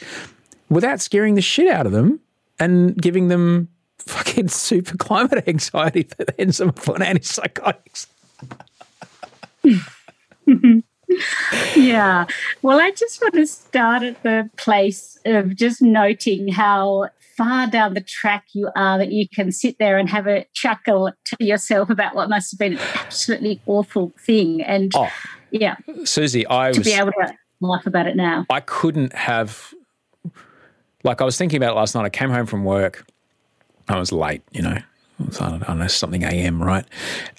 without 0.69 1.01
scaring 1.01 1.35
the 1.35 1.41
shit 1.41 1.69
out 1.69 1.85
of 1.85 1.91
them 1.91 2.19
and 2.59 2.99
giving 3.01 3.27
them 3.27 3.67
fucking 3.99 4.49
super 4.49 4.97
climate 4.97 5.47
anxiety 5.47 6.07
that 6.17 6.35
ends 6.39 6.59
up 6.61 6.87
on 6.89 6.97
antipsychotics. 6.97 8.07
yeah. 11.75 12.25
Well, 12.61 12.79
I 12.79 12.91
just 12.91 13.21
want 13.21 13.35
to 13.35 13.47
start 13.47 14.03
at 14.03 14.21
the 14.23 14.49
place 14.57 15.17
of 15.25 15.55
just 15.55 15.81
noting 15.81 16.49
how 16.49 17.09
far 17.37 17.67
down 17.67 17.93
the 17.93 18.01
track 18.01 18.45
you 18.53 18.69
are 18.75 18.97
that 18.97 19.11
you 19.11 19.27
can 19.27 19.51
sit 19.51 19.79
there 19.79 19.97
and 19.97 20.09
have 20.09 20.27
a 20.27 20.45
chuckle 20.53 21.11
to 21.25 21.35
yourself 21.39 21.89
about 21.89 22.13
what 22.15 22.29
must 22.29 22.51
have 22.51 22.59
been 22.59 22.73
an 22.73 22.79
absolutely 22.95 23.61
awful 23.65 24.11
thing. 24.19 24.61
And 24.61 24.91
oh, 24.95 25.11
yeah. 25.51 25.77
Susie, 26.03 26.45
I 26.47 26.71
to 26.71 26.79
was, 26.79 26.87
be 26.87 26.93
able 26.93 27.11
to 27.11 27.33
laugh 27.59 27.87
about 27.87 28.07
it 28.07 28.15
now. 28.15 28.45
I 28.49 28.59
couldn't 28.59 29.13
have 29.13 29.73
like 31.03 31.21
I 31.21 31.25
was 31.25 31.37
thinking 31.37 31.57
about 31.57 31.71
it 31.71 31.75
last 31.75 31.95
night. 31.95 32.05
I 32.05 32.09
came 32.09 32.29
home 32.29 32.45
from 32.45 32.63
work 32.63 33.05
I 33.87 33.99
was 33.99 34.11
late, 34.11 34.43
you 34.51 34.61
know, 34.61 34.77
was, 35.19 35.39
I 35.41 35.57
don't 35.57 35.79
know, 35.79 35.87
something 35.87 36.23
AM, 36.23 36.61
right? 36.61 36.85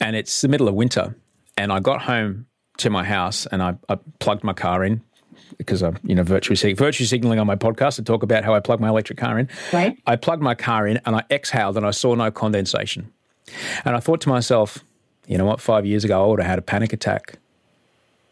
And 0.01 0.17
it's 0.17 0.41
the 0.41 0.49
middle 0.49 0.69
of 0.69 0.75
winter. 0.75 1.17
And 1.57 1.73
I 1.73 1.81
got 1.81 2.03
home 2.03 2.47
to 2.79 2.91
my 2.91 3.05
house 3.05 3.47
and 3.47 3.63
I, 3.63 3.77
I 3.89 3.99
plugged 4.19 4.45
my 4.45 4.53
car 4.53 4.85
in 4.85 5.03
because 5.59 5.83
I'm, 5.83 5.99
you 6.03 6.15
know, 6.15 6.23
virtue, 6.23 6.55
virtue 6.75 7.05
signaling 7.05 7.39
on 7.39 7.47
my 7.47 7.57
podcast 7.57 7.97
to 7.97 8.03
talk 8.03 8.23
about 8.23 8.45
how 8.45 8.55
I 8.55 8.61
plug 8.61 8.81
my 8.81 8.89
electric 8.89 9.19
car 9.19 9.39
in. 9.39 9.49
Right. 9.73 9.97
I 10.07 10.17
plugged 10.17 10.43
my 10.43 10.55
car 10.55 10.87
in 10.87 11.01
and 11.07 11.17
I 11.17 11.23
exhaled 11.31 11.77
and 11.77 11.87
I 11.87 11.93
saw 11.93 12.15
no 12.15 12.31
condensation. 12.31 13.13
And 13.85 13.95
I 13.95 14.01
thought 14.01 14.21
to 14.23 14.29
myself, 14.29 14.85
you 15.27 15.39
know 15.39 15.45
what? 15.45 15.61
Five 15.61 15.87
years 15.87 16.05
ago, 16.05 16.23
I 16.23 16.27
would 16.27 16.41
have 16.41 16.49
had 16.49 16.59
a 16.59 16.63
panic 16.63 16.93
attack 16.93 17.39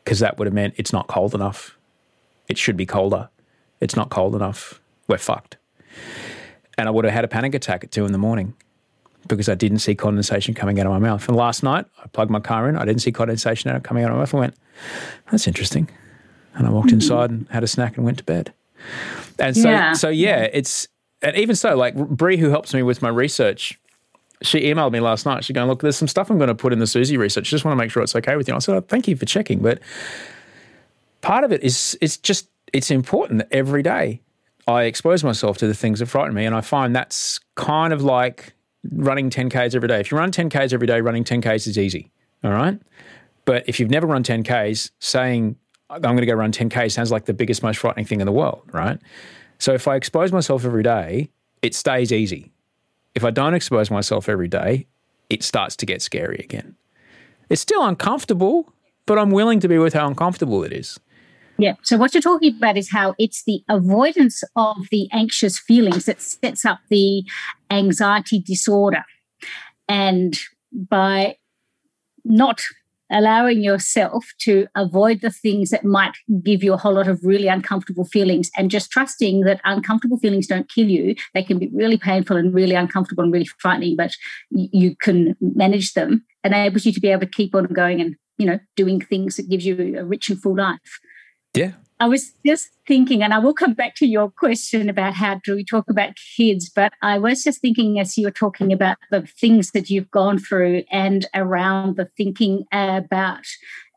because 0.05 0.19
that 0.19 0.39
would 0.39 0.47
have 0.47 0.55
meant 0.55 0.75
it's 0.77 0.93
not 0.93 1.07
cold 1.07 1.35
enough. 1.35 1.79
It 2.49 2.59
should 2.59 2.77
be 2.77 2.87
colder. 2.87 3.29
It's 3.81 3.97
not 3.97 4.11
cold 4.11 4.35
enough. 4.35 4.81
We're 5.09 5.19
fucked. 5.19 5.57
And 6.79 6.89
I 6.89 6.91
would 6.91 7.05
have 7.05 7.15
had 7.15 7.25
a 7.25 7.29
panic 7.29 7.55
attack 7.55 7.85
at 7.85 7.91
two 7.91 8.07
in 8.07 8.13
the 8.13 8.19
morning 8.19 8.55
because 9.29 9.49
I 9.49 9.55
didn't 9.55 9.79
see 9.79 9.95
condensation 9.95 10.55
coming 10.55 10.81
out 10.81 10.87
of 10.87 10.93
my 10.93 10.99
mouth. 10.99 11.29
And 11.29 11.37
last 11.37 11.63
night, 11.63 11.87
I 12.03 12.09
plugged 12.09 12.31
my 12.31 12.41
car 12.41 12.69
in. 12.69 12.77
I 12.77 12.85
didn't 12.85 13.03
see 13.03 13.13
condensation 13.13 13.79
coming 13.81 14.05
out 14.05 14.11
of 14.11 14.17
my 14.17 14.23
mouth. 14.23 14.35
I 14.35 14.39
went, 14.39 14.55
that's 15.31 15.47
interesting. 15.47 15.89
And 16.55 16.67
I 16.67 16.71
walked 16.71 16.89
mm-hmm. 16.89 16.97
inside 16.97 17.31
and 17.31 17.49
had 17.51 17.63
a 17.63 17.69
snack 17.69 17.97
and 17.97 18.05
went 18.05 18.19
to 18.19 18.25
bed. 18.25 18.53
And 19.39 19.57
so, 19.57 19.71
yeah. 19.71 19.93
so 19.93 20.09
yeah, 20.09 20.49
it's, 20.53 20.89
and 21.23 21.37
even 21.37 21.55
so, 21.55 21.77
like 21.77 21.95
Brie, 21.95 22.37
who 22.37 22.51
helps 22.51 22.75
me 22.75 22.83
with 22.83 23.01
my 23.01 23.09
research, 23.09 23.79
she 24.43 24.63
emailed 24.63 24.91
me 24.93 24.99
last 24.99 25.25
night. 25.25 25.45
She's 25.45 25.55
going, 25.55 25.69
look, 25.69 25.83
there's 25.83 25.97
some 25.97 26.09
stuff 26.09 26.29
I'm 26.29 26.37
going 26.39 26.49
to 26.49 26.55
put 26.55 26.73
in 26.73 26.81
the 26.81 26.87
Susie 26.87 27.17
research. 27.17 27.49
Just 27.49 27.65
want 27.65 27.75
to 27.75 27.77
make 27.77 27.93
sure 27.93 28.03
it's 28.03 28.17
okay 28.17 28.35
with 28.35 28.49
you. 28.49 28.55
I 28.55 28.59
said, 28.59 28.75
oh, 28.75 28.81
thank 28.81 29.07
you 29.07 29.15
for 29.15 29.25
checking. 29.25 29.61
But 29.61 29.79
part 31.21 31.45
of 31.45 31.53
it 31.53 31.63
is, 31.63 31.97
it's 32.01 32.17
just, 32.17 32.49
it's 32.73 32.91
important 32.91 33.39
that 33.39 33.49
every 33.53 33.85
day 33.85 34.21
I 34.67 34.85
expose 34.85 35.25
myself 35.25 35.59
to 35.59 35.67
the 35.67 35.75
things 35.75 35.99
that 35.99 36.07
frighten 36.07 36.35
me. 36.35 36.45
And 36.45 36.55
I 36.55 36.61
find 36.61 36.95
that's 36.95 37.41
kind 37.57 37.93
of 37.93 38.03
like 38.03 38.55
running 38.91 39.31
10Ks 39.31 39.75
every 39.75 39.89
day. 39.89 40.01
If 40.01 40.11
you 40.11 40.19
run 40.19 40.31
10Ks 40.31 40.73
every 40.73 40.87
day, 40.87 41.01
running 41.01 41.25
10Ks 41.25 41.67
is 41.67 41.79
easy. 41.79 42.11
All 42.45 42.53
right. 42.53 42.81
But 43.45 43.69
if 43.69 43.81
you've 43.81 43.91
never 43.91 44.07
run 44.07 44.23
10Ks, 44.23 44.91
saying, 45.01 45.57
I'm 45.91 46.01
going 46.01 46.19
to 46.19 46.27
go 46.27 46.35
run 46.35 46.53
10K 46.53 46.91
sounds 46.91 47.11
like 47.11 47.27
the 47.27 47.35
biggest, 47.35 47.63
most 47.63 47.79
frightening 47.79 48.07
thing 48.07 48.21
in 48.21 48.27
the 48.27 48.33
world, 48.33 48.63
right? 48.73 48.99
So 49.59 49.75
if 49.75 49.87
I 49.87 49.97
expose 49.97 50.33
myself 50.33 50.65
every 50.65 50.83
day, 50.83 51.31
it 51.61 51.75
stays 51.75 52.13
easy. 52.13 52.53
If 53.15 53.25
I 53.25 53.31
don't 53.31 53.55
expose 53.55 53.91
myself 53.91 54.29
every 54.29 54.49
day, 54.49 54.87
it 55.29 55.43
starts 55.43 55.77
to 55.77 55.87
get 55.87 56.01
scary 56.03 56.41
again. 56.43 56.77
It's 57.51 57.61
still 57.61 57.85
uncomfortable, 57.85 58.73
but 59.07 59.19
I'm 59.19 59.31
willing 59.31 59.61
to 59.61 59.69
be 59.69 59.79
with 59.79 59.93
how 59.93 60.07
uncomfortable 60.07 60.65
it 60.65 60.73
is. 60.73 60.99
Yeah. 61.63 61.75
So 61.83 61.97
what 61.97 62.13
you're 62.13 62.21
talking 62.21 62.57
about 62.57 62.77
is 62.77 62.91
how 62.91 63.15
it's 63.19 63.45
the 63.45 63.63
avoidance 63.69 64.43
of 64.57 64.77
the 64.91 65.09
anxious 65.13 65.59
feelings 65.59 66.07
that 66.07 66.21
sets 66.21 66.65
up 66.65 66.81
the 66.91 67.25
anxiety 67.71 68.41
disorder. 68.41 69.05
And 69.89 70.39
by 70.73 71.37
not 72.25 72.63
allowing 73.13 73.63
yourself 73.63 74.25
to 74.41 74.67
avoid 74.75 75.21
the 75.21 75.31
things 75.31 75.71
that 75.71 75.85
might 75.85 76.15
give 76.43 76.65
you 76.65 76.73
a 76.73 76.79
whole 76.79 76.95
lot 76.95 77.07
of 77.07 77.21
really 77.23 77.47
uncomfortable 77.47 78.07
feelings 78.07 78.51
and 78.57 78.71
just 78.71 78.91
trusting 78.91 79.43
that 79.43 79.61
uncomfortable 79.65 80.19
feelings 80.19 80.47
don't 80.47 80.71
kill 80.71 80.89
you. 80.89 81.15
They 81.35 81.45
can 81.45 81.59
be 81.59 81.69
really 81.75 81.99
painful 81.99 82.37
and 82.37 82.55
really 82.55 82.75
uncomfortable 82.75 83.23
and 83.23 83.33
really 83.33 83.49
frightening, 83.59 83.97
but 83.97 84.13
you 84.51 84.97
can 84.97 85.37
manage 85.41 85.93
them, 85.93 86.25
and 86.43 86.55
enables 86.55 86.87
you 86.87 86.93
to 86.93 87.01
be 87.01 87.11
able 87.11 87.21
to 87.21 87.27
keep 87.27 87.55
on 87.55 87.67
going 87.67 88.01
and, 88.01 88.17
you 88.39 88.47
know, 88.47 88.59
doing 88.77 89.01
things 89.01 89.37
that 89.37 89.49
gives 89.51 89.67
you 89.67 89.97
a 89.99 90.05
rich 90.05 90.31
and 90.31 90.41
full 90.41 90.57
life. 90.57 91.01
Yeah. 91.55 91.73
I 92.01 92.09
was 92.09 92.33
just 92.45 92.71
thinking, 92.89 93.23
and 93.23 93.33
I 93.33 93.39
will 93.39 93.55
come 93.55 93.75
back 93.75 93.95
to 93.97 94.07
your 94.07 94.29
question 94.29 94.89
about 94.89 95.15
how 95.15 95.41
do 95.45 95.55
we 95.55 95.65
talk 95.65 95.89
about 95.89 96.15
kids, 96.37 96.69
but 96.69 96.93
I 97.01 97.17
was 97.17 97.45
just 97.45 97.61
thinking 97.61 98.01
as 98.01 98.19
you 98.19 98.27
were 98.27 98.33
talking 98.33 98.73
about 98.73 98.97
the 99.13 99.23
things 99.23 99.71
that 99.71 99.89
you've 99.89 100.11
gone 100.11 100.39
through 100.39 100.83
and 100.91 101.27
around 101.33 101.97
the 101.97 102.09
thinking 102.17 102.65
about 102.73 103.45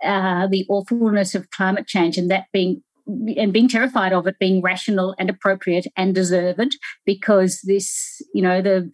uh, 0.03 0.45
the 0.45 0.67
awfulness 0.69 1.33
of 1.33 1.49
climate 1.49 1.87
change 1.87 2.17
and 2.17 2.29
that 2.29 2.45
being 2.53 2.83
and 3.07 3.53
being 3.53 3.67
terrified 3.67 4.13
of 4.13 4.27
it 4.27 4.37
being 4.39 4.61
rational 4.61 5.15
and 5.17 5.29
appropriate 5.29 5.87
and 5.95 6.13
deserved 6.15 6.77
because 7.05 7.61
this, 7.63 8.21
you 8.33 8.41
know, 8.41 8.61
the 8.61 8.91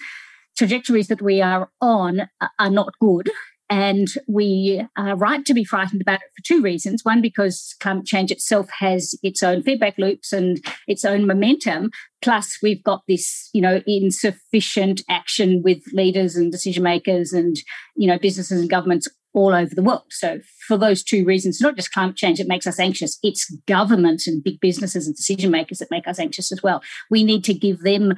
trajectories 0.58 1.08
that 1.08 1.21
we 1.21 1.41
are 1.41 1.69
on 1.82 2.30
are 2.60 2.69
not 2.69 2.93
good 3.00 3.30
and 3.71 4.10
we 4.27 4.86
are 4.97 5.15
right 5.15 5.45
to 5.45 5.53
be 5.53 5.63
frightened 5.63 6.01
about 6.01 6.19
it 6.19 6.29
for 6.36 6.43
two 6.43 6.62
reasons. 6.62 7.05
One, 7.05 7.21
because 7.21 7.73
climate 7.79 8.05
change 8.05 8.29
itself 8.29 8.69
has 8.79 9.17
its 9.23 9.41
own 9.41 9.63
feedback 9.63 9.97
loops 9.97 10.34
and 10.34 10.60
its 10.89 11.05
own 11.05 11.25
momentum. 11.25 11.89
Plus, 12.21 12.57
we've 12.62 12.84
got 12.84 13.03
this, 13.07 13.49
you 13.53 13.62
know, 13.62 13.81
insufficient 13.88 15.03
action 15.10 15.62
with 15.63 15.79
leaders 15.93 16.36
and 16.36 16.51
decision 16.51 16.84
makers 16.84 17.31
and, 17.31 17.55
you 17.95 18.07
know, 18.07 18.19
businesses 18.19 18.60
and 18.60 18.69
governments 18.69 19.07
all 19.34 19.55
over 19.55 19.73
the 19.73 19.81
world. 19.81 20.03
So, 20.10 20.39
for 20.67 20.77
those 20.77 21.01
two 21.01 21.23
reasons, 21.23 21.62
not 21.62 21.77
just 21.77 21.93
climate 21.93 22.17
change 22.17 22.39
that 22.39 22.49
makes 22.49 22.67
us 22.67 22.77
anxious, 22.77 23.19
it's 23.23 23.49
government 23.67 24.23
and 24.27 24.43
big 24.43 24.60
businesses 24.60 25.07
and 25.07 25.15
decision 25.15 25.49
makers 25.49 25.77
that 25.77 25.91
make 25.91 26.10
us 26.10 26.19
anxious 26.19 26.51
as 26.51 26.62
well. 26.62 26.84
We 27.10 27.23
need 27.23 27.45
to 27.45 27.53
give 27.53 27.79
them 27.84 28.15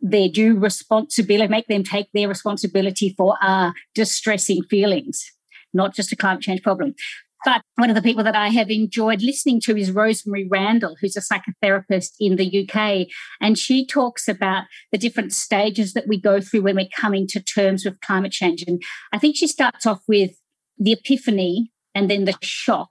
their 0.00 0.28
due 0.28 0.58
responsibility, 0.58 1.48
make 1.48 1.66
them 1.68 1.84
take 1.84 2.08
their 2.12 2.28
responsibility 2.28 3.14
for 3.16 3.36
our 3.42 3.74
distressing 3.94 4.62
feelings, 4.64 5.24
not 5.72 5.94
just 5.94 6.12
a 6.12 6.16
climate 6.16 6.42
change 6.42 6.62
problem. 6.62 6.94
But 7.44 7.62
one 7.76 7.88
of 7.88 7.96
the 7.96 8.02
people 8.02 8.22
that 8.24 8.36
I 8.36 8.48
have 8.48 8.70
enjoyed 8.70 9.22
listening 9.22 9.60
to 9.62 9.76
is 9.76 9.90
Rosemary 9.90 10.46
Randall, 10.50 10.96
who's 11.00 11.16
a 11.16 11.22
psychotherapist 11.22 12.10
in 12.20 12.36
the 12.36 12.68
UK. 12.68 13.06
And 13.40 13.56
she 13.56 13.86
talks 13.86 14.28
about 14.28 14.64
the 14.92 14.98
different 14.98 15.32
stages 15.32 15.94
that 15.94 16.06
we 16.06 16.20
go 16.20 16.40
through 16.40 16.62
when 16.62 16.76
we're 16.76 16.88
coming 16.94 17.26
to 17.28 17.40
terms 17.40 17.84
with 17.84 18.00
climate 18.02 18.32
change. 18.32 18.62
And 18.66 18.82
I 19.12 19.18
think 19.18 19.36
she 19.36 19.46
starts 19.46 19.86
off 19.86 20.02
with 20.06 20.32
the 20.78 20.92
epiphany 20.92 21.72
and 21.94 22.10
then 22.10 22.24
the 22.24 22.36
shock 22.42 22.90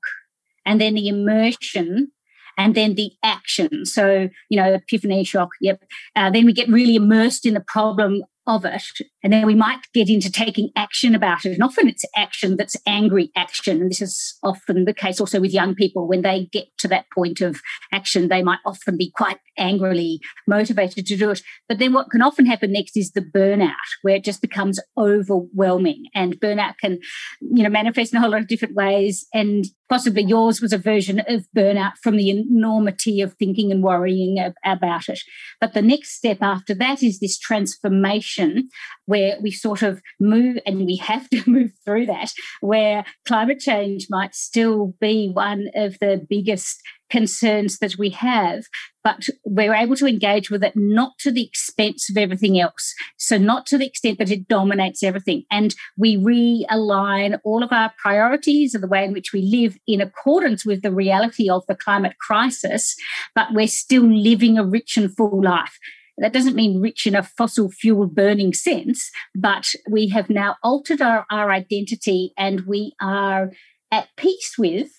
and 0.65 0.82
then 0.82 0.95
the 0.95 1.08
immersion 1.08 2.12
and 2.60 2.76
then 2.76 2.93
the 2.95 3.12
action. 3.24 3.86
So, 3.86 4.30
you 4.50 4.62
know, 4.62 4.74
epiphany 4.74 5.24
shock, 5.24 5.50
yep. 5.62 5.82
Uh, 6.15 6.30
then 6.30 6.45
we 6.45 6.54
get 6.54 6.67
really 6.67 6.95
immersed 6.95 7.45
in 7.45 7.54
the 7.54 7.62
problem 7.62 8.22
of 8.45 8.65
it. 8.65 8.84
And 9.23 9.34
then 9.34 9.45
we 9.45 9.55
might 9.55 9.79
get 9.93 10.10
into 10.10 10.32
taking 10.32 10.69
action 10.75 11.13
about 11.13 11.45
it. 11.45 11.53
And 11.53 11.63
often 11.63 11.88
it's 11.88 12.05
action 12.15 12.55
that's 12.55 12.77
angry 12.88 13.32
action. 13.36 13.82
And 13.82 13.89
this 13.89 14.01
is 14.01 14.38
often 14.43 14.86
the 14.86 14.93
case 14.93 15.19
also 15.19 15.39
with 15.39 15.53
young 15.53 15.75
people. 15.75 16.08
When 16.08 16.21
they 16.21 16.47
get 16.51 16.67
to 16.79 16.88
that 16.89 17.05
point 17.13 17.41
of 17.41 17.60
action, 17.91 18.29
they 18.29 18.41
might 18.41 18.60
often 18.65 18.97
be 18.97 19.12
quite 19.15 19.39
angrily 19.58 20.21
motivated 20.47 21.05
to 21.05 21.17
do 21.17 21.32
it. 21.32 21.41
But 21.67 21.79
then 21.79 21.93
what 21.93 22.10
can 22.10 22.21
often 22.21 22.45
happen 22.45 22.71
next 22.71 22.95
is 22.95 23.12
the 23.12 23.21
burnout, 23.21 23.73
where 24.01 24.15
it 24.15 24.23
just 24.23 24.41
becomes 24.41 24.79
overwhelming. 24.97 26.05
And 26.15 26.39
burnout 26.39 26.75
can, 26.82 26.99
you 27.41 27.63
know, 27.63 27.69
manifest 27.69 28.13
in 28.13 28.17
a 28.17 28.21
whole 28.21 28.32
lot 28.32 28.41
of 28.41 28.47
different 28.47 28.75
ways. 28.75 29.25
And 29.34 29.65
possibly 29.89 30.23
yours 30.23 30.62
was 30.62 30.71
a 30.71 30.77
version 30.77 31.19
of 31.27 31.45
burnout 31.55 31.93
from 32.01 32.15
the 32.15 32.29
enormity 32.29 33.21
of 33.21 33.34
thinking 33.34 33.71
and 33.71 33.84
worrying 33.84 34.38
about 34.63 35.10
it. 35.10 35.19
But 35.60 35.73
the 35.73 35.82
next 35.82 36.15
step 36.15 36.38
after 36.41 36.73
that 36.75 37.03
is 37.03 37.19
this 37.19 37.38
transformation 37.38 38.69
where 39.10 39.38
we 39.41 39.50
sort 39.50 39.82
of 39.82 40.02
move 40.19 40.60
and 40.67 40.86
we 40.86 40.95
have 40.98 41.28
to 41.30 41.43
move 41.50 41.72
through 41.84 42.06
that, 42.06 42.32
where 42.62 43.04
climate 43.28 43.60
change 43.60 44.06
might 44.10 44.36
still 44.36 44.93
be 45.02 45.32
one 45.34 45.67
of 45.76 45.98
the 46.00 46.26
biggest 46.30 46.80
concerns 47.10 47.80
that 47.80 47.95
we 47.98 48.12
have, 48.12 48.65
but 49.04 49.28
we're 49.43 49.74
able 49.74 49.95
to 49.95 50.06
engage 50.06 50.52
with 50.52 50.63
it 50.63 50.74
not 50.76 51.13
to 51.17 51.32
the 51.32 51.43
expense 51.43 52.08
of 52.08 52.17
everything 52.17 52.60
else. 52.60 52.93
So, 53.17 53.39
not 53.39 53.65
to 53.67 53.80
the 53.80 53.88
extent 53.88 54.19
that 54.19 54.30
it 54.30 54.48
dominates 54.48 55.02
everything. 55.02 55.43
And 55.50 55.74
we 55.98 56.17
realign 56.17 57.39
all 57.43 57.63
of 57.63 57.72
our 57.72 57.91
priorities 57.98 58.76
and 58.76 58.84
the 58.84 58.88
way 58.88 59.04
in 59.04 59.13
which 59.13 59.34
we 59.34 59.41
live 59.41 59.76
in 59.88 60.02
accordance 60.02 60.65
with 60.65 60.84
the 60.84 60.93
reality 60.93 61.50
of 61.50 61.63
the 61.67 61.76
climate 61.76 62.17
crisis, 62.19 62.95
but 63.34 63.48
we're 63.54 63.67
still 63.67 64.08
living 64.08 64.60
a 64.60 64.63
rich 64.63 64.98
and 64.98 65.15
full 65.15 65.43
life. 65.43 65.80
That 66.19 66.34
doesn't 66.34 66.55
mean 66.55 66.82
rich 66.82 67.08
in 67.08 67.15
a 67.15 67.23
fossil 67.23 67.69
fuel 67.69 68.08
burning 68.08 68.53
sense, 68.53 69.10
but 69.36 69.71
we 69.89 70.10
have 70.10 70.29
now 70.29 70.58
altered 70.63 71.01
our, 71.01 71.25
our 71.32 71.51
identity 71.51 72.34
and 72.38 72.62
we 72.62 72.93
are 73.01 73.51
at 73.91 74.10
peace 74.17 74.55
with 74.58 74.89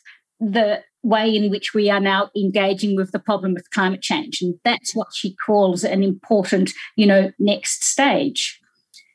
the 0.40 0.82
way 1.02 1.34
in 1.34 1.50
which 1.50 1.74
we 1.74 1.90
are 1.90 2.00
now 2.00 2.30
engaging 2.36 2.96
with 2.96 3.12
the 3.12 3.18
problem 3.18 3.56
of 3.56 3.70
climate 3.70 4.02
change. 4.02 4.40
And 4.42 4.54
that's 4.64 4.94
what 4.94 5.08
she 5.14 5.34
calls 5.46 5.84
an 5.84 6.02
important, 6.02 6.72
you 6.96 7.06
know, 7.06 7.32
next 7.38 7.84
stage. 7.84 8.60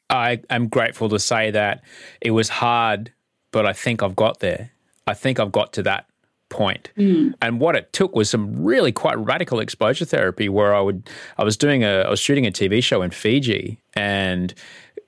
I 0.09 0.41
am 0.49 0.67
grateful 0.67 1.09
to 1.09 1.19
say 1.19 1.51
that 1.51 1.83
it 2.21 2.31
was 2.31 2.49
hard, 2.49 3.11
but 3.51 3.65
I 3.65 3.73
think 3.73 4.03
I've 4.03 4.15
got 4.15 4.39
there. 4.39 4.71
I 5.07 5.13
think 5.13 5.39
I've 5.39 5.51
got 5.51 5.73
to 5.73 5.83
that 5.83 6.07
point. 6.49 6.91
Mm. 6.97 7.33
And 7.41 7.59
what 7.59 7.75
it 7.75 7.91
took 7.91 8.15
was 8.15 8.29
some 8.29 8.63
really 8.63 8.91
quite 8.91 9.17
radical 9.17 9.59
exposure 9.59 10.05
therapy 10.05 10.49
where 10.49 10.75
I 10.75 10.81
would 10.81 11.09
I 11.37 11.43
was 11.43 11.57
doing 11.57 11.83
a 11.83 12.01
I 12.01 12.09
was 12.09 12.19
shooting 12.19 12.45
a 12.45 12.51
TV 12.51 12.83
show 12.83 13.01
in 13.01 13.11
Fiji 13.11 13.79
and 13.93 14.53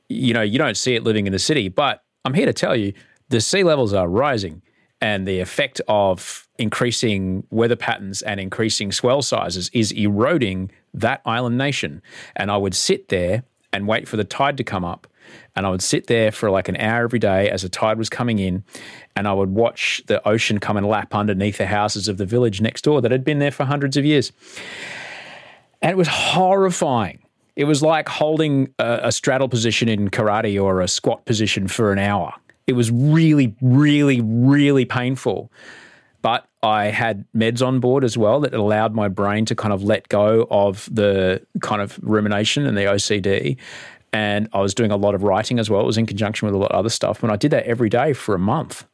you 0.09 0.33
know, 0.33 0.41
you 0.41 0.57
don't 0.57 0.77
see 0.77 0.95
it 0.95 1.03
living 1.03 1.27
in 1.27 1.33
the 1.33 1.39
city, 1.39 1.67
but 1.67 2.03
I'm 2.25 2.33
here 2.33 2.45
to 2.45 2.53
tell 2.53 2.75
you 2.75 2.93
the 3.29 3.41
sea 3.41 3.63
levels 3.63 3.93
are 3.93 4.07
rising 4.07 4.61
and 5.01 5.27
the 5.27 5.39
effect 5.39 5.81
of 5.87 6.47
increasing 6.57 7.45
weather 7.49 7.75
patterns 7.75 8.21
and 8.21 8.39
increasing 8.39 8.91
swell 8.91 9.21
sizes 9.21 9.69
is 9.73 9.91
eroding 9.91 10.71
that 10.93 11.21
island 11.25 11.57
nation. 11.57 12.01
And 12.35 12.49
I 12.49 12.57
would 12.57 12.75
sit 12.75 13.09
there 13.09 13.43
and 13.71 13.87
wait 13.87 14.07
for 14.07 14.17
the 14.17 14.23
tide 14.23 14.57
to 14.57 14.63
come 14.63 14.83
up. 14.83 15.07
And 15.55 15.65
I 15.65 15.69
would 15.69 15.81
sit 15.81 16.07
there 16.07 16.31
for 16.31 16.49
like 16.49 16.69
an 16.69 16.77
hour 16.77 17.03
every 17.03 17.19
day 17.19 17.49
as 17.49 17.61
the 17.61 17.69
tide 17.69 17.97
was 17.97 18.09
coming 18.09 18.39
in. 18.39 18.63
And 19.15 19.27
I 19.27 19.33
would 19.33 19.49
watch 19.49 20.01
the 20.07 20.25
ocean 20.27 20.59
come 20.59 20.77
and 20.77 20.85
lap 20.85 21.15
underneath 21.15 21.57
the 21.57 21.65
houses 21.65 22.07
of 22.07 22.17
the 22.17 22.25
village 22.25 22.61
next 22.61 22.83
door 22.83 23.01
that 23.01 23.11
had 23.11 23.23
been 23.23 23.39
there 23.39 23.51
for 23.51 23.65
hundreds 23.65 23.97
of 23.97 24.05
years. 24.05 24.31
And 25.81 25.91
it 25.91 25.97
was 25.97 26.07
horrifying. 26.07 27.19
It 27.55 27.65
was 27.65 27.81
like 27.81 28.07
holding 28.07 28.73
a, 28.77 28.99
a 29.03 29.11
straddle 29.11 29.49
position 29.49 29.89
in 29.89 30.09
karate 30.09 30.61
or 30.61 30.81
a 30.81 30.87
squat 30.87 31.25
position 31.25 31.67
for 31.67 31.91
an 31.91 31.97
hour 31.97 32.33
It 32.67 32.73
was 32.73 32.91
really, 32.91 33.55
really, 33.61 34.21
really 34.21 34.85
painful. 34.85 35.51
But 36.21 36.47
I 36.61 36.85
had 36.85 37.25
meds 37.35 37.65
on 37.65 37.79
board 37.79 38.03
as 38.03 38.17
well 38.17 38.41
that 38.41 38.53
allowed 38.53 38.93
my 38.93 39.07
brain 39.07 39.45
to 39.45 39.55
kind 39.55 39.73
of 39.73 39.83
let 39.83 40.09
go 40.09 40.47
of 40.49 40.89
the 40.91 41.45
kind 41.61 41.81
of 41.81 41.97
rumination 42.01 42.65
and 42.65 42.77
the 42.77 42.81
OCD. 42.81 43.57
And 44.13 44.47
I 44.53 44.61
was 44.61 44.73
doing 44.73 44.91
a 44.91 44.97
lot 44.97 45.15
of 45.15 45.23
writing 45.23 45.59
as 45.59 45.69
well. 45.69 45.81
It 45.81 45.85
was 45.85 45.97
in 45.97 46.05
conjunction 46.05 46.45
with 46.45 46.55
a 46.55 46.57
lot 46.57 46.71
of 46.71 46.79
other 46.79 46.89
stuff. 46.89 47.23
And 47.23 47.31
I 47.31 47.35
did 47.35 47.51
that 47.51 47.65
every 47.65 47.89
day 47.89 48.13
for 48.13 48.35
a 48.35 48.39
month. 48.39 48.85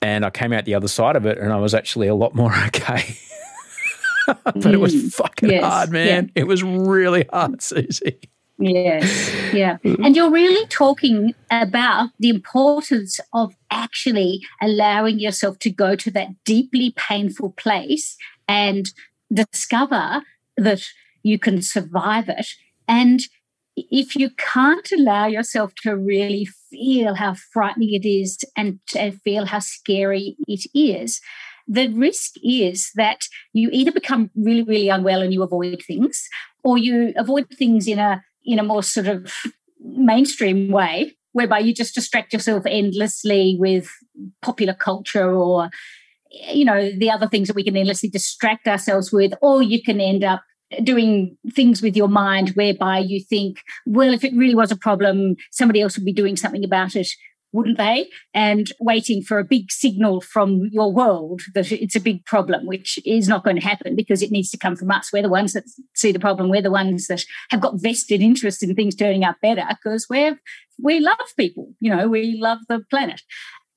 And 0.00 0.24
I 0.24 0.30
came 0.30 0.52
out 0.52 0.64
the 0.64 0.74
other 0.74 0.88
side 0.88 1.16
of 1.16 1.26
it 1.26 1.38
and 1.38 1.52
I 1.52 1.56
was 1.56 1.74
actually 1.74 2.06
a 2.06 2.14
lot 2.14 2.34
more 2.34 2.54
okay. 2.66 3.16
but 4.44 4.66
it 4.66 4.78
was 4.80 4.94
Mm, 4.94 5.12
fucking 5.14 5.50
yes, 5.50 5.64
hard, 5.64 5.90
man. 5.90 6.30
It 6.34 6.46
was 6.46 6.62
really 6.62 7.24
hard, 7.32 7.62
Susie. 7.62 8.18
Yes, 8.60 9.32
yeah. 9.54 9.78
And 9.84 10.16
you're 10.16 10.32
really 10.32 10.66
talking 10.66 11.32
about 11.50 12.10
the 12.18 12.28
importance 12.28 13.20
of 13.32 13.54
actually 13.70 14.40
allowing 14.60 15.20
yourself 15.20 15.60
to 15.60 15.70
go 15.70 15.94
to 15.94 16.10
that 16.10 16.28
deeply 16.44 16.92
painful 16.96 17.50
place 17.52 18.16
and 18.48 18.90
discover 19.32 20.22
that 20.56 20.82
you 21.22 21.38
can 21.38 21.62
survive 21.62 22.28
it. 22.28 22.48
And 22.88 23.20
if 23.90 24.16
you 24.16 24.30
can't 24.36 24.90
allow 24.92 25.26
yourself 25.26 25.72
to 25.82 25.96
really 25.96 26.46
feel 26.70 27.14
how 27.14 27.34
frightening 27.52 27.94
it 27.94 28.06
is 28.06 28.38
and 28.56 28.78
feel 29.24 29.46
how 29.46 29.58
scary 29.58 30.36
it 30.46 30.66
is, 30.74 31.20
the 31.66 31.88
risk 31.88 32.32
is 32.42 32.90
that 32.94 33.26
you 33.52 33.68
either 33.72 33.92
become 33.92 34.30
really, 34.34 34.62
really 34.62 34.88
unwell 34.88 35.20
and 35.22 35.32
you 35.34 35.42
avoid 35.42 35.82
things, 35.86 36.26
or 36.64 36.78
you 36.78 37.12
avoid 37.16 37.46
things 37.58 37.86
in 37.86 37.98
a 37.98 38.22
in 38.44 38.58
a 38.58 38.62
more 38.62 38.82
sort 38.82 39.06
of 39.06 39.32
mainstream 39.80 40.70
way, 40.70 41.12
whereby 41.32 41.58
you 41.58 41.74
just 41.74 41.94
distract 41.94 42.32
yourself 42.32 42.64
endlessly 42.66 43.56
with 43.60 43.90
popular 44.40 44.74
culture 44.74 45.32
or 45.34 45.68
you 46.30 46.64
know 46.64 46.90
the 46.98 47.10
other 47.10 47.28
things 47.28 47.48
that 47.48 47.56
we 47.56 47.64
can 47.64 47.76
endlessly 47.76 48.08
distract 48.08 48.66
ourselves 48.66 49.12
with, 49.12 49.32
or 49.42 49.62
you 49.62 49.82
can 49.82 50.00
end 50.00 50.24
up 50.24 50.42
doing 50.82 51.36
things 51.54 51.82
with 51.82 51.96
your 51.96 52.08
mind 52.08 52.50
whereby 52.50 52.98
you 52.98 53.22
think, 53.22 53.62
well, 53.86 54.12
if 54.12 54.24
it 54.24 54.34
really 54.34 54.54
was 54.54 54.70
a 54.70 54.76
problem, 54.76 55.36
somebody 55.50 55.80
else 55.80 55.96
would 55.96 56.04
be 56.04 56.12
doing 56.12 56.36
something 56.36 56.64
about 56.64 56.94
it 56.94 57.08
wouldn't 57.52 57.78
they? 57.78 58.08
And 58.34 58.70
waiting 58.80 59.22
for 59.22 59.38
a 59.38 59.44
big 59.44 59.70
signal 59.70 60.20
from 60.20 60.68
your 60.70 60.92
world 60.92 61.40
that 61.54 61.72
it's 61.72 61.96
a 61.96 62.00
big 62.00 62.24
problem, 62.26 62.66
which 62.66 62.98
is 63.04 63.28
not 63.28 63.44
going 63.44 63.56
to 63.56 63.62
happen 63.62 63.96
because 63.96 64.22
it 64.22 64.30
needs 64.30 64.50
to 64.50 64.58
come 64.58 64.76
from 64.76 64.90
us. 64.90 65.10
We're 65.12 65.22
the 65.22 65.28
ones 65.28 65.54
that 65.54 65.64
see 65.94 66.12
the 66.12 66.18
problem. 66.18 66.50
We're 66.50 66.62
the 66.62 66.70
ones 66.70 67.06
that 67.06 67.24
have 67.50 67.60
got 67.60 67.80
vested 67.80 68.20
interest 68.20 68.62
in 68.62 68.74
things 68.74 68.94
turning 68.94 69.24
out 69.24 69.36
better 69.40 69.64
because 69.68 70.06
we're 70.10 70.38
we 70.80 71.00
love 71.00 71.16
people. 71.36 71.72
You 71.80 71.94
know, 71.94 72.08
we 72.08 72.38
love 72.40 72.58
the 72.68 72.84
planet. 72.90 73.22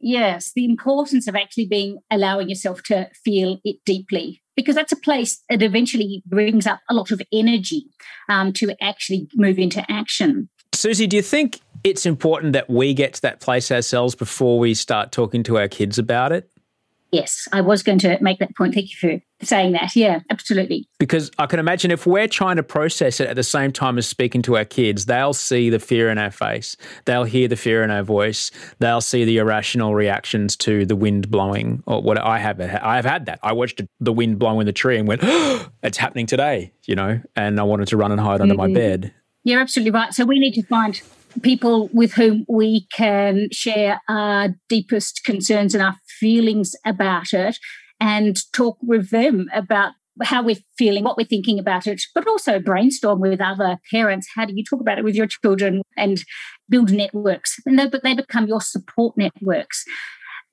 Yes, 0.01 0.51
the 0.55 0.65
importance 0.65 1.27
of 1.27 1.35
actually 1.35 1.67
being 1.67 1.99
allowing 2.09 2.49
yourself 2.49 2.81
to 2.83 3.09
feel 3.23 3.59
it 3.63 3.77
deeply 3.85 4.41
because 4.55 4.75
that's 4.75 4.91
a 4.91 4.97
place 4.97 5.41
that 5.49 5.61
eventually 5.61 6.23
brings 6.25 6.67
up 6.67 6.79
a 6.89 6.93
lot 6.93 7.11
of 7.11 7.21
energy 7.31 7.85
um, 8.27 8.51
to 8.53 8.75
actually 8.81 9.27
move 9.35 9.57
into 9.57 9.85
action. 9.89 10.49
Susie, 10.73 11.07
do 11.07 11.15
you 11.15 11.21
think 11.21 11.59
it's 11.83 12.05
important 12.05 12.53
that 12.53 12.69
we 12.69 12.93
get 12.93 13.13
to 13.13 13.21
that 13.21 13.39
place 13.39 13.71
ourselves 13.71 14.15
before 14.15 14.59
we 14.59 14.73
start 14.73 15.11
talking 15.11 15.43
to 15.43 15.57
our 15.57 15.67
kids 15.67 15.97
about 15.97 16.31
it? 16.31 16.50
Yes, 17.11 17.47
I 17.51 17.59
was 17.59 17.83
going 17.83 17.99
to 17.99 18.17
make 18.21 18.39
that 18.39 18.55
point. 18.55 18.73
Thank 18.73 18.89
you 18.89 18.95
for 18.97 19.45
saying 19.45 19.73
that. 19.73 19.95
Yeah, 19.97 20.21
absolutely. 20.29 20.87
Because 20.97 21.29
I 21.37 21.45
can 21.45 21.59
imagine 21.59 21.91
if 21.91 22.07
we're 22.07 22.27
trying 22.27 22.55
to 22.55 22.63
process 22.63 23.19
it 23.19 23.27
at 23.27 23.35
the 23.35 23.43
same 23.43 23.73
time 23.73 23.97
as 23.97 24.07
speaking 24.07 24.41
to 24.43 24.55
our 24.55 24.63
kids, 24.63 25.07
they'll 25.07 25.33
see 25.33 25.69
the 25.69 25.79
fear 25.79 26.09
in 26.09 26.17
our 26.17 26.31
face, 26.31 26.77
they'll 27.05 27.25
hear 27.25 27.49
the 27.49 27.57
fear 27.57 27.83
in 27.83 27.91
our 27.91 28.03
voice, 28.03 28.49
they'll 28.79 29.01
see 29.01 29.25
the 29.25 29.39
irrational 29.39 29.93
reactions 29.93 30.55
to 30.57 30.85
the 30.85 30.95
wind 30.95 31.29
blowing. 31.29 31.83
Or 31.85 32.01
what 32.01 32.17
I 32.17 32.39
have, 32.39 32.61
I 32.61 32.95
have 32.95 33.05
had 33.05 33.25
that. 33.25 33.39
I 33.43 33.51
watched 33.51 33.81
the 33.99 34.13
wind 34.13 34.39
blow 34.39 34.61
in 34.61 34.65
the 34.65 34.71
tree 34.71 34.97
and 34.97 35.05
went, 35.05 35.21
oh, 35.23 35.67
"It's 35.83 35.97
happening 35.97 36.27
today," 36.27 36.71
you 36.85 36.95
know, 36.95 37.19
and 37.35 37.59
I 37.59 37.63
wanted 37.63 37.89
to 37.89 37.97
run 37.97 38.13
and 38.13 38.21
hide 38.21 38.39
under 38.39 38.55
my 38.55 38.67
mm-hmm. 38.67 38.73
bed. 38.73 39.13
You're 39.43 39.59
absolutely 39.59 39.91
right. 39.91 40.13
So 40.13 40.23
we 40.23 40.39
need 40.39 40.53
to 40.53 40.63
find 40.63 41.01
people 41.41 41.89
with 41.93 42.13
whom 42.13 42.45
we 42.47 42.87
can 42.93 43.47
share 43.51 44.01
our 44.07 44.49
deepest 44.69 45.23
concerns 45.25 45.73
and 45.73 45.83
our 45.83 45.95
feelings 46.21 46.75
about 46.85 47.33
it 47.33 47.57
and 47.99 48.37
talk 48.53 48.77
with 48.81 49.09
them 49.09 49.47
about 49.53 49.93
how 50.23 50.43
we're 50.43 50.55
feeling, 50.77 51.03
what 51.03 51.17
we're 51.17 51.25
thinking 51.25 51.57
about 51.57 51.87
it, 51.87 52.01
but 52.13 52.27
also 52.27 52.59
brainstorm 52.59 53.19
with 53.19 53.41
other 53.41 53.77
parents. 53.89 54.27
How 54.35 54.45
do 54.45 54.53
you 54.55 54.63
talk 54.63 54.81
about 54.81 54.99
it 54.99 55.03
with 55.03 55.15
your 55.15 55.27
children 55.27 55.81
and 55.97 56.23
build 56.69 56.91
networks? 56.91 57.57
And 57.65 57.79
they, 57.79 57.89
they 58.03 58.13
become 58.13 58.47
your 58.47 58.61
support 58.61 59.17
networks. 59.17 59.83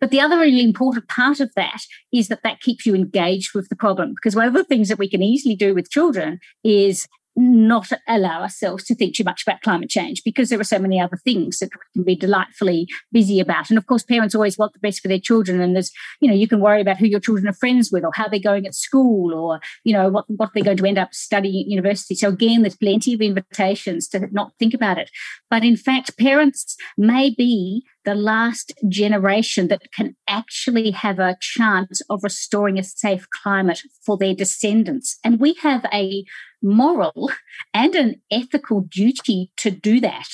But 0.00 0.10
the 0.10 0.20
other 0.20 0.38
really 0.38 0.62
important 0.62 1.08
part 1.08 1.40
of 1.40 1.50
that 1.56 1.80
is 2.12 2.28
that 2.28 2.44
that 2.44 2.60
keeps 2.60 2.86
you 2.86 2.94
engaged 2.94 3.54
with 3.54 3.68
the 3.68 3.76
problem. 3.76 4.14
Because 4.14 4.36
one 4.36 4.46
of 4.46 4.54
the 4.54 4.64
things 4.64 4.88
that 4.88 4.98
we 4.98 5.10
can 5.10 5.22
easily 5.22 5.56
do 5.56 5.74
with 5.74 5.90
children 5.90 6.38
is 6.62 7.06
not 7.38 7.90
allow 8.08 8.42
ourselves 8.42 8.84
to 8.84 8.94
think 8.94 9.14
too 9.14 9.24
much 9.24 9.42
about 9.42 9.62
climate 9.62 9.88
change 9.88 10.22
because 10.24 10.48
there 10.48 10.58
are 10.58 10.64
so 10.64 10.78
many 10.78 11.00
other 11.00 11.16
things 11.16 11.58
that 11.58 11.70
we 11.72 11.80
can 11.94 12.04
be 12.04 12.16
delightfully 12.16 12.88
busy 13.12 13.38
about. 13.38 13.70
And 13.70 13.78
of 13.78 13.86
course, 13.86 14.02
parents 14.02 14.34
always 14.34 14.58
want 14.58 14.72
the 14.72 14.80
best 14.80 15.00
for 15.00 15.08
their 15.08 15.20
children. 15.20 15.60
And 15.60 15.74
there's, 15.74 15.92
you 16.20 16.28
know, 16.28 16.34
you 16.34 16.48
can 16.48 16.60
worry 16.60 16.80
about 16.80 16.96
who 16.96 17.06
your 17.06 17.20
children 17.20 17.48
are 17.48 17.54
friends 17.54 17.90
with 17.92 18.04
or 18.04 18.10
how 18.14 18.26
they're 18.26 18.40
going 18.40 18.66
at 18.66 18.74
school 18.74 19.32
or, 19.32 19.60
you 19.84 19.92
know, 19.92 20.08
what, 20.08 20.24
what 20.28 20.50
they're 20.52 20.64
going 20.64 20.78
to 20.78 20.86
end 20.86 20.98
up 20.98 21.14
studying 21.14 21.64
at 21.64 21.70
university. 21.70 22.16
So 22.16 22.28
again, 22.28 22.62
there's 22.62 22.76
plenty 22.76 23.14
of 23.14 23.20
invitations 23.20 24.08
to 24.08 24.26
not 24.32 24.52
think 24.58 24.74
about 24.74 24.98
it. 24.98 25.10
But 25.48 25.64
in 25.64 25.76
fact, 25.76 26.18
parents 26.18 26.76
may 26.96 27.30
be 27.30 27.84
the 28.08 28.14
last 28.14 28.72
generation 28.88 29.68
that 29.68 29.82
can 29.92 30.16
actually 30.26 30.90
have 30.92 31.18
a 31.18 31.36
chance 31.42 32.00
of 32.08 32.24
restoring 32.24 32.78
a 32.78 32.82
safe 32.82 33.26
climate 33.42 33.82
for 34.06 34.16
their 34.16 34.34
descendants. 34.34 35.18
And 35.22 35.38
we 35.38 35.52
have 35.60 35.84
a 35.92 36.24
moral 36.62 37.30
and 37.74 37.94
an 37.94 38.22
ethical 38.30 38.80
duty 38.80 39.52
to 39.58 39.70
do 39.70 40.00
that. 40.00 40.28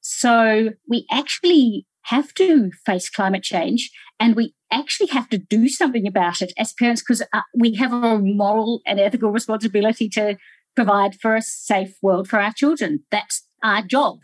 So 0.00 0.70
we 0.88 1.04
actually 1.10 1.86
have 2.04 2.32
to 2.34 2.70
face 2.86 3.10
climate 3.10 3.42
change 3.42 3.90
and 4.18 4.34
we 4.34 4.54
actually 4.72 5.08
have 5.08 5.28
to 5.28 5.38
do 5.38 5.68
something 5.68 6.06
about 6.06 6.40
it 6.40 6.54
as 6.56 6.72
parents 6.72 7.02
because 7.02 7.20
uh, 7.34 7.42
we 7.54 7.74
have 7.74 7.92
a 7.92 8.18
moral 8.20 8.80
and 8.86 8.98
ethical 8.98 9.30
responsibility 9.30 10.08
to 10.08 10.38
provide 10.74 11.20
for 11.20 11.36
a 11.36 11.42
safe 11.42 11.94
world 12.00 12.26
for 12.26 12.40
our 12.40 12.54
children. 12.54 13.04
That's 13.10 13.46
our 13.62 13.82
job. 13.82 14.18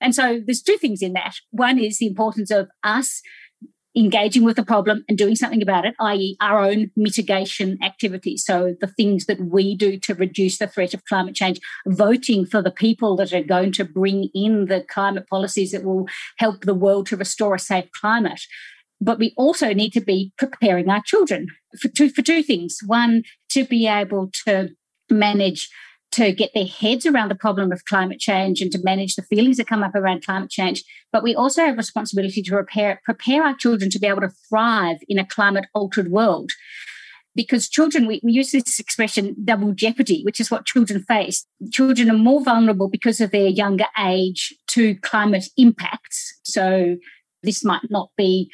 And 0.00 0.14
so 0.14 0.40
there's 0.44 0.62
two 0.62 0.76
things 0.76 1.02
in 1.02 1.12
that. 1.14 1.34
One 1.50 1.78
is 1.78 1.98
the 1.98 2.06
importance 2.06 2.50
of 2.50 2.68
us 2.82 3.22
engaging 3.96 4.42
with 4.42 4.56
the 4.56 4.64
problem 4.64 5.04
and 5.08 5.16
doing 5.16 5.36
something 5.36 5.62
about 5.62 5.84
it, 5.84 5.94
i.e., 6.00 6.36
our 6.40 6.64
own 6.64 6.90
mitigation 6.96 7.78
activities. 7.82 8.44
So, 8.44 8.74
the 8.80 8.88
things 8.88 9.26
that 9.26 9.40
we 9.40 9.76
do 9.76 9.98
to 10.00 10.14
reduce 10.14 10.58
the 10.58 10.66
threat 10.66 10.94
of 10.94 11.04
climate 11.04 11.34
change, 11.34 11.60
voting 11.86 12.44
for 12.44 12.60
the 12.60 12.70
people 12.70 13.16
that 13.16 13.32
are 13.32 13.42
going 13.42 13.72
to 13.72 13.84
bring 13.84 14.30
in 14.34 14.66
the 14.66 14.82
climate 14.82 15.28
policies 15.28 15.72
that 15.72 15.84
will 15.84 16.06
help 16.38 16.62
the 16.62 16.74
world 16.74 17.06
to 17.08 17.16
restore 17.16 17.54
a 17.54 17.58
safe 17.58 17.88
climate. 18.00 18.40
But 19.00 19.18
we 19.18 19.34
also 19.36 19.72
need 19.72 19.92
to 19.92 20.00
be 20.00 20.32
preparing 20.38 20.88
our 20.88 21.02
children 21.04 21.48
for 21.80 21.88
two, 21.88 22.08
for 22.08 22.22
two 22.22 22.42
things. 22.42 22.78
One, 22.86 23.22
to 23.50 23.64
be 23.64 23.86
able 23.86 24.30
to 24.46 24.70
manage 25.10 25.68
to 26.14 26.32
get 26.32 26.50
their 26.54 26.66
heads 26.66 27.06
around 27.06 27.28
the 27.28 27.34
problem 27.34 27.72
of 27.72 27.84
climate 27.86 28.20
change 28.20 28.60
and 28.60 28.70
to 28.70 28.78
manage 28.84 29.16
the 29.16 29.22
feelings 29.22 29.56
that 29.56 29.66
come 29.66 29.82
up 29.82 29.96
around 29.96 30.24
climate 30.24 30.50
change. 30.50 30.84
But 31.12 31.24
we 31.24 31.34
also 31.34 31.64
have 31.64 31.76
responsibility 31.76 32.40
to 32.40 32.50
prepare, 32.52 33.00
prepare 33.04 33.42
our 33.42 33.56
children 33.56 33.90
to 33.90 33.98
be 33.98 34.06
able 34.06 34.20
to 34.20 34.32
thrive 34.48 34.98
in 35.08 35.18
a 35.18 35.26
climate 35.26 35.66
altered 35.74 36.12
world. 36.12 36.52
Because 37.34 37.68
children, 37.68 38.06
we, 38.06 38.20
we 38.22 38.30
use 38.30 38.52
this 38.52 38.78
expression 38.78 39.34
double 39.44 39.72
jeopardy, 39.72 40.22
which 40.22 40.38
is 40.38 40.52
what 40.52 40.66
children 40.66 41.02
face. 41.02 41.46
Children 41.72 42.08
are 42.08 42.16
more 42.16 42.44
vulnerable 42.44 42.88
because 42.88 43.20
of 43.20 43.32
their 43.32 43.48
younger 43.48 43.86
age 43.98 44.54
to 44.68 44.94
climate 44.96 45.48
impacts. 45.56 46.38
So 46.44 46.96
this 47.42 47.64
might 47.64 47.90
not 47.90 48.10
be 48.16 48.52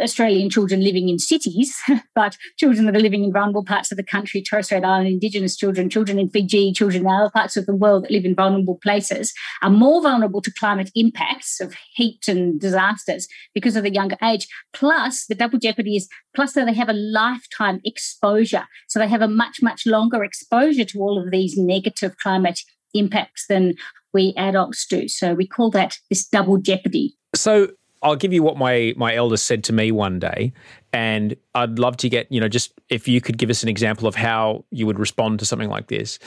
Australian 0.00 0.50
children 0.50 0.82
living 0.82 1.08
in 1.08 1.18
cities, 1.18 1.80
but 2.14 2.36
children 2.58 2.86
that 2.86 2.96
are 2.96 3.00
living 3.00 3.24
in 3.24 3.32
vulnerable 3.32 3.64
parts 3.64 3.90
of 3.90 3.96
the 3.96 4.02
country, 4.02 4.42
Torres 4.42 4.66
Strait 4.66 4.84
Island 4.84 5.08
Indigenous 5.08 5.56
children, 5.56 5.90
children 5.90 6.18
in 6.18 6.28
Fiji, 6.28 6.72
children 6.72 7.02
in 7.02 7.08
other 7.08 7.30
parts 7.30 7.56
of 7.56 7.66
the 7.66 7.74
world 7.74 8.04
that 8.04 8.10
live 8.10 8.24
in 8.24 8.34
vulnerable 8.34 8.78
places 8.82 9.32
are 9.62 9.70
more 9.70 10.02
vulnerable 10.02 10.40
to 10.42 10.52
climate 10.52 10.90
impacts 10.94 11.60
of 11.60 11.74
heat 11.94 12.26
and 12.28 12.60
disasters 12.60 13.28
because 13.54 13.76
of 13.76 13.82
the 13.82 13.92
younger 13.92 14.16
age. 14.22 14.46
Plus, 14.72 15.26
the 15.26 15.34
double 15.34 15.58
jeopardy 15.58 15.96
is 15.96 16.08
plus 16.34 16.52
that 16.52 16.66
they 16.66 16.74
have 16.74 16.88
a 16.88 16.94
lifetime 16.94 17.80
exposure. 17.84 18.64
So 18.88 18.98
they 18.98 19.08
have 19.08 19.22
a 19.22 19.28
much, 19.28 19.62
much 19.62 19.86
longer 19.86 20.24
exposure 20.24 20.84
to 20.84 20.98
all 20.98 21.22
of 21.22 21.30
these 21.30 21.56
negative 21.56 22.16
climate 22.18 22.60
impacts 22.94 23.46
than 23.48 23.74
we 24.12 24.32
adults 24.36 24.86
do. 24.86 25.08
So 25.08 25.34
we 25.34 25.46
call 25.46 25.70
that 25.72 25.98
this 26.08 26.26
double 26.26 26.58
jeopardy. 26.58 27.16
So 27.34 27.68
I'll 28.04 28.16
give 28.16 28.32
you 28.32 28.42
what 28.42 28.56
my 28.56 28.92
my 28.96 29.14
eldest 29.14 29.46
said 29.46 29.64
to 29.64 29.72
me 29.72 29.90
one 29.90 30.18
day, 30.18 30.52
and 30.92 31.34
I'd 31.54 31.78
love 31.78 31.96
to 31.98 32.08
get 32.08 32.30
you 32.30 32.38
know 32.38 32.48
just 32.48 32.72
if 32.90 33.08
you 33.08 33.20
could 33.20 33.38
give 33.38 33.50
us 33.50 33.62
an 33.62 33.68
example 33.68 34.06
of 34.06 34.14
how 34.14 34.64
you 34.70 34.86
would 34.86 34.98
respond 34.98 35.38
to 35.40 35.46
something 35.46 35.70
like 35.70 35.88
this. 35.88 36.18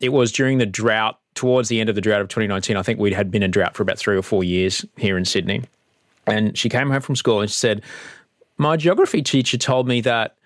It 0.00 0.10
was 0.10 0.30
during 0.30 0.58
the 0.58 0.66
drought, 0.66 1.18
towards 1.34 1.68
the 1.68 1.80
end 1.80 1.88
of 1.88 1.96
the 1.96 2.00
drought 2.00 2.20
of 2.20 2.28
2019. 2.28 2.76
I 2.76 2.82
think 2.82 3.00
we'd 3.00 3.12
had 3.12 3.30
been 3.30 3.42
in 3.42 3.50
drought 3.50 3.74
for 3.74 3.82
about 3.82 3.98
three 3.98 4.16
or 4.16 4.22
four 4.22 4.44
years 4.44 4.84
here 4.96 5.18
in 5.18 5.24
Sydney, 5.24 5.64
And 6.26 6.56
she 6.56 6.68
came 6.68 6.88
home 6.88 7.00
from 7.00 7.16
school 7.16 7.40
and 7.40 7.50
she 7.50 7.56
said, 7.56 7.82
My 8.56 8.76
geography 8.76 9.20
teacher 9.20 9.58
told 9.58 9.88
me 9.88 10.00
that 10.02 10.36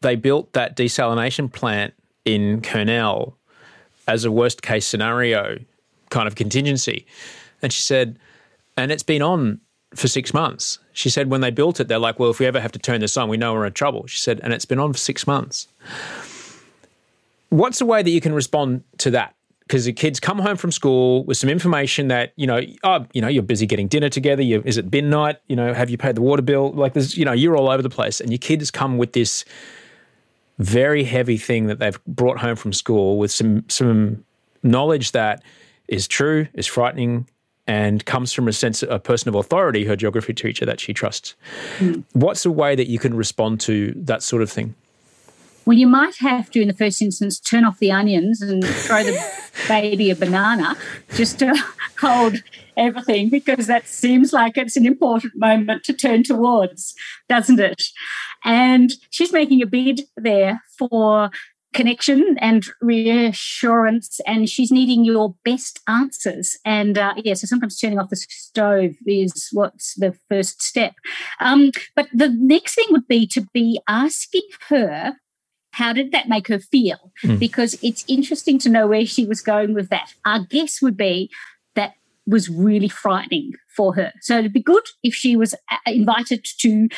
they 0.00 0.14
built 0.14 0.52
that 0.52 0.76
desalination 0.76 1.52
plant 1.52 1.94
in 2.24 2.60
Kurnell 2.60 3.36
as 4.06 4.24
a 4.24 4.30
worst 4.30 4.62
case 4.62 4.86
scenario 4.86 5.58
kind 6.10 6.28
of 6.28 6.36
contingency. 6.36 7.06
And 7.60 7.72
she 7.72 7.82
said, 7.82 8.18
and 8.76 8.92
it's 8.92 9.02
been 9.02 9.22
on 9.22 9.60
for 9.94 10.08
six 10.08 10.34
months. 10.34 10.78
She 10.92 11.08
said, 11.08 11.30
when 11.30 11.40
they 11.40 11.50
built 11.50 11.80
it, 11.80 11.88
they're 11.88 11.98
like, 11.98 12.18
well, 12.18 12.30
if 12.30 12.38
we 12.38 12.46
ever 12.46 12.60
have 12.60 12.72
to 12.72 12.78
turn 12.78 13.00
this 13.00 13.16
on, 13.16 13.28
we 13.28 13.36
know 13.36 13.54
we're 13.54 13.66
in 13.66 13.72
trouble. 13.72 14.06
She 14.06 14.18
said, 14.18 14.40
and 14.42 14.52
it's 14.52 14.64
been 14.64 14.78
on 14.78 14.92
for 14.92 14.98
six 14.98 15.26
months. 15.26 15.68
What's 17.50 17.78
the 17.78 17.86
way 17.86 18.02
that 18.02 18.10
you 18.10 18.20
can 18.20 18.34
respond 18.34 18.84
to 18.98 19.10
that? 19.12 19.34
Because 19.60 19.84
the 19.84 19.92
kids 19.92 20.18
come 20.18 20.38
home 20.38 20.56
from 20.56 20.72
school 20.72 21.24
with 21.24 21.36
some 21.36 21.50
information 21.50 22.08
that 22.08 22.32
you 22.36 22.46
know, 22.46 22.60
oh, 22.84 23.06
you 23.12 23.20
know, 23.20 23.28
you're 23.28 23.42
busy 23.42 23.66
getting 23.66 23.86
dinner 23.86 24.08
together. 24.08 24.42
You, 24.42 24.62
is 24.64 24.78
it 24.78 24.90
bin 24.90 25.10
night? 25.10 25.36
You 25.46 25.56
know, 25.56 25.74
have 25.74 25.90
you 25.90 25.98
paid 25.98 26.14
the 26.14 26.22
water 26.22 26.40
bill? 26.40 26.72
Like 26.72 26.94
there's, 26.94 27.18
you 27.18 27.24
know, 27.26 27.32
you're 27.32 27.56
all 27.56 27.68
over 27.68 27.82
the 27.82 27.90
place, 27.90 28.18
and 28.18 28.30
your 28.30 28.38
kids 28.38 28.70
come 28.70 28.96
with 28.96 29.12
this 29.12 29.44
very 30.58 31.04
heavy 31.04 31.36
thing 31.36 31.66
that 31.66 31.78
they've 31.78 32.02
brought 32.06 32.38
home 32.38 32.56
from 32.56 32.72
school 32.72 33.18
with 33.18 33.30
some 33.30 33.64
some 33.68 34.24
knowledge 34.62 35.12
that 35.12 35.42
is 35.86 36.08
true, 36.08 36.48
is 36.54 36.66
frightening, 36.66 37.28
and 37.68 38.04
comes 38.06 38.32
from 38.32 38.48
a 38.48 38.52
sense 38.52 38.82
a 38.82 38.98
person 38.98 39.28
of 39.28 39.34
authority, 39.34 39.84
her 39.84 39.94
geography 39.94 40.32
teacher 40.32 40.64
that 40.64 40.80
she 40.80 40.94
trusts. 40.94 41.36
Mm. 41.78 42.02
What's 42.14 42.44
a 42.46 42.50
way 42.50 42.74
that 42.74 42.88
you 42.88 42.98
can 42.98 43.14
respond 43.14 43.60
to 43.60 43.92
that 43.96 44.22
sort 44.22 44.42
of 44.42 44.50
thing? 44.50 44.74
Well, 45.66 45.76
you 45.76 45.86
might 45.86 46.16
have 46.16 46.50
to, 46.52 46.62
in 46.62 46.68
the 46.68 46.74
first 46.74 47.02
instance, 47.02 47.38
turn 47.38 47.66
off 47.66 47.78
the 47.78 47.92
onions 47.92 48.40
and 48.40 48.64
throw 48.64 49.04
the 49.04 49.22
baby 49.68 50.10
a 50.10 50.16
banana 50.16 50.78
just 51.14 51.38
to 51.40 51.54
hold 52.00 52.36
everything 52.78 53.28
because 53.28 53.66
that 53.66 53.86
seems 53.86 54.32
like 54.32 54.56
it's 54.56 54.78
an 54.78 54.86
important 54.86 55.34
moment 55.36 55.84
to 55.84 55.92
turn 55.92 56.22
towards, 56.22 56.94
doesn't 57.28 57.60
it? 57.60 57.82
And 58.46 58.92
she's 59.10 59.30
making 59.30 59.60
a 59.60 59.66
bid 59.66 60.02
there 60.16 60.62
for 60.78 61.30
connection 61.74 62.36
and 62.40 62.66
reassurance 62.80 64.20
and 64.26 64.48
she's 64.48 64.70
needing 64.70 65.04
your 65.04 65.34
best 65.44 65.80
answers. 65.86 66.56
And 66.64 66.96
uh, 66.96 67.14
yeah 67.16 67.34
so 67.34 67.46
sometimes 67.46 67.78
turning 67.78 67.98
off 67.98 68.10
the 68.10 68.16
stove 68.16 68.94
is 69.06 69.48
what's 69.52 69.94
the 69.94 70.16
first 70.28 70.62
step. 70.62 70.94
Um, 71.40 71.72
but 71.94 72.08
the 72.12 72.28
next 72.28 72.74
thing 72.74 72.86
would 72.90 73.06
be 73.06 73.26
to 73.28 73.42
be 73.52 73.80
asking 73.88 74.48
her 74.68 75.16
how 75.72 75.92
did 75.92 76.10
that 76.10 76.28
make 76.28 76.48
her 76.48 76.58
feel? 76.58 77.12
Mm. 77.24 77.38
because 77.38 77.78
it's 77.82 78.04
interesting 78.08 78.58
to 78.60 78.68
know 78.68 78.86
where 78.86 79.06
she 79.06 79.24
was 79.24 79.40
going 79.40 79.74
with 79.74 79.90
that. 79.90 80.12
Our 80.24 80.40
guess 80.40 80.80
would 80.82 80.96
be 80.96 81.30
that 81.74 81.94
was 82.26 82.48
really 82.48 82.88
frightening 82.88 83.52
for 83.76 83.94
her. 83.94 84.12
So 84.20 84.38
it'd 84.38 84.52
be 84.52 84.62
good 84.62 84.82
if 85.02 85.14
she 85.14 85.36
was 85.36 85.54
uh, 85.54 85.76
invited 85.86 86.44
to 86.60 86.88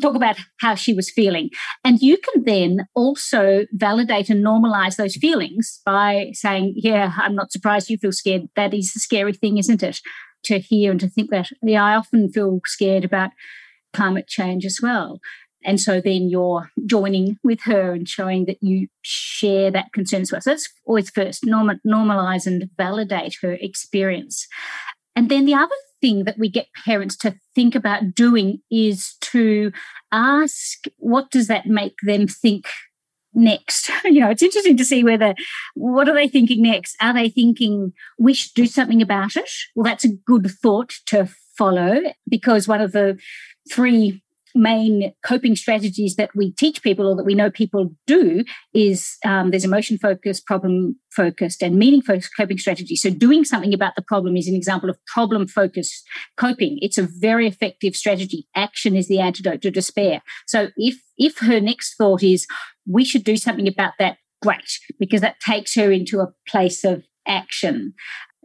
talk 0.00 0.14
about 0.14 0.36
how 0.60 0.74
she 0.74 0.94
was 0.94 1.10
feeling. 1.10 1.50
And 1.84 2.00
you 2.00 2.16
can 2.18 2.44
then 2.44 2.86
also 2.94 3.66
validate 3.72 4.30
and 4.30 4.44
normalize 4.44 4.96
those 4.96 5.16
feelings 5.16 5.80
by 5.84 6.30
saying, 6.32 6.74
Yeah, 6.76 7.12
I'm 7.16 7.34
not 7.34 7.52
surprised 7.52 7.90
you 7.90 7.98
feel 7.98 8.12
scared. 8.12 8.48
That 8.56 8.74
is 8.74 8.94
a 8.96 8.98
scary 8.98 9.32
thing, 9.32 9.58
isn't 9.58 9.82
it? 9.82 10.00
To 10.44 10.58
hear 10.58 10.90
and 10.90 11.00
to 11.00 11.08
think 11.08 11.30
that, 11.30 11.50
yeah, 11.62 11.84
I 11.84 11.96
often 11.96 12.30
feel 12.30 12.60
scared 12.64 13.04
about 13.04 13.30
climate 13.92 14.26
change 14.26 14.64
as 14.64 14.78
well. 14.82 15.20
And 15.62 15.78
so 15.78 16.00
then 16.00 16.30
you're 16.30 16.70
joining 16.86 17.38
with 17.44 17.60
her 17.64 17.92
and 17.92 18.08
showing 18.08 18.46
that 18.46 18.62
you 18.62 18.88
share 19.02 19.70
that 19.70 19.92
concern 19.92 20.22
as 20.22 20.32
well. 20.32 20.40
So 20.40 20.50
that's 20.50 20.68
always 20.86 21.10
first, 21.10 21.44
normal, 21.44 21.76
normalize 21.86 22.46
and 22.46 22.70
validate 22.78 23.36
her 23.42 23.52
experience. 23.52 24.46
And 25.14 25.28
then 25.28 25.44
the 25.44 25.54
other 25.54 25.74
thing 26.00 26.24
that 26.24 26.38
we 26.38 26.48
get 26.48 26.66
parents 26.84 27.16
to 27.18 27.34
think 27.54 27.74
about 27.74 28.14
doing 28.14 28.60
is 28.70 29.16
to 29.20 29.72
ask, 30.12 30.84
what 30.96 31.30
does 31.30 31.48
that 31.48 31.66
make 31.66 31.96
them 32.02 32.26
think 32.26 32.66
next? 33.34 33.90
You 34.04 34.20
know, 34.20 34.30
it's 34.30 34.42
interesting 34.42 34.76
to 34.76 34.84
see 34.84 35.04
whether, 35.04 35.34
what 35.74 36.08
are 36.08 36.14
they 36.14 36.28
thinking 36.28 36.62
next? 36.62 36.96
Are 37.00 37.14
they 37.14 37.28
thinking 37.28 37.92
we 38.18 38.34
should 38.34 38.54
do 38.54 38.66
something 38.66 39.02
about 39.02 39.36
it? 39.36 39.50
Well, 39.74 39.84
that's 39.84 40.04
a 40.04 40.16
good 40.26 40.50
thought 40.62 40.94
to 41.06 41.28
follow 41.56 42.00
because 42.28 42.66
one 42.66 42.80
of 42.80 42.92
the 42.92 43.18
three 43.70 44.22
main 44.54 45.12
coping 45.24 45.56
strategies 45.56 46.16
that 46.16 46.30
we 46.34 46.52
teach 46.52 46.82
people 46.82 47.06
or 47.06 47.16
that 47.16 47.24
we 47.24 47.34
know 47.34 47.50
people 47.50 47.90
do 48.06 48.44
is 48.74 49.16
um, 49.24 49.50
there's 49.50 49.64
emotion 49.64 49.98
focused, 49.98 50.46
problem 50.46 50.96
focused, 51.10 51.62
and 51.62 51.76
meaning 51.76 52.02
focused 52.02 52.32
coping 52.36 52.58
strategy. 52.58 52.96
So, 52.96 53.10
doing 53.10 53.44
something 53.44 53.74
about 53.74 53.94
the 53.96 54.02
problem 54.02 54.36
is 54.36 54.48
an 54.48 54.54
example 54.54 54.90
of 54.90 54.98
problem 55.06 55.46
focused 55.46 56.02
coping. 56.36 56.78
It's 56.80 56.98
a 56.98 57.08
very 57.20 57.46
effective 57.46 57.96
strategy. 57.96 58.46
Action 58.54 58.96
is 58.96 59.08
the 59.08 59.20
antidote 59.20 59.62
to 59.62 59.70
despair. 59.70 60.22
So, 60.46 60.68
if 60.76 60.96
if 61.16 61.38
her 61.38 61.60
next 61.60 61.96
thought 61.96 62.22
is 62.22 62.46
we 62.86 63.04
should 63.04 63.24
do 63.24 63.36
something 63.36 63.68
about 63.68 63.92
that, 63.98 64.18
great, 64.42 64.78
because 64.98 65.20
that 65.20 65.40
takes 65.40 65.74
her 65.74 65.92
into 65.92 66.20
a 66.20 66.28
place 66.48 66.84
of 66.84 67.04
action 67.26 67.94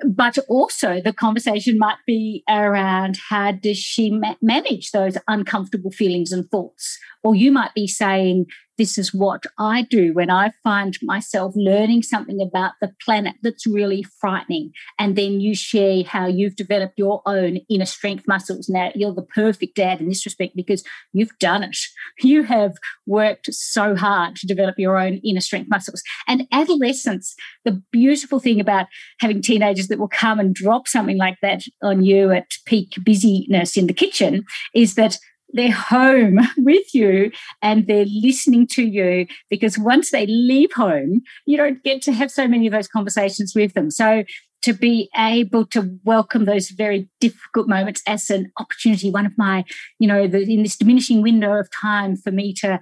but 0.04 0.38
also 0.50 1.00
the 1.02 1.14
conversation 1.14 1.78
might 1.78 1.98
be 2.06 2.44
around 2.50 3.18
how 3.30 3.52
does 3.52 3.78
she 3.78 4.12
ma- 4.12 4.36
manage 4.42 4.92
those 4.92 5.18
uncomfortable 5.28 5.92
feelings 5.92 6.32
and 6.32 6.50
thoughts? 6.50 7.00
Or 7.24 7.36
you 7.36 7.52
might 7.52 7.74
be 7.74 7.88
saying 7.88 8.48
this 8.78 8.98
is 8.98 9.14
what 9.14 9.44
I 9.58 9.84
do 9.84 10.14
when 10.14 10.30
I 10.30 10.52
find 10.64 10.98
myself 11.02 11.54
learning 11.56 12.04
something 12.04 12.42
about 12.42 12.74
the 12.82 12.94
planet 13.04 13.36
that's 13.42 13.66
really 13.66 14.04
frightening. 14.20 14.72
And 15.00 15.16
then 15.16 15.40
you 15.40 15.56
share 15.56 16.04
how 16.04 16.28
you've 16.28 16.56
developed 16.56 16.98
your 16.98 17.22
own 17.26 17.58
inner 17.70 17.86
strength 17.86 18.26
muscles. 18.28 18.70
Now, 18.70 18.92
you're 18.96 19.14
the 19.14 19.22
perfect 19.22 19.76
dad 19.76 20.02
in 20.02 20.10
this 20.10 20.26
respect 20.26 20.56
because 20.56 20.84
you've 21.14 21.38
done 21.40 21.64
it. 21.64 21.78
You 22.26 22.44
have 22.44 22.74
worked 23.06 23.54
so 23.54 23.96
hard 23.96 24.36
to 24.38 24.48
develop 24.48 24.80
your 24.80 24.98
own 24.98 25.16
inner 25.24 25.42
strength 25.42 25.70
muscles. 25.70 26.02
And 26.28 26.48
adolescence, 26.52 27.36
the 27.66 27.82
beautiful 27.92 28.40
thing 28.40 28.60
about 28.60 28.88
having 29.20 29.42
teenagers 29.42 29.90
that 29.90 30.00
will 30.00 30.08
come 30.08 30.40
and 30.40 30.56
drop 30.56 30.88
something 30.88 31.18
like 31.18 31.38
that 31.42 31.64
on 31.84 32.04
you 32.04 32.32
at 32.32 32.48
peak 32.66 32.94
busyness 33.04 33.78
in 33.78 33.88
the 33.88 33.94
kitchen 33.94 34.44
is 34.74 34.96
that 34.96 35.18
they're 35.56 35.72
home 35.72 36.40
with 36.58 36.94
you 36.94 37.32
and 37.62 37.88
they're 37.88 38.06
listening 38.06 38.68
to 38.68 38.84
you 38.84 39.26
because 39.50 39.78
once 39.78 40.12
they 40.12 40.28
leave 40.28 40.72
home, 40.74 41.22
you 41.46 41.58
don't 41.58 41.84
get 41.84 42.02
to 42.04 42.12
have 42.12 42.30
so 42.30 42.48
many 42.48 42.68
of 42.68 42.74
those 42.74 42.88
conversations 42.88 43.54
with 43.56 43.74
them. 43.74 43.90
So 43.90 44.24
to 44.64 44.74
be 44.74 45.10
able 45.16 45.66
to 45.68 45.98
welcome 46.04 46.46
those 46.46 46.70
very 46.70 47.08
difficult 47.20 47.68
moments 47.68 48.02
as 48.08 48.30
an 48.30 48.52
opportunity, 48.60 49.12
one 49.12 49.26
of 49.26 49.38
my, 49.38 49.64
you 50.00 50.08
know, 50.08 50.28
the, 50.28 50.42
in 50.42 50.64
this 50.64 50.76
diminishing 50.76 51.22
window 51.22 51.54
of 51.54 51.70
time 51.72 52.18
for 52.18 52.32
me 52.32 52.54
to 52.54 52.80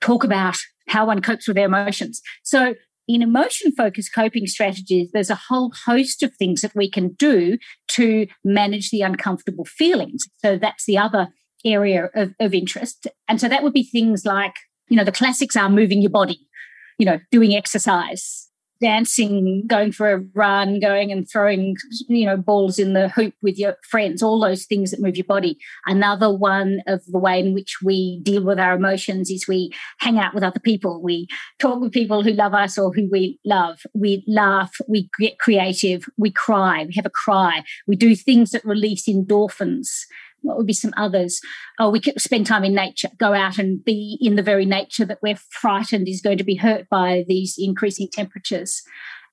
talk 0.00 0.24
about 0.24 0.56
how 0.88 1.06
one 1.06 1.20
copes 1.20 1.46
with 1.46 1.56
their 1.56 1.66
emotions. 1.66 2.22
So 2.42 2.74
in 3.06 3.22
emotion 3.22 3.70
focused 3.72 4.14
coping 4.14 4.46
strategies, 4.46 5.10
there's 5.12 5.30
a 5.30 5.40
whole 5.48 5.72
host 5.84 6.22
of 6.22 6.34
things 6.34 6.62
that 6.62 6.74
we 6.74 6.90
can 6.90 7.10
do 7.14 7.58
to 7.88 8.26
manage 8.44 8.90
the 8.90 9.02
uncomfortable 9.02 9.64
feelings. 9.64 10.24
So 10.38 10.58
that's 10.58 10.86
the 10.86 10.98
other 10.98 11.28
area 11.66 12.10
of, 12.14 12.34
of 12.40 12.54
interest. 12.54 13.06
And 13.28 13.40
so 13.40 13.48
that 13.48 13.62
would 13.62 13.72
be 13.72 13.84
things 13.84 14.24
like, 14.24 14.54
you 14.88 14.96
know, 14.96 15.04
the 15.04 15.12
classics 15.12 15.56
are 15.56 15.68
moving 15.68 16.00
your 16.00 16.10
body, 16.10 16.38
you 16.98 17.06
know, 17.06 17.18
doing 17.30 17.54
exercise, 17.54 18.48
dancing, 18.80 19.64
going 19.66 19.90
for 19.90 20.12
a 20.12 20.22
run, 20.34 20.80
going 20.80 21.10
and 21.10 21.28
throwing, 21.30 21.76
you 22.08 22.26
know, 22.26 22.36
balls 22.36 22.78
in 22.78 22.92
the 22.92 23.08
hoop 23.08 23.34
with 23.42 23.58
your 23.58 23.76
friends, 23.88 24.22
all 24.22 24.40
those 24.40 24.64
things 24.66 24.90
that 24.90 25.00
move 25.00 25.16
your 25.16 25.24
body. 25.24 25.58
Another 25.86 26.32
one 26.32 26.80
of 26.86 27.02
the 27.06 27.18
way 27.18 27.40
in 27.40 27.54
which 27.54 27.78
we 27.82 28.20
deal 28.22 28.44
with 28.44 28.58
our 28.58 28.74
emotions 28.74 29.30
is 29.30 29.48
we 29.48 29.72
hang 29.98 30.18
out 30.18 30.34
with 30.34 30.44
other 30.44 30.60
people. 30.60 31.02
We 31.02 31.26
talk 31.58 31.80
with 31.80 31.92
people 31.92 32.22
who 32.22 32.32
love 32.32 32.54
us 32.54 32.78
or 32.78 32.92
who 32.92 33.08
we 33.10 33.38
love. 33.44 33.80
We 33.94 34.24
laugh, 34.26 34.76
we 34.88 35.08
get 35.18 35.38
creative, 35.38 36.04
we 36.16 36.30
cry, 36.30 36.84
we 36.84 36.94
have 36.94 37.06
a 37.06 37.10
cry, 37.10 37.64
we 37.86 37.96
do 37.96 38.14
things 38.14 38.50
that 38.50 38.64
release 38.64 39.08
endorphins 39.08 39.88
what 40.46 40.56
would 40.56 40.66
be 40.66 40.72
some 40.72 40.94
others? 40.96 41.40
Oh, 41.78 41.90
we 41.90 42.00
could 42.00 42.20
spend 42.20 42.46
time 42.46 42.64
in 42.64 42.74
nature, 42.74 43.08
go 43.18 43.34
out 43.34 43.58
and 43.58 43.84
be 43.84 44.18
in 44.20 44.36
the 44.36 44.42
very 44.42 44.64
nature 44.64 45.04
that 45.04 45.18
we're 45.22 45.38
frightened 45.50 46.08
is 46.08 46.22
going 46.22 46.38
to 46.38 46.44
be 46.44 46.56
hurt 46.56 46.88
by 46.88 47.24
these 47.28 47.56
increasing 47.58 48.08
temperatures. 48.10 48.82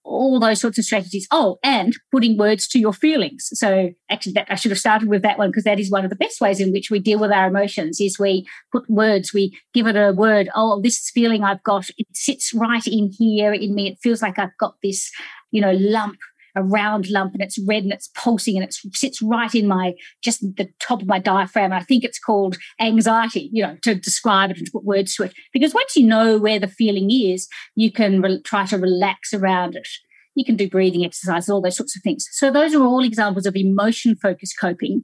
All 0.06 0.38
those 0.38 0.60
sorts 0.60 0.78
of 0.78 0.84
strategies. 0.84 1.28
Oh, 1.32 1.60
and 1.64 1.96
putting 2.12 2.38
words 2.38 2.68
to 2.70 2.80
your 2.80 2.92
feelings. 2.92 3.48
So 3.54 3.92
actually, 4.10 4.34
that, 4.34 4.48
I 4.50 4.56
should 4.56 4.72
have 4.72 4.80
started 4.80 5.08
with 5.08 5.22
that 5.22 5.38
one 5.38 5.50
because 5.50 5.64
that 5.64 5.80
is 5.80 5.90
one 5.90 6.04
of 6.04 6.10
the 6.10 6.18
best 6.18 6.42
ways 6.42 6.60
in 6.60 6.74
which 6.74 6.92
we 6.92 7.00
deal 7.00 7.20
with 7.20 7.32
our 7.32 7.48
emotions. 7.48 8.02
Is 8.02 8.20
we 8.20 8.46
put 8.74 8.90
words, 8.90 9.34
we 9.34 9.58
give 9.74 9.88
it 9.88 9.96
a 9.96 10.12
word. 10.12 10.50
Oh, 10.56 10.82
this 10.82 11.10
feeling 11.10 11.46
I've 11.46 11.64
got, 11.64 11.90
it 11.98 12.08
sits 12.14 12.54
right 12.54 12.86
in 12.86 13.12
here 13.18 13.54
in 13.54 13.74
me. 13.74 13.88
It 13.88 14.00
feels 14.04 14.22
like 14.22 14.38
I've 14.38 14.58
got 14.60 14.76
this, 14.84 15.10
you 15.52 15.62
know, 15.62 15.72
lump 15.72 16.18
a 16.56 16.64
round 16.64 17.10
lump 17.10 17.34
and 17.34 17.42
it's 17.42 17.60
red 17.68 17.84
and 17.84 17.94
it's 17.94 18.10
pulsing 18.16 18.56
and 18.56 18.64
it 18.64 18.74
sits 18.96 19.22
right 19.22 19.54
in 19.56 19.68
my 19.68 19.94
just 20.24 20.42
the 20.42 20.70
top 20.80 21.02
of 21.02 21.08
my 21.08 21.20
diaphragm. 21.20 21.74
I 21.74 21.84
think 21.84 22.04
it's 22.04 22.20
called 22.20 22.58
anxiety, 22.80 23.50
you 23.52 23.64
know, 23.64 23.78
to 23.84 23.96
describe 23.96 24.52
it 24.52 24.58
and 24.58 24.66
to 24.66 24.72
put 24.72 24.84
words 24.84 25.16
to 25.16 25.24
it. 25.24 25.34
Because 25.52 25.74
once 25.74 25.96
you 25.96 26.06
know 26.06 26.38
where 26.38 26.60
the 26.60 26.68
feeling 26.68 27.10
is, 27.12 27.48
you 27.76 27.92
can 27.92 28.22
re- 28.22 28.42
try 28.42 28.66
to 28.68 28.78
relax 28.78 29.34
around 29.34 29.76
it. 29.76 29.88
You 30.36 30.46
can 30.46 30.56
do 30.56 30.70
breathing 30.70 31.06
exercises, 31.06 31.50
all 31.50 31.62
those 31.62 31.78
sorts 31.78 31.96
of 31.96 32.02
things. 32.02 32.28
So 32.32 32.52
those 32.52 32.74
are 32.74 32.84
all 32.84 33.04
examples 33.04 33.46
of 33.46 33.56
emotion 33.56 34.16
focused 34.16 34.56
coping. 34.60 35.04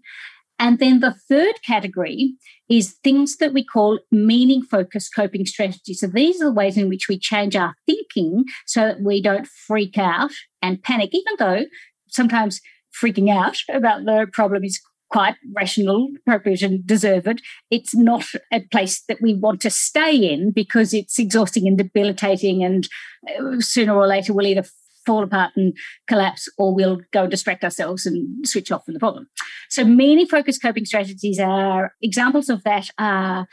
And 0.59 0.77
then 0.77 0.99
the 0.99 1.15
third 1.27 1.55
category 1.65 2.35
is 2.69 2.97
things 3.03 3.37
that 3.37 3.53
we 3.53 3.63
call 3.63 3.99
meaning 4.11 4.61
focused 4.61 5.15
coping 5.15 5.45
strategies. 5.45 6.01
So 6.01 6.07
these 6.07 6.41
are 6.41 6.45
the 6.45 6.53
ways 6.53 6.77
in 6.77 6.89
which 6.89 7.07
we 7.07 7.17
change 7.17 7.55
our 7.55 7.73
thinking 7.85 8.43
so 8.67 8.81
that 8.81 9.01
we 9.01 9.21
don't 9.21 9.47
freak 9.47 9.97
out 9.97 10.31
and 10.61 10.83
panic, 10.83 11.09
even 11.13 11.33
though 11.39 11.65
sometimes 12.09 12.61
freaking 13.01 13.33
out 13.33 13.57
about 13.69 14.05
the 14.05 14.27
problem 14.31 14.63
is 14.63 14.81
quite 15.09 15.35
rational, 15.55 16.07
appropriate, 16.19 16.61
and 16.61 16.85
deserved. 16.85 17.41
It's 17.71 17.95
not 17.95 18.25
a 18.53 18.61
place 18.71 19.03
that 19.07 19.21
we 19.21 19.33
want 19.33 19.61
to 19.61 19.69
stay 19.69 20.15
in 20.15 20.51
because 20.51 20.93
it's 20.93 21.17
exhausting 21.17 21.67
and 21.67 21.77
debilitating, 21.77 22.63
and 22.63 22.87
uh, 23.27 23.59
sooner 23.59 23.95
or 23.95 24.07
later 24.07 24.33
we'll 24.33 24.45
either 24.45 24.65
fall 25.09 25.23
apart 25.23 25.51
and 25.55 25.75
collapse, 26.07 26.47
or 26.59 26.73
we'll 26.75 27.01
go 27.11 27.25
distract 27.25 27.63
ourselves 27.63 28.05
and 28.05 28.47
switch 28.47 28.71
off 28.71 28.85
from 28.85 28.93
the 28.93 28.99
problem. 28.99 29.27
So, 29.69 29.83
meaning 29.83 30.27
focused 30.27 30.61
coping 30.61 30.85
strategies 30.85 31.39
are 31.39 31.93
examples 32.01 32.47
of 32.47 32.63
that. 32.63 32.89
Are 32.99 33.47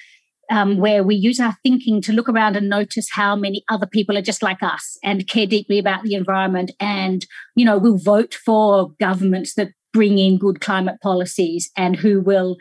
um, 0.49 0.77
where 0.77 1.03
we 1.03 1.17
use 1.17 1.41
our 1.41 1.57
thinking 1.65 2.01
to 2.03 2.13
look 2.13 2.29
around 2.29 2.57
and 2.57 2.69
notice 2.69 3.09
how 3.11 3.35
many 3.35 3.65
other 3.69 3.87
people 3.87 4.17
are 4.17 4.23
just 4.23 4.43
like 4.43 4.63
us 4.63 4.99
and 5.03 5.27
care 5.27 5.47
deeply 5.47 5.79
about 5.79 6.05
the 6.05 6.15
environment 6.15 6.71
and 6.79 7.27
you 7.57 7.65
know 7.65 7.77
we'll 7.77 7.99
vote 7.99 8.33
for 8.33 8.93
governments 9.01 9.55
that 9.55 9.71
bring 9.93 10.19
in 10.19 10.39
good 10.39 10.61
climate 10.61 11.01
policies 11.03 11.73
and 11.77 11.97
who 11.97 12.21
will 12.21 12.59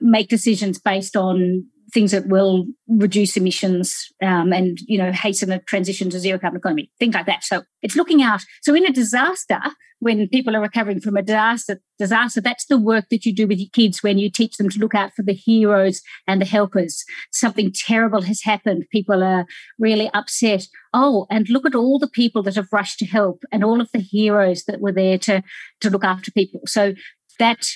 make 0.00 0.28
decisions 0.28 0.80
based 0.80 1.16
on 1.16 1.64
things 1.92 2.10
that 2.12 2.28
will 2.28 2.66
reduce 2.86 3.36
emissions 3.36 4.06
um, 4.22 4.52
and 4.52 4.78
you 4.86 4.98
know 4.98 5.12
hasten 5.12 5.50
a 5.50 5.60
transition 5.60 6.10
to 6.10 6.18
zero 6.18 6.38
carbon 6.38 6.58
economy 6.58 6.90
things 6.98 7.14
like 7.14 7.26
that. 7.26 7.44
So 7.44 7.62
it's 7.82 7.96
looking 7.96 8.22
out. 8.22 8.42
So 8.62 8.74
in 8.74 8.86
a 8.86 8.92
disaster 8.92 9.60
when 10.00 10.28
people 10.28 10.54
are 10.54 10.60
recovering 10.60 11.00
from 11.00 11.16
a 11.16 11.22
disaster 11.22 11.80
disaster 11.98 12.40
that's 12.40 12.66
the 12.66 12.78
work 12.78 13.06
that 13.10 13.24
you 13.26 13.34
do 13.34 13.46
with 13.46 13.58
your 13.58 13.70
kids 13.72 14.02
when 14.02 14.18
you 14.18 14.30
teach 14.30 14.56
them 14.56 14.68
to 14.68 14.78
look 14.78 14.94
out 14.94 15.12
for 15.14 15.22
the 15.22 15.32
heroes 15.32 16.02
and 16.26 16.40
the 16.40 16.46
helpers. 16.46 17.04
Something 17.32 17.72
terrible 17.72 18.22
has 18.22 18.42
happened. 18.42 18.84
People 18.92 19.22
are 19.22 19.46
really 19.78 20.10
upset. 20.14 20.64
Oh 20.92 21.26
and 21.30 21.48
look 21.48 21.66
at 21.66 21.74
all 21.74 21.98
the 21.98 22.08
people 22.08 22.42
that 22.44 22.56
have 22.56 22.72
rushed 22.72 22.98
to 23.00 23.06
help 23.06 23.42
and 23.50 23.64
all 23.64 23.80
of 23.80 23.90
the 23.92 24.00
heroes 24.00 24.64
that 24.64 24.80
were 24.80 24.92
there 24.92 25.18
to 25.18 25.42
to 25.80 25.90
look 25.90 26.04
after 26.04 26.30
people. 26.30 26.60
So 26.66 26.94
that 27.38 27.66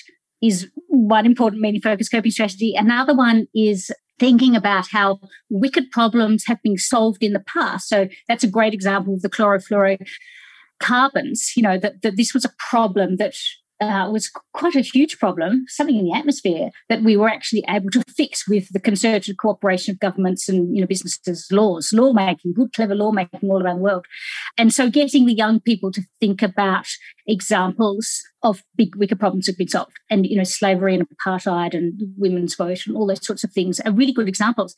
is 0.43 0.69
one 0.87 1.25
important 1.25 1.61
meaning 1.61 1.81
focused 1.81 2.11
coping 2.11 2.31
strategy. 2.31 2.75
Another 2.75 3.15
one 3.15 3.47
is 3.55 3.91
thinking 4.23 4.55
about 4.55 4.87
how 4.89 5.19
wicked 5.49 5.91
problems 5.91 6.45
have 6.47 6.61
been 6.63 6.77
solved 6.77 7.21
in 7.21 7.33
the 7.33 7.41
past. 7.41 7.89
So 7.89 8.07
that's 8.29 8.45
a 8.45 8.49
great 8.49 8.73
example 8.73 9.13
of 9.13 9.21
the 9.21 9.29
chlorofluorocarbons, 9.29 11.57
you 11.57 11.61
know, 11.61 11.77
that, 11.77 12.03
that 12.03 12.15
this 12.15 12.33
was 12.33 12.45
a 12.45 12.53
problem 12.57 13.17
that 13.17 13.33
uh, 13.89 14.09
was 14.09 14.29
quite 14.53 14.75
a 14.75 14.81
huge 14.81 15.19
problem, 15.19 15.65
something 15.67 15.97
in 15.97 16.05
the 16.05 16.13
atmosphere 16.13 16.69
that 16.89 17.03
we 17.03 17.17
were 17.17 17.29
actually 17.29 17.63
able 17.67 17.89
to 17.91 18.03
fix 18.15 18.47
with 18.47 18.69
the 18.73 18.79
concerted 18.79 19.37
cooperation 19.37 19.91
of 19.91 19.99
governments 19.99 20.47
and 20.47 20.75
you 20.75 20.81
know 20.81 20.87
businesses, 20.87 21.47
laws, 21.51 21.91
lawmaking, 21.93 22.53
good, 22.53 22.73
clever 22.73 22.95
lawmaking 22.95 23.49
all 23.49 23.61
around 23.61 23.77
the 23.77 23.83
world. 23.83 24.05
And 24.57 24.73
so 24.73 24.89
getting 24.89 25.25
the 25.25 25.33
young 25.33 25.59
people 25.59 25.91
to 25.91 26.01
think 26.19 26.41
about 26.41 26.87
examples 27.27 28.21
of 28.41 28.63
big 28.75 28.95
wicked 28.95 29.19
problems 29.19 29.45
that 29.45 29.53
have 29.53 29.57
been 29.57 29.67
solved. 29.67 29.97
And 30.09 30.25
you 30.25 30.37
know, 30.37 30.43
slavery 30.43 30.95
and 30.95 31.07
apartheid 31.09 31.73
and 31.73 31.93
women's 32.17 32.55
vote 32.55 32.85
and 32.87 32.95
all 32.95 33.07
those 33.07 33.25
sorts 33.25 33.43
of 33.43 33.51
things 33.51 33.79
are 33.81 33.91
really 33.91 34.13
good 34.13 34.27
examples 34.27 34.75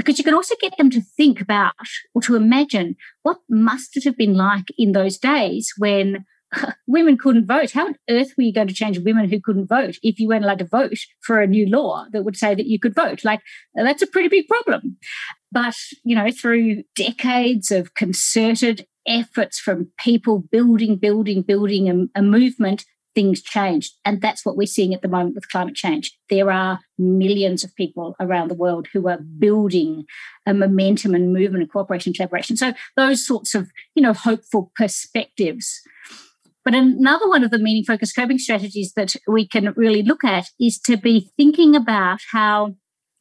because 0.00 0.16
you 0.16 0.24
can 0.24 0.34
also 0.34 0.54
get 0.60 0.74
them 0.78 0.88
to 0.88 1.02
think 1.02 1.42
about 1.42 1.74
or 2.14 2.22
to 2.22 2.34
imagine 2.34 2.96
what 3.22 3.38
must 3.50 3.98
it 3.98 4.04
have 4.04 4.16
been 4.16 4.34
like 4.34 4.64
in 4.78 4.92
those 4.92 5.18
days 5.18 5.74
when 5.76 6.24
women 6.86 7.16
couldn't 7.16 7.46
vote. 7.46 7.72
How 7.72 7.86
on 7.86 7.96
earth 8.08 8.34
were 8.36 8.44
you 8.44 8.52
going 8.52 8.68
to 8.68 8.74
change 8.74 8.98
women 8.98 9.28
who 9.28 9.40
couldn't 9.40 9.68
vote 9.68 9.96
if 10.02 10.18
you 10.18 10.28
weren't 10.28 10.44
allowed 10.44 10.58
to 10.60 10.64
vote 10.64 10.98
for 11.20 11.40
a 11.40 11.46
new 11.46 11.68
law 11.68 12.06
that 12.12 12.24
would 12.24 12.36
say 12.36 12.54
that 12.54 12.66
you 12.66 12.78
could 12.78 12.94
vote? 12.94 13.24
Like, 13.24 13.40
that's 13.74 14.02
a 14.02 14.06
pretty 14.06 14.28
big 14.28 14.48
problem. 14.48 14.96
But, 15.52 15.76
you 16.04 16.14
know, 16.14 16.30
through 16.30 16.84
decades 16.94 17.70
of 17.70 17.94
concerted 17.94 18.86
efforts 19.06 19.58
from 19.58 19.88
people 19.98 20.38
building, 20.38 20.96
building, 20.96 21.42
building 21.42 21.88
a, 22.14 22.20
a 22.20 22.22
movement, 22.22 22.84
things 23.14 23.42
changed. 23.42 23.94
And 24.04 24.20
that's 24.20 24.46
what 24.46 24.56
we're 24.56 24.66
seeing 24.66 24.94
at 24.94 25.02
the 25.02 25.08
moment 25.08 25.34
with 25.34 25.50
climate 25.50 25.74
change. 25.74 26.16
There 26.28 26.50
are 26.50 26.80
millions 26.96 27.64
of 27.64 27.74
people 27.74 28.14
around 28.20 28.48
the 28.48 28.54
world 28.54 28.86
who 28.92 29.08
are 29.08 29.18
building 29.38 30.04
a 30.46 30.54
momentum 30.54 31.14
and 31.14 31.32
movement 31.32 31.62
and 31.62 31.72
cooperation 31.72 32.10
and 32.10 32.16
collaboration. 32.16 32.56
So 32.56 32.72
those 32.96 33.26
sorts 33.26 33.54
of, 33.54 33.70
you 33.94 34.02
know, 34.02 34.12
hopeful 34.12 34.70
perspectives 34.76 35.80
but 36.70 36.78
another 36.78 37.28
one 37.28 37.42
of 37.42 37.50
the 37.50 37.58
meaning 37.58 37.82
focused 37.82 38.14
coping 38.14 38.38
strategies 38.38 38.92
that 38.94 39.16
we 39.26 39.44
can 39.44 39.72
really 39.74 40.04
look 40.04 40.22
at 40.22 40.46
is 40.60 40.78
to 40.82 40.96
be 40.96 41.28
thinking 41.36 41.74
about 41.74 42.20
how 42.30 42.76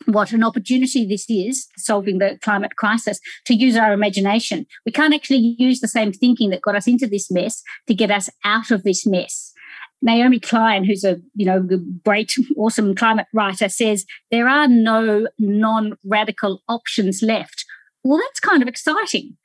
what 0.06 0.32
an 0.34 0.44
opportunity 0.44 1.04
this 1.04 1.26
is 1.30 1.66
solving 1.76 2.20
the 2.20 2.38
climate 2.44 2.76
crisis 2.76 3.20
to 3.46 3.56
use 3.56 3.76
our 3.76 3.92
imagination. 3.92 4.68
We 4.86 4.92
can't 4.92 5.16
actually 5.16 5.56
use 5.58 5.80
the 5.80 5.88
same 5.88 6.14
thinking 6.14 6.52
that 6.52 6.62
got 6.62 6.76
us 6.76 6.86
into 6.86 7.08
this 7.08 7.32
mess 7.32 7.64
to 7.88 7.96
get 7.96 8.12
us 8.12 8.30
out 8.44 8.70
of 8.70 8.84
this 8.84 9.08
mess. 9.08 9.52
Naomi 10.00 10.40
Klein, 10.40 10.84
who's 10.84 11.04
a 11.04 11.18
you 11.34 11.48
know 11.48 11.68
great, 12.06 12.36
awesome 12.56 12.94
climate 12.94 13.26
writer, 13.34 13.68
says 13.68 14.06
there 14.30 14.48
are 14.48 14.68
no 14.68 15.28
non-radical 15.40 16.62
options 16.70 17.24
left. 17.24 17.66
Well, 18.04 18.20
that's 18.20 18.40
kind 18.40 18.62
of 18.62 18.68
exciting 18.68 19.38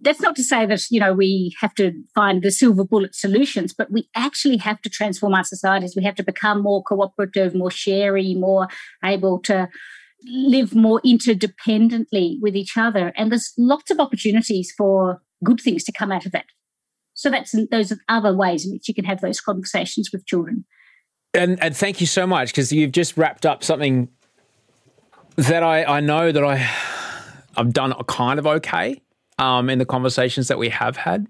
that's 0.00 0.20
not 0.20 0.36
to 0.36 0.44
say 0.44 0.64
that 0.66 0.84
you 0.90 1.00
know 1.00 1.12
we 1.12 1.54
have 1.60 1.74
to 1.74 1.92
find 2.14 2.42
the 2.42 2.52
silver 2.52 2.84
bullet 2.84 3.14
solutions 3.14 3.74
but 3.76 3.90
we 3.90 4.08
actually 4.14 4.56
have 4.56 4.80
to 4.82 4.88
transform 4.88 5.34
our 5.34 5.44
societies. 5.44 5.94
We 5.96 6.04
have 6.04 6.14
to 6.16 6.22
become 6.22 6.62
more 6.62 6.82
cooperative 6.82 7.54
more 7.54 7.70
sharey 7.70 8.34
more 8.34 8.68
able 9.04 9.40
to 9.40 9.68
live 10.24 10.74
more 10.74 11.00
interdependently 11.02 12.40
with 12.40 12.56
each 12.56 12.76
other. 12.76 13.12
And 13.16 13.30
there's 13.30 13.52
lots 13.56 13.90
of 13.90 14.00
opportunities 14.00 14.72
for 14.76 15.22
good 15.44 15.60
things 15.60 15.84
to 15.84 15.92
come 15.92 16.10
out 16.10 16.26
of 16.26 16.32
that. 16.32 16.46
So 17.14 17.30
that's 17.30 17.54
those 17.70 17.92
are 17.92 17.98
other 18.08 18.34
ways 18.34 18.66
in 18.66 18.72
which 18.72 18.88
you 18.88 18.94
can 18.94 19.04
have 19.04 19.20
those 19.20 19.40
conversations 19.40 20.10
with 20.12 20.26
children. 20.26 20.64
And 21.32 21.62
and 21.62 21.76
thank 21.76 22.00
you 22.00 22.06
so 22.06 22.26
much 22.26 22.48
because 22.48 22.72
you've 22.72 22.92
just 22.92 23.16
wrapped 23.16 23.46
up 23.46 23.64
something 23.64 24.08
that 25.36 25.62
I, 25.62 25.84
I 25.84 26.00
know 26.00 26.32
that 26.32 26.44
I 26.44 26.68
I've 27.56 27.72
done 27.72 27.94
kind 28.06 28.38
of 28.38 28.46
okay 28.46 29.00
um, 29.38 29.70
in 29.70 29.78
the 29.78 29.86
conversations 29.86 30.48
that 30.48 30.58
we 30.58 30.68
have 30.68 30.96
had. 30.96 31.26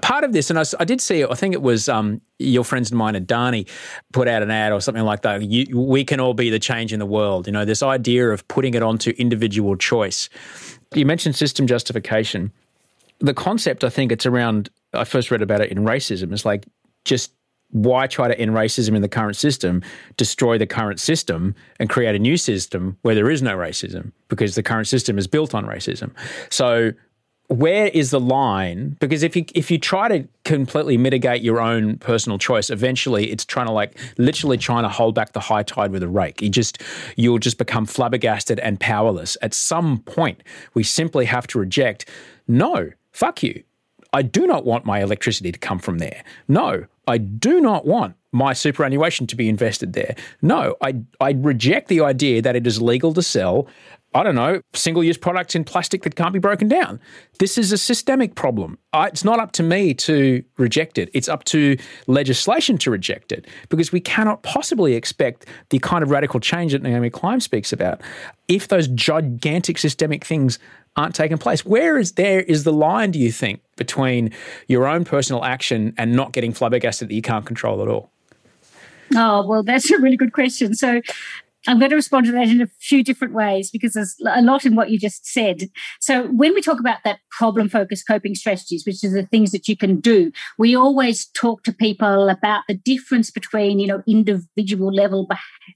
Part 0.00 0.24
of 0.24 0.32
this, 0.32 0.50
and 0.50 0.58
I, 0.58 0.64
I 0.80 0.84
did 0.84 1.00
see 1.00 1.22
I 1.22 1.34
think 1.34 1.54
it 1.54 1.62
was 1.62 1.88
um, 1.88 2.20
your 2.38 2.64
friends 2.64 2.90
and 2.90 2.98
mine, 2.98 3.14
Adani, 3.14 3.68
put 4.12 4.26
out 4.26 4.42
an 4.42 4.50
ad 4.50 4.72
or 4.72 4.80
something 4.80 5.04
like 5.04 5.22
that. 5.22 5.42
You, 5.42 5.78
we 5.78 6.04
can 6.04 6.18
all 6.18 6.34
be 6.34 6.50
the 6.50 6.58
change 6.58 6.92
in 6.92 6.98
the 6.98 7.06
world. 7.06 7.46
You 7.46 7.52
know, 7.52 7.64
this 7.64 7.84
idea 7.84 8.30
of 8.30 8.46
putting 8.48 8.74
it 8.74 8.82
onto 8.82 9.10
individual 9.10 9.76
choice. 9.76 10.28
You 10.92 11.06
mentioned 11.06 11.36
system 11.36 11.68
justification. 11.68 12.50
The 13.20 13.34
concept, 13.34 13.84
I 13.84 13.90
think 13.90 14.10
it's 14.10 14.26
around, 14.26 14.70
I 14.92 15.04
first 15.04 15.30
read 15.30 15.40
about 15.40 15.60
it 15.60 15.70
in 15.70 15.78
racism. 15.78 16.32
It's 16.32 16.44
like 16.44 16.66
just 17.04 17.32
why 17.72 18.06
try 18.06 18.28
to 18.28 18.38
end 18.38 18.52
racism 18.52 18.94
in 18.94 19.02
the 19.02 19.08
current 19.08 19.36
system, 19.36 19.82
destroy 20.16 20.58
the 20.58 20.66
current 20.66 21.00
system, 21.00 21.54
and 21.80 21.90
create 21.90 22.14
a 22.14 22.18
new 22.18 22.36
system 22.36 22.96
where 23.02 23.14
there 23.14 23.30
is 23.30 23.42
no 23.42 23.56
racism 23.56 24.12
because 24.28 24.54
the 24.54 24.62
current 24.62 24.86
system 24.86 25.18
is 25.18 25.26
built 25.26 25.54
on 25.54 25.66
racism. 25.66 26.12
So, 26.50 26.92
where 27.48 27.88
is 27.88 28.10
the 28.10 28.20
line? 28.20 28.96
Because 29.00 29.22
if 29.22 29.36
you 29.36 29.44
if 29.54 29.70
you 29.70 29.78
try 29.78 30.08
to 30.08 30.26
completely 30.44 30.96
mitigate 30.96 31.42
your 31.42 31.60
own 31.60 31.98
personal 31.98 32.38
choice, 32.38 32.70
eventually 32.70 33.30
it's 33.30 33.44
trying 33.44 33.66
to 33.66 33.72
like 33.72 33.98
literally 34.16 34.56
trying 34.56 34.84
to 34.84 34.88
hold 34.88 35.14
back 35.14 35.32
the 35.32 35.40
high 35.40 35.62
tide 35.62 35.92
with 35.92 36.02
a 36.02 36.08
rake. 36.08 36.40
You 36.40 36.48
just 36.48 36.80
you'll 37.16 37.38
just 37.38 37.58
become 37.58 37.84
flabbergasted 37.84 38.58
and 38.60 38.80
powerless. 38.80 39.36
At 39.42 39.54
some 39.54 39.98
point, 39.98 40.42
we 40.74 40.82
simply 40.82 41.26
have 41.26 41.46
to 41.48 41.58
reject. 41.58 42.08
No, 42.48 42.90
fuck 43.12 43.42
you. 43.42 43.62
I 44.14 44.22
do 44.22 44.46
not 44.46 44.64
want 44.64 44.84
my 44.84 45.02
electricity 45.02 45.52
to 45.52 45.58
come 45.58 45.78
from 45.78 45.98
there. 45.98 46.22
No, 46.48 46.86
I 47.06 47.18
do 47.18 47.60
not 47.60 47.84
want 47.84 48.14
my 48.32 48.52
superannuation 48.52 49.26
to 49.26 49.36
be 49.36 49.48
invested 49.48 49.92
there. 49.92 50.14
No, 50.40 50.76
I, 50.80 50.94
I 51.20 51.32
reject 51.32 51.88
the 51.88 52.00
idea 52.00 52.40
that 52.42 52.56
it 52.56 52.66
is 52.66 52.80
legal 52.80 53.12
to 53.14 53.22
sell, 53.22 53.68
I 54.14 54.22
don't 54.22 54.34
know, 54.34 54.60
single 54.74 55.02
use 55.02 55.16
products 55.16 55.54
in 55.54 55.64
plastic 55.64 56.02
that 56.02 56.16
can't 56.16 56.32
be 56.32 56.38
broken 56.38 56.68
down. 56.68 57.00
This 57.38 57.56
is 57.56 57.72
a 57.72 57.78
systemic 57.78 58.34
problem. 58.34 58.78
I, 58.92 59.06
it's 59.06 59.24
not 59.24 59.40
up 59.40 59.52
to 59.52 59.62
me 59.62 59.94
to 59.94 60.44
reject 60.58 60.98
it. 60.98 61.08
It's 61.14 61.28
up 61.28 61.44
to 61.44 61.76
legislation 62.06 62.76
to 62.78 62.90
reject 62.90 63.32
it 63.32 63.46
because 63.70 63.90
we 63.90 64.00
cannot 64.00 64.42
possibly 64.42 64.94
expect 64.94 65.46
the 65.70 65.78
kind 65.78 66.02
of 66.02 66.10
radical 66.10 66.40
change 66.40 66.72
that 66.72 66.82
Naomi 66.82 67.08
Klein 67.08 67.40
speaks 67.40 67.72
about 67.72 68.02
if 68.48 68.68
those 68.68 68.86
gigantic 68.88 69.78
systemic 69.78 70.24
things 70.24 70.58
aren't 70.96 71.14
taking 71.14 71.38
place. 71.38 71.64
Where 71.64 71.96
is 71.96 72.12
there 72.12 72.40
is 72.42 72.64
the 72.64 72.72
line, 72.72 73.12
do 73.12 73.18
you 73.18 73.32
think, 73.32 73.62
between 73.76 74.30
your 74.68 74.86
own 74.86 75.04
personal 75.04 75.42
action 75.44 75.94
and 75.96 76.12
not 76.14 76.32
getting 76.32 76.52
flabbergasted 76.52 77.08
that 77.08 77.14
you 77.14 77.22
can't 77.22 77.46
control 77.46 77.80
at 77.80 77.88
all? 77.88 78.10
Oh, 79.14 79.46
well, 79.46 79.62
that's 79.62 79.90
a 79.90 79.98
really 79.98 80.16
good 80.16 80.32
question. 80.32 80.74
So 80.74 81.00
I'm 81.66 81.78
going 81.78 81.90
to 81.90 81.96
respond 81.96 82.26
to 82.26 82.32
that 82.32 82.48
in 82.48 82.60
a 82.60 82.66
few 82.80 83.04
different 83.04 83.34
ways 83.34 83.70
because 83.70 83.92
there's 83.92 84.16
a 84.26 84.42
lot 84.42 84.66
in 84.66 84.74
what 84.74 84.90
you 84.90 84.98
just 84.98 85.26
said. 85.26 85.68
So, 86.00 86.26
when 86.28 86.54
we 86.54 86.60
talk 86.60 86.80
about 86.80 86.98
that 87.04 87.20
problem 87.30 87.68
focused 87.68 88.06
coping 88.06 88.34
strategies, 88.34 88.84
which 88.84 89.04
are 89.04 89.10
the 89.10 89.26
things 89.26 89.52
that 89.52 89.68
you 89.68 89.76
can 89.76 90.00
do, 90.00 90.32
we 90.58 90.74
always 90.74 91.26
talk 91.30 91.62
to 91.64 91.72
people 91.72 92.28
about 92.28 92.64
the 92.66 92.74
difference 92.74 93.30
between, 93.30 93.78
you 93.78 93.86
know, 93.86 94.02
individual 94.08 94.92
level, 94.92 95.28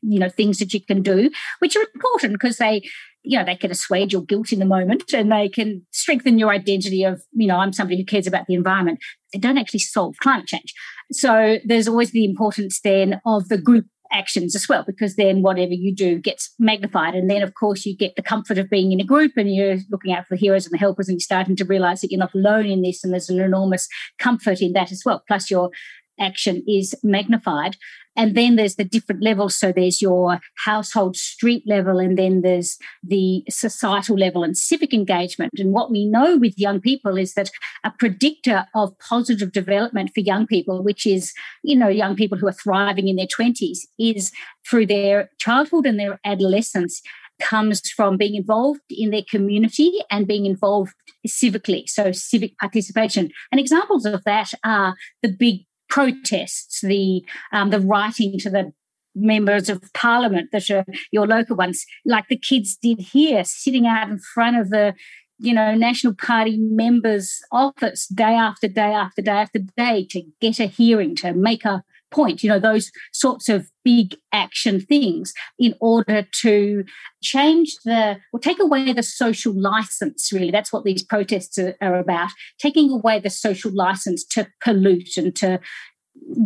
you 0.03 0.19
know, 0.19 0.29
things 0.29 0.59
that 0.59 0.75
you 0.75 0.81
can 0.81 1.03
do, 1.03 1.31
which 1.61 1.77
are 1.77 1.85
important 1.95 2.33
because 2.33 2.57
they, 2.57 2.83
you 3.23 3.39
know, 3.39 3.45
they 3.45 3.57
can 3.57 3.71
assuage 3.71 4.13
your 4.13 4.23
guilt 4.23 4.53
in 4.53 4.59
the 4.59 4.65
moment 4.65 5.13
and 5.13 5.31
they 5.31 5.49
can 5.49 5.87
strengthen 5.93 6.39
your 6.39 6.51
identity 6.51 7.05
of, 7.05 7.23
you 7.33 7.47
know, 7.47 7.59
I'm 7.59 7.73
somebody 7.73 7.99
who 7.99 8.05
cares 8.05 8.27
about 8.27 8.47
the 8.49 8.55
environment. 8.55 8.99
They 9.33 9.39
don't 9.39 9.59
actually 9.59 9.81
solve 9.81 10.17
climate 10.21 10.47
change. 10.47 10.75
So, 11.13 11.59
there's 11.65 11.87
always 11.87 12.11
the 12.11 12.25
importance 12.25 12.81
then 12.81 13.21
of 13.25 13.49
the 13.49 13.59
group 13.59 13.87
actions 14.13 14.55
as 14.55 14.69
well, 14.69 14.85
because 14.87 15.17
then 15.17 15.43
whatever 15.43 15.73
you 15.73 15.95
do 15.95 16.19
gets 16.19 16.55
magnified. 16.59 17.15
And 17.15 17.31
then, 17.31 17.43
of 17.43 17.55
course, 17.55 17.87
you 17.87 17.97
get 17.97 18.17
the 18.17 18.23
comfort 18.23 18.59
of 18.59 18.71
being 18.71 18.93
in 18.93 19.01
a 19.01 19.05
group 19.05 19.33
and 19.37 19.55
you're 19.55 19.79
looking 19.91 20.13
out 20.13 20.27
for 20.27 20.35
the 20.35 20.41
heroes 20.41 20.67
and 20.67 20.73
the 20.73 20.79
helpers, 20.79 21.09
and 21.09 21.15
you're 21.17 21.21
starting 21.21 21.57
to 21.57 21.65
realize 21.65 22.01
that 22.01 22.11
you're 22.11 22.19
not 22.19 22.35
alone 22.35 22.67
in 22.67 22.83
this. 22.83 23.03
And 23.03 23.13
there's 23.13 23.31
an 23.31 23.41
enormous 23.41 23.89
comfort 24.19 24.61
in 24.61 24.73
that 24.73 24.93
as 24.93 25.03
well. 25.05 25.23
Plus, 25.27 25.51
your 25.51 25.71
action 26.19 26.63
is 26.67 26.95
magnified. 27.03 27.77
And 28.17 28.35
then 28.37 28.57
there's 28.57 28.77
the 28.77 28.85
different 28.85 29.23
levels. 29.23 29.57
So 29.57 29.73
there's 29.73 30.01
your 30.01 30.41
household 30.65 31.17
street 31.17 31.63
level, 31.67 31.99
and 31.99 32.19
then 32.19 32.43
there's 32.43 32.79
the 33.03 33.45
societal 33.49 34.17
level 34.17 34.43
and 34.43 34.57
civic 34.57 34.95
engagement. 34.95 35.53
And 35.59 35.73
what 35.73 35.91
we 35.91 36.07
know 36.07 36.37
with 36.37 36.59
young 36.59 36.81
people 36.81 37.19
is 37.19 37.35
that 37.35 37.51
a 37.85 37.93
predictor 37.99 38.67
of 38.75 38.99
positive 38.99 39.53
development 39.53 40.11
for 40.15 40.21
young 40.21 40.47
people, 40.47 40.83
which 40.83 41.07
is, 41.07 41.33
you 41.63 41.77
know, 41.77 41.89
young 41.89 42.17
people 42.17 42.39
who 42.39 42.49
are 42.49 42.53
thriving 42.53 43.09
in 43.09 43.17
their 43.17 43.27
20s, 43.27 43.81
is 43.99 44.33
through 44.69 44.87
their 44.87 45.31
childhood 45.39 45.87
and 45.87 45.99
their 45.99 46.19
adolescence 46.25 47.03
comes 47.39 47.81
from 47.91 48.17
being 48.17 48.35
involved 48.35 48.81
in 48.91 49.11
their 49.11 49.25
community 49.29 50.01
and 50.11 50.27
being 50.27 50.47
involved 50.47 50.95
civically, 51.27 51.89
so 51.89 52.13
civic 52.13 52.57
participation. 52.59 53.31
And 53.53 53.61
examples 53.61 54.07
of 54.07 54.25
that 54.25 54.53
are 54.65 54.95
the 55.23 55.29
big 55.29 55.66
protests, 55.89 56.81
the 56.81 57.25
um, 57.53 57.71
the 57.71 57.81
writing 57.81 58.39
to 58.41 58.51
the 58.51 58.73
members 59.15 59.69
of 59.69 59.83
parliament 59.95 60.51
that 60.53 60.71
are 60.71 60.85
your 61.11 61.27
local 61.27 61.57
ones, 61.57 61.87
like 62.05 62.29
the 62.29 62.37
kids 62.37 62.77
did 62.77 63.01
here, 63.01 63.45
sitting 63.45 63.87
out 63.87 64.09
in 64.09 64.19
front 64.19 64.57
of 64.57 64.71
the 64.71 64.95
you 65.39 65.53
know 65.53 65.75
National 65.75 66.15
Party 66.15 66.57
members' 66.59 67.41
office 67.53 68.07
day 68.07 68.35
after 68.35 68.69
day 68.69 68.93
after 68.93 69.23
day 69.23 69.31
after 69.33 69.59
day 69.77 70.07
to 70.11 70.23
get 70.41 70.61
a 70.61 70.67
hearing 70.67 71.15
to 71.17 71.33
make 71.35 71.65
a 71.65 71.83
point, 72.11 72.43
you 72.43 72.49
know, 72.49 72.59
those 72.59 72.91
sorts 73.13 73.49
of 73.49 73.71
big 73.85 74.17
action 74.33 74.81
things 74.81 75.33
in 75.59 75.75
order 75.81 76.27
to 76.41 76.85
change 77.23 77.75
the 77.85 78.17
or 78.33 78.41
take 78.41 78.61
away 78.61 78.93
the 78.93 79.03
social 79.03 79.53
license, 79.53 80.33
really. 80.33 80.51
That's 80.51 80.73
what 80.73 80.85
these 80.85 81.03
protests 81.03 81.59
are, 81.59 81.75
are 81.81 81.99
about, 81.99 82.31
taking 82.59 82.91
away 82.91 83.21
the 83.21 83.31
social 83.31 83.73
license 83.75 84.25
to 84.29 84.47
pollute 84.63 85.17
and 85.17 85.35
to 85.37 85.61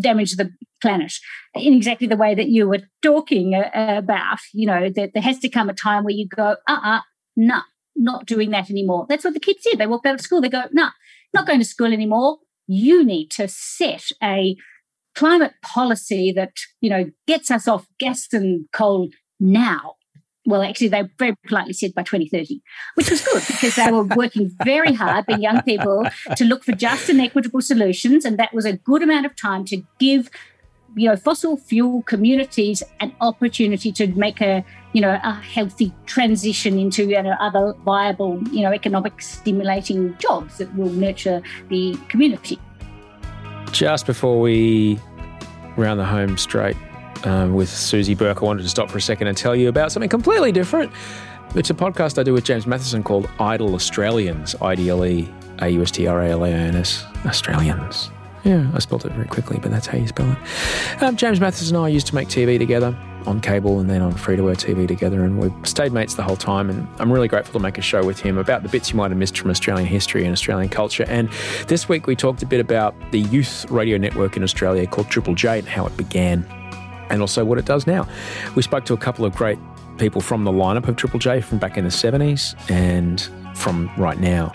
damage 0.00 0.36
the 0.36 0.50
planet 0.82 1.12
in 1.54 1.74
exactly 1.74 2.06
the 2.06 2.16
way 2.16 2.34
that 2.34 2.48
you 2.48 2.68
were 2.68 2.82
talking 3.02 3.54
uh, 3.54 3.70
about. 3.74 4.38
You 4.52 4.66
know, 4.66 4.90
that 4.90 5.12
there 5.14 5.22
has 5.22 5.38
to 5.40 5.48
come 5.48 5.68
a 5.68 5.74
time 5.74 6.04
where 6.04 6.14
you 6.14 6.28
go, 6.28 6.56
uh 6.66 6.72
uh-uh, 6.72 6.96
uh, 6.96 7.00
nah, 7.36 7.62
not 7.96 8.26
doing 8.26 8.50
that 8.50 8.70
anymore. 8.70 9.06
That's 9.08 9.24
what 9.24 9.34
the 9.34 9.40
kids 9.40 9.62
did. 9.62 9.78
They 9.78 9.86
walked 9.86 10.06
out 10.06 10.14
of 10.14 10.20
school, 10.20 10.40
they 10.40 10.48
go, 10.48 10.64
nah, 10.72 10.90
not 11.34 11.46
going 11.46 11.60
to 11.60 11.64
school 11.64 11.92
anymore. 11.92 12.38
You 12.66 13.04
need 13.04 13.30
to 13.32 13.48
set 13.48 14.04
a 14.22 14.56
climate 15.14 15.52
policy 15.62 16.32
that 16.32 16.52
you 16.80 16.90
know 16.90 17.10
gets 17.26 17.50
us 17.50 17.66
off 17.66 17.86
gas 17.98 18.26
and 18.32 18.66
coal 18.72 19.08
now 19.38 19.96
well, 20.46 20.62
actually, 20.62 20.88
they 20.88 21.02
very 21.18 21.36
politely 21.46 21.74
said 21.74 21.94
by 21.94 22.02
2030, 22.02 22.62
which 22.94 23.10
was 23.10 23.22
good 23.22 23.42
because 23.46 23.76
they 23.76 23.90
were 23.90 24.04
working 24.04 24.50
very 24.64 24.94
hard, 24.94 25.26
being 25.26 25.42
young 25.42 25.62
people, 25.62 26.06
to 26.36 26.44
look 26.44 26.64
for 26.64 26.72
just 26.72 27.08
and 27.08 27.20
equitable 27.20 27.60
solutions. 27.60 28.24
And 28.24 28.38
that 28.38 28.54
was 28.54 28.64
a 28.64 28.72
good 28.78 29.02
amount 29.02 29.26
of 29.26 29.36
time 29.36 29.64
to 29.66 29.82
give, 29.98 30.30
you 30.96 31.08
know, 31.08 31.16
fossil 31.16 31.58
fuel 31.58 32.02
communities 32.02 32.82
an 33.00 33.14
opportunity 33.20 33.92
to 33.92 34.06
make 34.08 34.40
a, 34.40 34.64
you 34.94 35.02
know, 35.02 35.20
a 35.22 35.34
healthy 35.34 35.92
transition 36.06 36.78
into 36.78 37.04
you 37.04 37.22
know, 37.22 37.36
other 37.38 37.74
viable, 37.84 38.42
you 38.50 38.62
know, 38.62 38.72
economic 38.72 39.20
stimulating 39.20 40.16
jobs 40.18 40.56
that 40.56 40.74
will 40.74 40.90
nurture 40.90 41.42
the 41.68 41.96
community. 42.08 42.58
Just 43.72 44.06
before 44.06 44.40
we 44.40 44.98
round 45.76 46.00
the 46.00 46.04
home 46.04 46.36
straight 46.36 46.76
um, 47.24 47.54
with 47.54 47.68
Susie 47.68 48.14
Burke, 48.14 48.42
I 48.42 48.44
wanted 48.44 48.62
to 48.62 48.68
stop 48.68 48.90
for 48.90 48.98
a 48.98 49.00
second 49.00 49.28
and 49.28 49.36
tell 49.36 49.54
you 49.54 49.68
about 49.68 49.92
something 49.92 50.08
completely 50.08 50.52
different. 50.52 50.92
It's 51.54 51.70
a 51.70 51.74
podcast 51.74 52.18
I 52.18 52.22
do 52.22 52.32
with 52.32 52.44
James 52.44 52.64
Mathison 52.64 53.04
called 53.04 53.28
Idle 53.38 53.74
Australians, 53.74 54.54
I 54.60 54.74
D 54.74 54.88
L 54.88 55.04
E 55.04 55.32
A 55.60 55.68
U 55.68 55.82
S 55.82 55.90
T 55.90 56.06
R 56.06 56.22
A 56.22 56.30
L 56.30 56.44
A 56.44 56.48
I 56.48 56.52
N 56.52 56.76
S, 56.76 57.04
Australians. 57.26 58.10
Yeah, 58.44 58.70
I 58.74 58.78
spelled 58.78 59.04
it 59.04 59.12
very 59.12 59.26
quickly, 59.26 59.58
but 59.60 59.70
that's 59.70 59.86
how 59.86 59.98
you 59.98 60.06
spell 60.06 60.30
it. 60.30 61.02
Um, 61.02 61.16
James 61.16 61.40
Mathison 61.40 61.70
and 61.70 61.78
I 61.78 61.88
used 61.88 62.06
to 62.06 62.14
make 62.14 62.28
TV 62.28 62.58
together 62.58 62.96
on 63.26 63.40
cable 63.40 63.80
and 63.80 63.88
then 63.88 64.02
on 64.02 64.12
free 64.12 64.36
to 64.36 64.48
air 64.48 64.54
TV 64.54 64.86
together, 64.86 65.24
and 65.24 65.38
we've 65.38 65.52
stayed 65.66 65.92
mates 65.92 66.14
the 66.14 66.22
whole 66.22 66.36
time. 66.36 66.70
And 66.70 66.88
I'm 66.98 67.12
really 67.12 67.28
grateful 67.28 67.52
to 67.54 67.58
make 67.58 67.78
a 67.78 67.82
show 67.82 68.04
with 68.04 68.20
him 68.20 68.38
about 68.38 68.62
the 68.62 68.68
bits 68.68 68.90
you 68.90 68.96
might 68.96 69.10
have 69.10 69.18
missed 69.18 69.38
from 69.38 69.50
Australian 69.50 69.86
history 69.86 70.24
and 70.24 70.32
Australian 70.32 70.68
culture. 70.68 71.04
And 71.08 71.28
this 71.66 71.88
week 71.88 72.06
we 72.06 72.16
talked 72.16 72.42
a 72.42 72.46
bit 72.46 72.60
about 72.60 72.94
the 73.10 73.20
youth 73.20 73.70
radio 73.70 73.98
network 73.98 74.36
in 74.36 74.42
Australia 74.42 74.86
called 74.86 75.08
Triple 75.08 75.34
J 75.34 75.58
and 75.58 75.68
how 75.68 75.86
it 75.86 75.96
began 75.96 76.46
and 77.10 77.20
also 77.20 77.44
what 77.44 77.58
it 77.58 77.64
does 77.64 77.86
now. 77.86 78.08
We 78.54 78.62
spoke 78.62 78.84
to 78.86 78.94
a 78.94 78.98
couple 78.98 79.24
of 79.24 79.34
great 79.34 79.58
people 79.98 80.20
from 80.20 80.44
the 80.44 80.52
lineup 80.52 80.88
of 80.88 80.96
Triple 80.96 81.18
J 81.18 81.40
from 81.40 81.58
back 81.58 81.76
in 81.76 81.84
the 81.84 81.90
70s 81.90 82.54
and 82.70 83.20
from 83.56 83.90
right 83.98 84.18
now. 84.18 84.52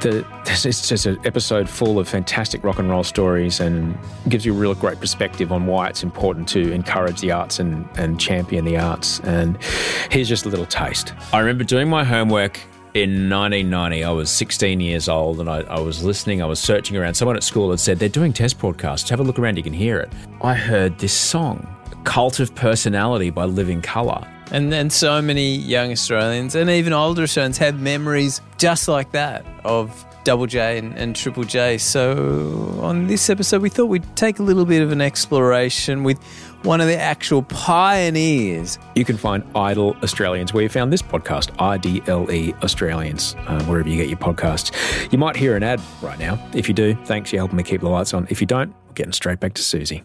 The, 0.00 0.24
it's 0.46 0.88
just 0.88 1.06
an 1.06 1.18
episode 1.26 1.68
full 1.68 1.98
of 1.98 2.08
fantastic 2.08 2.64
rock 2.64 2.78
and 2.78 2.88
roll 2.88 3.04
stories 3.04 3.60
and 3.60 3.98
gives 4.28 4.46
you 4.46 4.54
a 4.54 4.56
real 4.56 4.74
great 4.74 4.98
perspective 4.98 5.52
on 5.52 5.66
why 5.66 5.88
it's 5.88 6.02
important 6.02 6.48
to 6.48 6.72
encourage 6.72 7.20
the 7.20 7.32
arts 7.32 7.58
and, 7.58 7.86
and 7.96 8.18
champion 8.18 8.64
the 8.64 8.78
arts. 8.78 9.20
And 9.20 9.62
here's 10.10 10.28
just 10.28 10.46
a 10.46 10.48
little 10.48 10.66
taste. 10.66 11.12
I 11.32 11.40
remember 11.40 11.64
doing 11.64 11.88
my 11.88 12.04
homework 12.04 12.60
in 12.94 13.30
1990, 13.30 14.04
I 14.04 14.10
was 14.10 14.30
16 14.30 14.80
years 14.80 15.08
old 15.08 15.38
and 15.38 15.48
I, 15.48 15.60
I, 15.60 15.78
was 15.78 16.02
listening, 16.02 16.42
I 16.42 16.46
was 16.46 16.58
searching 16.58 16.96
around. 16.96 17.14
Someone 17.14 17.36
at 17.36 17.44
school 17.44 17.70
had 17.70 17.78
said, 17.78 17.98
They're 17.98 18.08
doing 18.08 18.32
test 18.32 18.58
broadcasts. 18.58 19.08
Have 19.10 19.20
a 19.20 19.22
look 19.22 19.38
around, 19.38 19.56
you 19.56 19.62
can 19.62 19.72
hear 19.72 19.98
it. 20.00 20.12
I 20.42 20.54
heard 20.54 20.98
this 20.98 21.12
song, 21.12 21.68
Cult 22.04 22.40
of 22.40 22.54
Personality 22.54 23.30
by 23.30 23.44
Living 23.44 23.80
Colour. 23.80 24.26
And 24.50 24.72
then 24.72 24.90
so 24.90 25.22
many 25.22 25.54
young 25.56 25.92
Australians 25.92 26.54
and 26.54 26.68
even 26.68 26.92
older 26.92 27.22
Australians 27.22 27.58
have 27.58 27.80
memories 27.80 28.40
just 28.58 28.88
like 28.88 29.12
that 29.12 29.44
of 29.64 30.04
Double 30.24 30.46
J 30.46 30.78
and, 30.78 30.96
and, 30.98 31.16
Triple 31.16 31.44
J. 31.44 31.78
So 31.78 32.78
on 32.82 33.06
this 33.06 33.30
episode, 33.30 33.62
we 33.62 33.70
thought 33.70 33.86
we'd 33.86 34.16
take 34.16 34.38
a 34.38 34.42
little 34.42 34.64
bit 34.64 34.82
of 34.82 34.92
an 34.92 35.00
exploration 35.00 36.04
with 36.04 36.22
one 36.62 36.80
of 36.80 36.88
the 36.88 36.98
actual 36.98 37.42
pioneers. 37.42 38.78
You 38.94 39.04
can 39.04 39.16
find 39.16 39.42
Idle 39.54 39.96
Australians 40.02 40.52
where 40.52 40.62
you 40.62 40.68
found 40.68 40.92
this 40.92 41.02
podcast, 41.02 41.50
IDLE 41.56 42.62
Australians, 42.62 43.34
uh, 43.46 43.64
wherever 43.64 43.88
you 43.88 43.96
get 43.96 44.08
your 44.08 44.18
podcasts. 44.18 45.10
You 45.10 45.18
might 45.18 45.36
hear 45.36 45.56
an 45.56 45.62
ad 45.62 45.80
right 46.02 46.18
now. 46.18 46.38
If 46.54 46.68
you 46.68 46.74
do, 46.74 46.94
thanks, 47.04 47.32
you're 47.32 47.40
helping 47.40 47.56
me 47.56 47.62
keep 47.62 47.80
the 47.80 47.88
lights 47.88 48.12
on. 48.12 48.26
If 48.30 48.40
you 48.40 48.46
don't, 48.46 48.74
we're 48.86 48.94
getting 48.94 49.12
straight 49.12 49.40
back 49.40 49.54
to 49.54 49.62
Susie. 49.62 50.04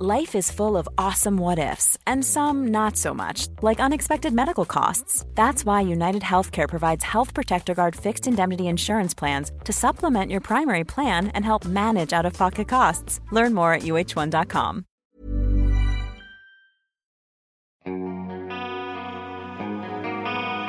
Life 0.00 0.36
is 0.36 0.52
full 0.52 0.76
of 0.76 0.88
awesome 0.96 1.36
what 1.36 1.58
ifs 1.58 1.98
and 2.06 2.24
some 2.24 2.68
not 2.68 2.96
so 2.96 3.12
much, 3.12 3.48
like 3.62 3.80
unexpected 3.80 4.32
medical 4.32 4.64
costs. 4.64 5.24
That's 5.34 5.64
why 5.64 5.80
United 5.80 6.22
Healthcare 6.22 6.68
provides 6.68 7.02
Health 7.02 7.34
Protector 7.34 7.74
Guard 7.74 7.96
fixed 7.96 8.28
indemnity 8.28 8.68
insurance 8.68 9.12
plans 9.12 9.50
to 9.64 9.72
supplement 9.72 10.30
your 10.30 10.40
primary 10.40 10.84
plan 10.84 11.32
and 11.34 11.44
help 11.44 11.64
manage 11.64 12.12
out 12.12 12.24
of 12.24 12.32
pocket 12.34 12.68
costs. 12.68 13.18
Learn 13.32 13.54
more 13.54 13.72
at 13.72 13.82
uhone.com. 13.82 14.84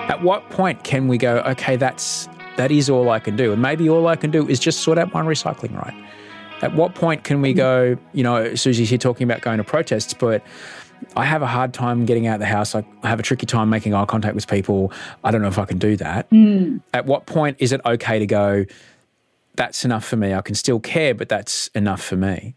At 0.09 0.23
what 0.23 0.49
point 0.49 0.83
can 0.83 1.07
we 1.07 1.19
go, 1.19 1.37
okay, 1.41 1.75
that's 1.75 2.27
that 2.57 2.71
is 2.71 2.89
all 2.89 3.11
I 3.11 3.19
can 3.19 3.35
do? 3.35 3.53
And 3.53 3.61
maybe 3.61 3.87
all 3.89 4.07
I 4.07 4.15
can 4.15 4.31
do 4.31 4.49
is 4.49 4.59
just 4.59 4.79
sort 4.79 4.97
out 4.97 5.13
my 5.13 5.21
recycling 5.21 5.79
right 5.79 6.08
At 6.61 6.75
what 6.75 6.95
point 6.95 7.23
can 7.23 7.41
we 7.41 7.53
go, 7.53 7.97
you 8.13 8.23
know, 8.23 8.55
Susie's 8.55 8.89
here 8.89 8.97
talking 8.97 9.23
about 9.23 9.41
going 9.41 9.57
to 9.57 9.63
protests, 9.63 10.13
but 10.13 10.43
I 11.15 11.25
have 11.25 11.41
a 11.41 11.47
hard 11.47 11.73
time 11.73 12.05
getting 12.05 12.27
out 12.27 12.35
of 12.35 12.39
the 12.41 12.45
house. 12.45 12.75
I 12.75 12.83
have 13.03 13.19
a 13.19 13.23
tricky 13.23 13.45
time 13.45 13.69
making 13.69 13.93
eye 13.93 14.05
contact 14.05 14.35
with 14.35 14.47
people. 14.47 14.91
I 15.23 15.31
don't 15.31 15.41
know 15.41 15.47
if 15.47 15.57
I 15.57 15.65
can 15.65 15.77
do 15.77 15.95
that. 15.97 16.29
Mm. 16.29 16.81
At 16.93 17.05
what 17.05 17.25
point 17.25 17.57
is 17.59 17.71
it 17.71 17.81
okay 17.85 18.19
to 18.19 18.25
go, 18.25 18.65
that's 19.55 19.85
enough 19.85 20.05
for 20.05 20.17
me? 20.17 20.33
I 20.33 20.41
can 20.41 20.55
still 20.55 20.79
care, 20.79 21.13
but 21.13 21.29
that's 21.29 21.67
enough 21.69 22.01
for 22.01 22.15
me? 22.15 22.55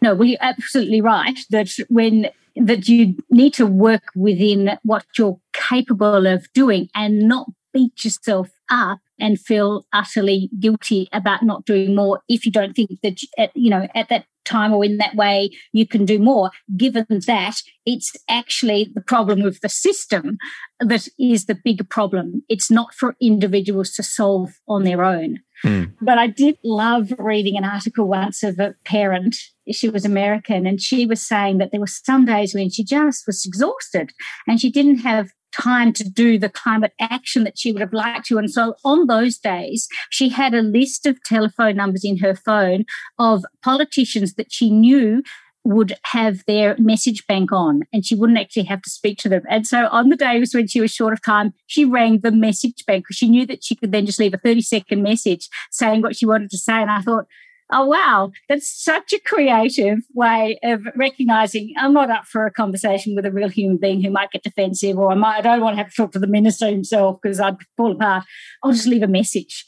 No, 0.00 0.14
well, 0.14 0.28
you're 0.28 0.38
absolutely 0.40 1.00
right 1.00 1.38
that 1.50 1.70
when 1.88 2.28
that 2.56 2.88
you 2.88 3.16
need 3.30 3.52
to 3.54 3.66
work 3.66 4.04
within 4.14 4.78
what 4.84 5.04
you're 5.18 5.40
capable 5.52 6.26
of 6.26 6.46
doing 6.52 6.88
and 6.94 7.26
not 7.28 7.48
beat 7.72 8.04
yourself 8.04 8.50
up 8.70 9.00
and 9.18 9.40
feel 9.40 9.86
utterly 9.92 10.50
guilty 10.58 11.08
about 11.12 11.42
not 11.42 11.64
doing 11.64 11.94
more 11.94 12.20
if 12.28 12.44
you 12.44 12.52
don't 12.52 12.74
think 12.74 12.90
that 13.02 13.50
you 13.54 13.70
know 13.70 13.86
at 13.94 14.08
that 14.08 14.26
time 14.44 14.72
or 14.72 14.84
in 14.84 14.98
that 14.98 15.14
way 15.14 15.50
you 15.72 15.86
can 15.86 16.04
do 16.04 16.18
more. 16.18 16.50
Given 16.76 17.06
that 17.26 17.56
it's 17.86 18.12
actually 18.28 18.90
the 18.94 19.00
problem 19.00 19.42
with 19.42 19.60
the 19.60 19.68
system 19.68 20.38
that 20.80 21.08
is 21.18 21.46
the 21.46 21.54
bigger 21.54 21.84
problem. 21.84 22.42
It's 22.48 22.70
not 22.70 22.94
for 22.94 23.16
individuals 23.20 23.92
to 23.92 24.02
solve 24.02 24.52
on 24.68 24.84
their 24.84 25.02
own. 25.02 25.40
Mm. 25.64 25.92
but 26.02 26.18
i 26.18 26.26
did 26.26 26.58
love 26.64 27.12
reading 27.16 27.56
an 27.56 27.64
article 27.64 28.06
once 28.06 28.42
of 28.42 28.58
a 28.58 28.74
parent 28.84 29.36
she 29.70 29.88
was 29.88 30.04
american 30.04 30.66
and 30.66 30.82
she 30.82 31.06
was 31.06 31.22
saying 31.22 31.58
that 31.58 31.70
there 31.70 31.80
were 31.80 31.86
some 31.86 32.26
days 32.26 32.54
when 32.54 32.68
she 32.68 32.84
just 32.84 33.24
was 33.26 33.46
exhausted 33.46 34.10
and 34.46 34.60
she 34.60 34.70
didn't 34.70 34.98
have 34.98 35.30
time 35.62 35.92
to 35.94 36.04
do 36.04 36.38
the 36.38 36.48
climate 36.48 36.92
action 37.00 37.44
that 37.44 37.58
she 37.58 37.72
would 37.72 37.80
have 37.80 37.92
liked 37.92 38.26
to. 38.26 38.38
And 38.38 38.50
so 38.50 38.74
on 38.84 39.06
those 39.06 39.38
days, 39.38 39.88
she 40.10 40.28
had 40.28 40.54
a 40.54 40.62
list 40.62 41.06
of 41.06 41.22
telephone 41.24 41.76
numbers 41.76 42.04
in 42.04 42.18
her 42.18 42.34
phone 42.34 42.84
of 43.18 43.44
politicians 43.62 44.34
that 44.34 44.52
she 44.52 44.70
knew 44.70 45.22
would 45.64 45.94
have 46.04 46.44
their 46.46 46.76
message 46.78 47.26
bank 47.26 47.50
on 47.50 47.82
and 47.92 48.04
she 48.04 48.14
wouldn't 48.14 48.38
actually 48.38 48.64
have 48.64 48.82
to 48.82 48.90
speak 48.90 49.18
to 49.18 49.30
them. 49.30 49.42
And 49.48 49.66
so 49.66 49.88
on 49.88 50.10
the 50.10 50.16
days 50.16 50.54
when 50.54 50.66
she 50.66 50.80
was 50.80 50.92
short 50.92 51.14
of 51.14 51.22
time, 51.22 51.54
she 51.66 51.86
rang 51.86 52.20
the 52.20 52.30
message 52.30 52.84
bank 52.86 53.04
because 53.04 53.16
she 53.16 53.28
knew 53.28 53.46
that 53.46 53.64
she 53.64 53.74
could 53.74 53.90
then 53.90 54.04
just 54.04 54.18
leave 54.18 54.34
a 54.34 54.38
30 54.38 54.60
second 54.60 55.02
message 55.02 55.48
saying 55.70 56.02
what 56.02 56.16
she 56.16 56.26
wanted 56.26 56.50
to 56.50 56.58
say. 56.58 56.74
And 56.74 56.90
I 56.90 57.00
thought, 57.00 57.26
oh 57.72 57.86
wow. 57.86 58.30
That's 58.48 58.68
such 58.82 59.12
a 59.12 59.20
creative 59.20 59.98
way 60.14 60.58
of 60.62 60.82
recognizing 60.96 61.72
i'm 61.78 61.92
not 61.92 62.10
up 62.10 62.24
for 62.26 62.46
a 62.46 62.52
conversation 62.52 63.14
with 63.14 63.26
a 63.26 63.32
real 63.32 63.48
human 63.48 63.78
being 63.78 64.02
who 64.02 64.10
might 64.10 64.30
get 64.30 64.42
defensive 64.42 64.98
or 64.98 65.10
i 65.10 65.14
might 65.14 65.38
i 65.38 65.40
don't 65.40 65.60
want 65.60 65.74
to 65.74 65.82
have 65.82 65.90
to 65.90 65.96
talk 65.96 66.12
to 66.12 66.18
the 66.18 66.26
minister 66.26 66.68
himself 66.68 67.18
because 67.22 67.40
i'd 67.40 67.56
fall 67.76 67.92
apart. 67.92 68.24
I'll 68.62 68.72
just 68.72 68.86
leave 68.86 69.02
a 69.02 69.08
message. 69.08 69.64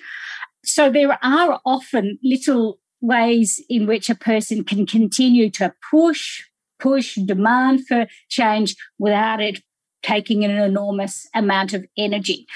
So 0.64 0.90
there 0.90 1.16
are 1.22 1.60
often 1.64 2.18
little 2.22 2.78
ways 3.00 3.62
in 3.68 3.86
which 3.86 4.10
a 4.10 4.14
person 4.14 4.64
can 4.64 4.86
continue 4.86 5.50
to 5.50 5.72
push 5.90 6.42
push 6.78 7.14
demand 7.14 7.86
for 7.86 8.06
change 8.28 8.76
without 8.98 9.40
it 9.40 9.60
taking 10.02 10.44
an 10.44 10.50
enormous 10.50 11.26
amount 11.34 11.72
of 11.72 11.84
energy. 11.96 12.46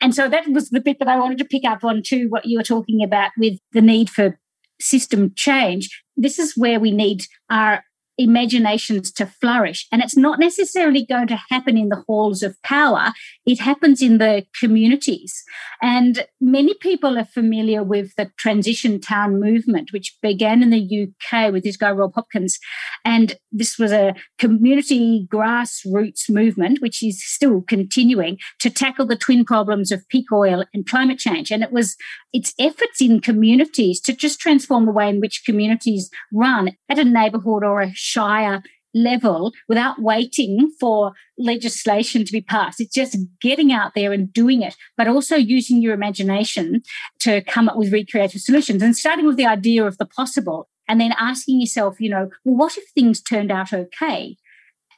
And 0.00 0.14
so 0.14 0.28
that 0.28 0.48
was 0.48 0.70
the 0.70 0.80
bit 0.80 0.98
that 0.98 1.08
I 1.08 1.18
wanted 1.18 1.38
to 1.38 1.44
pick 1.44 1.64
up 1.64 1.82
on 1.82 2.02
too, 2.04 2.26
what 2.28 2.44
you 2.44 2.58
were 2.58 2.64
talking 2.64 3.02
about 3.02 3.32
with 3.38 3.58
the 3.72 3.80
need 3.80 4.08
for 4.08 4.38
system 4.80 5.32
change, 5.34 6.02
this 6.16 6.38
is 6.38 6.56
where 6.56 6.80
we 6.80 6.90
need 6.90 7.26
our 7.50 7.84
imaginations 8.18 9.12
to 9.12 9.26
flourish. 9.26 9.86
And 9.92 10.02
it's 10.02 10.16
not 10.16 10.38
necessarily 10.38 11.04
going 11.04 11.26
to 11.28 11.40
happen 11.50 11.76
in 11.76 11.88
the 11.88 12.02
halls 12.06 12.42
of 12.42 12.60
power, 12.62 13.12
it 13.44 13.60
happens 13.60 14.02
in 14.02 14.18
the 14.18 14.44
communities. 14.58 15.44
And 15.82 16.26
many 16.40 16.74
people 16.74 17.18
are 17.18 17.24
familiar 17.24 17.82
with 17.82 18.14
the 18.16 18.30
transition 18.38 19.00
town 19.00 19.38
movement, 19.40 19.92
which 19.92 20.16
began 20.22 20.62
in 20.62 20.70
the 20.70 21.08
UK 21.08 21.52
with 21.52 21.64
this 21.64 21.76
guy, 21.76 21.90
Rob 21.90 22.14
Hopkins. 22.14 22.58
And 23.04 23.36
this 23.52 23.78
was 23.78 23.92
a 23.92 24.14
community 24.38 25.28
grassroots 25.32 26.30
movement, 26.30 26.80
which 26.80 27.02
is 27.02 27.22
still 27.24 27.62
continuing 27.62 28.38
to 28.60 28.70
tackle 28.70 29.06
the 29.06 29.16
twin 29.16 29.44
problems 29.44 29.92
of 29.92 30.08
peak 30.08 30.32
oil 30.32 30.64
and 30.72 30.86
climate 30.86 31.18
change. 31.18 31.50
And 31.50 31.62
it 31.62 31.72
was 31.72 31.96
its 32.36 32.52
efforts 32.58 33.00
in 33.00 33.18
communities 33.18 33.98
to 33.98 34.12
just 34.12 34.38
transform 34.38 34.84
the 34.84 34.92
way 34.92 35.08
in 35.08 35.20
which 35.20 35.44
communities 35.46 36.10
run 36.30 36.76
at 36.90 36.98
a 36.98 37.04
neighborhood 37.04 37.64
or 37.64 37.80
a 37.80 37.94
shire 37.94 38.62
level 38.94 39.52
without 39.68 40.02
waiting 40.02 40.70
for 40.78 41.12
legislation 41.38 42.26
to 42.26 42.32
be 42.32 42.42
passed. 42.42 42.78
It's 42.78 42.94
just 42.94 43.16
getting 43.40 43.72
out 43.72 43.92
there 43.94 44.12
and 44.12 44.30
doing 44.30 44.60
it, 44.60 44.74
but 44.98 45.08
also 45.08 45.34
using 45.36 45.80
your 45.80 45.94
imagination 45.94 46.82
to 47.20 47.40
come 47.40 47.70
up 47.70 47.76
with 47.76 47.92
recreative 47.92 48.42
solutions 48.42 48.82
and 48.82 48.94
starting 48.94 49.26
with 49.26 49.36
the 49.36 49.46
idea 49.46 49.86
of 49.86 49.96
the 49.96 50.06
possible 50.06 50.68
and 50.88 51.00
then 51.00 51.14
asking 51.18 51.60
yourself, 51.60 51.98
you 52.00 52.10
know, 52.10 52.28
well, 52.44 52.56
what 52.56 52.76
if 52.76 52.84
things 52.90 53.22
turned 53.22 53.50
out 53.50 53.72
okay? 53.72 54.36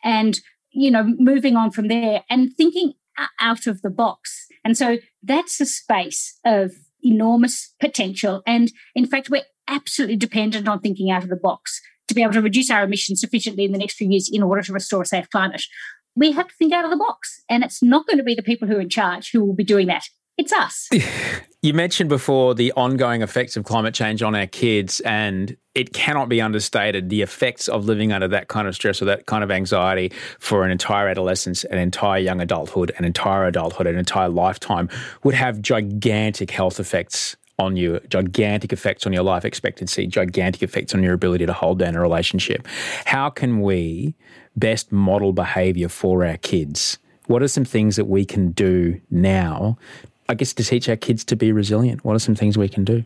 And, 0.03 0.41
you 0.73 0.91
know, 0.91 1.05
moving 1.05 1.55
on 1.55 1.71
from 1.71 1.87
there 1.87 2.25
and 2.29 2.53
thinking 2.57 2.95
out 3.41 3.69
of 3.69 3.83
the 3.83 3.91
box. 3.91 4.47
And 4.65 4.77
so 4.77 4.99
that's 5.23 5.61
a 5.61 5.67
space 5.67 6.39
of 6.45 6.73
enormous 7.09 7.75
potential. 7.81 8.43
And 8.47 8.71
in 8.95 9.07
fact, 9.07 9.31
we're 9.31 9.43
absolutely 9.67 10.17
dependent 10.17 10.69
on 10.69 10.81
thinking 10.81 11.11
out 11.11 11.23
of 11.23 11.29
the 11.29 11.37
box 11.37 11.81
to 12.09 12.15
be 12.15 12.23
able 12.23 12.33
to 12.33 12.43
reduce 12.43 12.71
our 12.71 12.85
emissions 12.85 13.21
sufficiently 13.21 13.65
in 13.65 13.73
the 13.73 13.79
next 13.79 13.95
few 13.95 14.09
years 14.09 14.31
in 14.33 14.43
order 14.43 14.63
to 14.63 14.73
restore 14.73 15.03
a 15.03 15.07
safe 15.07 15.29
climate. 15.31 15.63
We 16.17 16.33
have 16.33 16.49
to 16.49 16.55
think 16.55 16.73
out 16.73 16.85
of 16.85 16.91
the 16.91 16.97
box. 16.97 17.43
And 17.49 17.63
it's 17.63 17.83
not 17.83 18.07
going 18.07 18.19
to 18.19 18.25
be 18.25 18.35
the 18.35 18.43
people 18.43 18.67
who 18.67 18.77
are 18.77 18.81
in 18.81 18.89
charge 18.89 19.31
who 19.31 19.45
will 19.45 19.55
be 19.55 19.65
doing 19.65 19.87
that. 19.89 20.05
It's 20.37 20.53
us. 20.53 20.89
You 21.61 21.75
mentioned 21.75 22.09
before 22.09 22.55
the 22.55 22.73
ongoing 22.77 23.21
effects 23.21 23.57
of 23.57 23.65
climate 23.65 23.93
change 23.93 24.23
on 24.23 24.37
our 24.37 24.47
kids, 24.47 25.01
and 25.01 25.57
it 25.75 25.93
cannot 25.93 26.29
be 26.29 26.41
understated 26.41 27.09
the 27.09 27.21
effects 27.21 27.67
of 27.67 27.85
living 27.85 28.13
under 28.13 28.29
that 28.29 28.47
kind 28.47 28.69
of 28.69 28.77
stress 28.77 29.03
or 29.03 29.07
that 29.07 29.27
kind 29.27 29.43
of 29.43 29.51
anxiety 29.51 30.13
for 30.39 30.65
an 30.65 30.71
entire 30.71 31.09
adolescence, 31.09 31.65
an 31.65 31.79
entire 31.79 32.21
young 32.21 32.41
adulthood, 32.41 32.93
an 32.97 33.05
entire 33.05 33.45
adulthood, 33.45 33.89
an 33.89 33.99
entire 33.99 34.29
lifetime 34.29 34.89
would 35.25 35.35
have 35.35 35.61
gigantic 35.61 36.53
health 36.53 36.79
effects 36.79 37.37
on 37.59 37.77
you, 37.77 37.99
gigantic 38.09 38.73
effects 38.73 39.05
on 39.05 39.13
your 39.13 39.25
life 39.25 39.45
expectancy, 39.45 40.07
gigantic 40.07 40.63
effects 40.63 40.95
on 40.95 41.03
your 41.03 41.13
ability 41.13 41.45
to 41.45 41.53
hold 41.53 41.81
down 41.81 41.97
a 41.97 42.01
relationship. 42.01 42.69
How 43.05 43.31
can 43.31 43.63
we 43.63 44.15
best 44.55 44.93
model 44.93 45.33
behavior 45.33 45.89
for 45.89 46.25
our 46.25 46.37
kids? 46.37 46.99
What 47.27 47.43
are 47.43 47.49
some 47.49 47.65
things 47.65 47.97
that 47.97 48.05
we 48.05 48.25
can 48.25 48.53
do 48.53 49.01
now, 49.11 49.77
I 50.29 50.35
guess, 50.35 50.53
to 50.55 50.65
teach 50.65 50.89
our 50.89 50.97
kids 50.97 51.25
to 51.25 51.37
be 51.37 51.53
resilient? 51.53 52.05
What 52.05 52.15
are 52.15 52.21
some 52.21 52.35
things 52.35 52.59
we 52.59 52.69
can 52.69 52.85
do? 52.85 53.05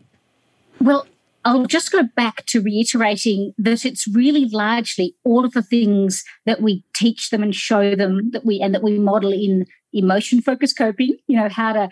Well, 0.81 1.07
I'll 1.45 1.65
just 1.65 1.91
go 1.91 2.03
back 2.15 2.45
to 2.47 2.61
reiterating 2.61 3.53
that 3.57 3.85
it's 3.85 4.07
really 4.07 4.45
largely 4.45 5.15
all 5.23 5.45
of 5.45 5.53
the 5.53 5.61
things 5.61 6.23
that 6.45 6.61
we 6.61 6.83
teach 6.93 7.29
them 7.29 7.43
and 7.43 7.53
show 7.53 7.95
them 7.95 8.31
that 8.31 8.45
we 8.45 8.61
and 8.61 8.73
that 8.73 8.83
we 8.83 8.97
model 8.97 9.33
in 9.33 9.65
emotion 9.93 10.41
focused 10.41 10.77
coping, 10.77 11.17
you 11.27 11.37
know, 11.37 11.49
how 11.49 11.73
to 11.73 11.89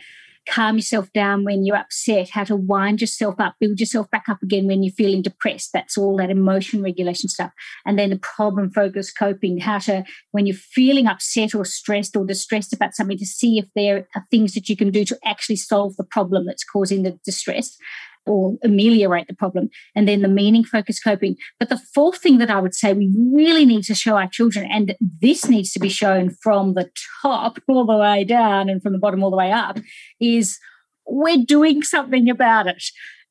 calm 0.48 0.76
yourself 0.76 1.12
down 1.14 1.44
when 1.44 1.66
you're 1.66 1.76
upset, 1.76 2.30
how 2.30 2.44
to 2.44 2.56
wind 2.56 3.02
yourself 3.02 3.36
up, 3.40 3.56
build 3.60 3.80
yourself 3.80 4.10
back 4.10 4.26
up 4.28 4.42
again 4.42 4.68
when 4.68 4.84
you're 4.84 4.94
feeling 4.94 5.22
depressed. 5.22 5.72
That's 5.74 5.98
all 5.98 6.18
that 6.18 6.30
emotion 6.30 6.82
regulation 6.82 7.30
stuff. 7.30 7.52
And 7.86 7.98
then 7.98 8.10
the 8.10 8.18
problem 8.18 8.72
focused 8.72 9.18
coping, 9.18 9.60
how 9.60 9.80
to, 9.80 10.04
when 10.32 10.46
you're 10.46 10.56
feeling 10.56 11.08
upset 11.08 11.54
or 11.54 11.66
stressed 11.66 12.16
or 12.16 12.26
distressed 12.26 12.74
about 12.74 12.96
something, 12.96 13.18
to 13.18 13.26
see 13.26 13.60
if 13.60 13.66
there 13.76 14.08
are 14.16 14.26
things 14.32 14.54
that 14.54 14.70
you 14.70 14.76
can 14.76 14.92
do 14.92 15.06
to 15.06 15.18
actually 15.26 15.58
solve 15.58 15.96
the 15.98 16.04
problem 16.04 16.46
that's 16.46 16.64
causing 16.64 17.04
the 17.04 17.18
distress 17.24 17.78
or 18.26 18.56
ameliorate 18.64 19.28
the 19.28 19.34
problem. 19.34 19.70
And 19.96 20.08
then 20.08 20.22
the 20.22 20.28
meaning 20.28 20.64
focused 20.64 21.04
coping. 21.04 21.36
But 21.60 21.70
the 21.70 21.82
fourth 21.94 22.20
thing 22.20 22.38
that 22.38 22.52
I 22.52 22.60
would 22.60 22.76
say 22.76 22.94
we 22.94 23.14
really 23.34 23.66
need 23.66 23.84
to 23.86 23.96
show 23.96 24.16
our 24.16 24.28
children, 24.28 24.70
and 24.72 24.96
this 25.22 25.50
needs 25.50 25.72
to 25.74 25.80
be 25.80 25.90
shown 25.90 26.30
from 26.42 26.74
the 26.74 26.90
top 27.22 27.60
all 27.68 27.86
the 27.86 27.98
way 27.98 28.24
down 28.24 28.70
and 28.70 28.82
from 28.82 28.94
the 28.94 29.00
bottom 29.00 29.24
all 29.24 29.32
the 29.32 29.38
way 29.38 29.52
up, 29.52 29.80
is 30.20 30.60
we're 31.06 31.44
doing 31.46 31.84
something 31.84 32.30
about 32.30 32.68
it. 32.68 32.84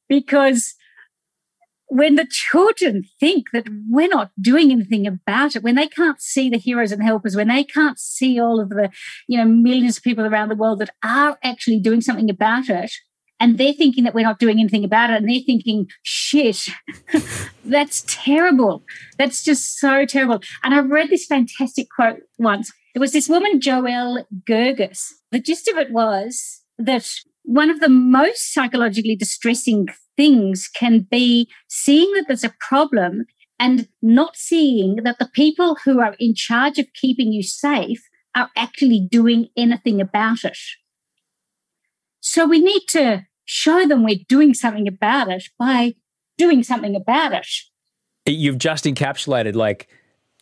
Because 0.09 0.74
when 1.86 2.14
the 2.14 2.26
children 2.28 3.03
think 3.18 3.51
that 3.53 3.68
we're 3.88 4.09
not 4.09 4.30
doing 4.41 4.70
anything 4.70 5.07
about 5.07 5.57
it, 5.57 5.62
when 5.62 5.74
they 5.74 5.88
can't 5.88 6.20
see 6.20 6.49
the 6.49 6.59
heroes 6.59 6.93
and 6.93 7.03
helpers, 7.03 7.34
when 7.34 7.49
they 7.49 7.64
can't 7.64 7.99
see 7.99 8.41
all 8.41 8.61
of 8.61 8.70
the, 8.70 8.91
you 9.26 9.36
know, 9.36 9.45
millions 9.45 9.97
of 9.97 10.03
people 10.05 10.24
around 10.24 10.49
the 10.49 10.57
world 10.57 10.78
that 10.78 10.91
are 11.05 11.36
actually 11.43 11.80
doing 11.80 12.01
something 12.01 12.30
about 12.30 12.68
it, 12.68 12.93
and 13.41 13.59
they're 13.59 13.72
thinking 13.72 14.05
that 14.05 14.14
we're 14.14 14.22
not 14.22 14.38
doing 14.38 14.61
anything 14.61 14.84
about 14.84 15.11
it 15.11 15.16
and 15.16 15.28
they're 15.28 15.41
thinking 15.45 15.88
shit 16.03 16.66
that's 17.64 18.05
terrible. 18.07 18.84
That's 19.18 19.43
just 19.43 19.78
so 19.78 20.07
terrible. 20.07 20.41
And 20.62 20.74
i 20.74 20.80
read 20.80 21.11
this 21.11 21.26
fantastic 21.26 21.88
quote 21.95 22.20
once. 22.38 22.70
There 22.95 23.01
was 23.01 23.12
this 23.12 23.28
woman 23.28 23.61
joelle 23.61 24.24
gergis 24.49 25.12
the 25.30 25.41
gist 25.41 25.68
of 25.68 25.76
it 25.76 25.93
was 25.93 26.62
that 26.78 27.09
one 27.43 27.70
of 27.70 27.80
the 27.80 27.88
most 27.88 28.53
psychologically 28.53 29.16
distressing 29.16 29.88
things 30.16 30.68
can 30.68 31.07
be 31.11 31.51
seeing 31.68 32.12
that 32.14 32.24
there's 32.26 32.45
a 32.45 32.55
problem 32.61 33.24
and 33.59 33.88
not 34.03 34.36
seeing 34.36 34.97
that 35.05 35.18
the 35.18 35.30
people 35.34 35.76
who 35.84 36.01
are 36.01 36.16
in 36.18 36.34
charge 36.34 36.78
of 36.78 36.86
keeping 36.95 37.32
you 37.32 37.43
safe 37.43 38.03
are 38.34 38.51
actually 38.57 39.07
doing 39.11 39.49
anything 39.57 40.01
about 40.01 40.45
it. 40.45 40.59
So 42.20 42.47
we 42.47 42.61
need 42.61 42.82
to 42.88 43.26
show 43.51 43.85
them 43.85 44.05
we're 44.05 44.25
doing 44.29 44.55
something 44.55 44.87
about 44.87 45.29
it 45.29 45.49
by 45.59 45.93
doing 46.39 46.63
something 46.63 46.95
about 46.95 47.33
it. 47.33 47.49
You've 48.25 48.59
just 48.59 48.85
encapsulated 48.85 49.57
like 49.57 49.89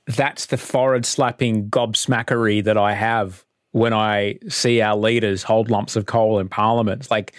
that's 0.07 0.47
the 0.47 0.59
forehead 0.59 1.07
slapping 1.07 1.71
gobsmackery 1.71 2.63
that 2.65 2.77
I 2.77 2.93
have 2.93 3.47
when 3.73 3.95
I 3.95 4.39
see 4.49 4.83
our 4.83 4.95
leaders 4.95 5.43
hold 5.43 5.71
lumps 5.71 5.97
of 5.97 6.05
coal 6.05 6.39
in 6.39 6.51
parliament. 6.51 7.11
Like 7.11 7.33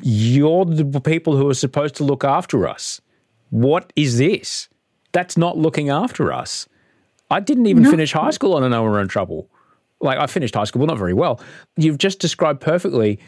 you're 0.00 0.64
the 0.64 1.00
people 1.00 1.36
who 1.36 1.48
are 1.48 1.54
supposed 1.54 1.96
to 1.96 2.04
look 2.04 2.22
after 2.22 2.68
us. 2.68 3.00
What 3.50 3.92
is 3.96 4.18
this? 4.18 4.68
That's 5.10 5.36
not 5.36 5.58
looking 5.58 5.88
after 5.88 6.32
us. 6.32 6.68
I 7.32 7.40
didn't 7.40 7.66
even 7.66 7.82
no. 7.82 7.90
finish 7.90 8.12
high 8.12 8.30
school 8.30 8.56
and 8.56 8.64
I 8.64 8.68
know 8.68 8.84
we're 8.84 9.00
in 9.00 9.08
trouble. 9.08 9.50
Like 10.00 10.18
I 10.18 10.28
finished 10.28 10.54
high 10.54 10.64
school, 10.64 10.86
but 10.86 10.92
not 10.92 10.98
very 10.98 11.14
well. 11.14 11.40
You've 11.76 11.98
just 11.98 12.20
described 12.20 12.60
perfectly 12.60 13.18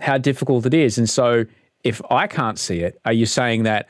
how 0.00 0.18
difficult 0.18 0.66
it 0.66 0.74
is. 0.74 0.98
And 0.98 1.08
so 1.08 1.44
if 1.84 2.00
I 2.10 2.26
can't 2.26 2.58
see 2.58 2.80
it, 2.80 3.00
are 3.04 3.12
you 3.12 3.26
saying 3.26 3.62
that 3.64 3.88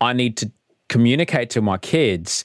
I 0.00 0.12
need 0.12 0.36
to 0.38 0.50
communicate 0.88 1.50
to 1.50 1.62
my 1.62 1.78
kids 1.78 2.44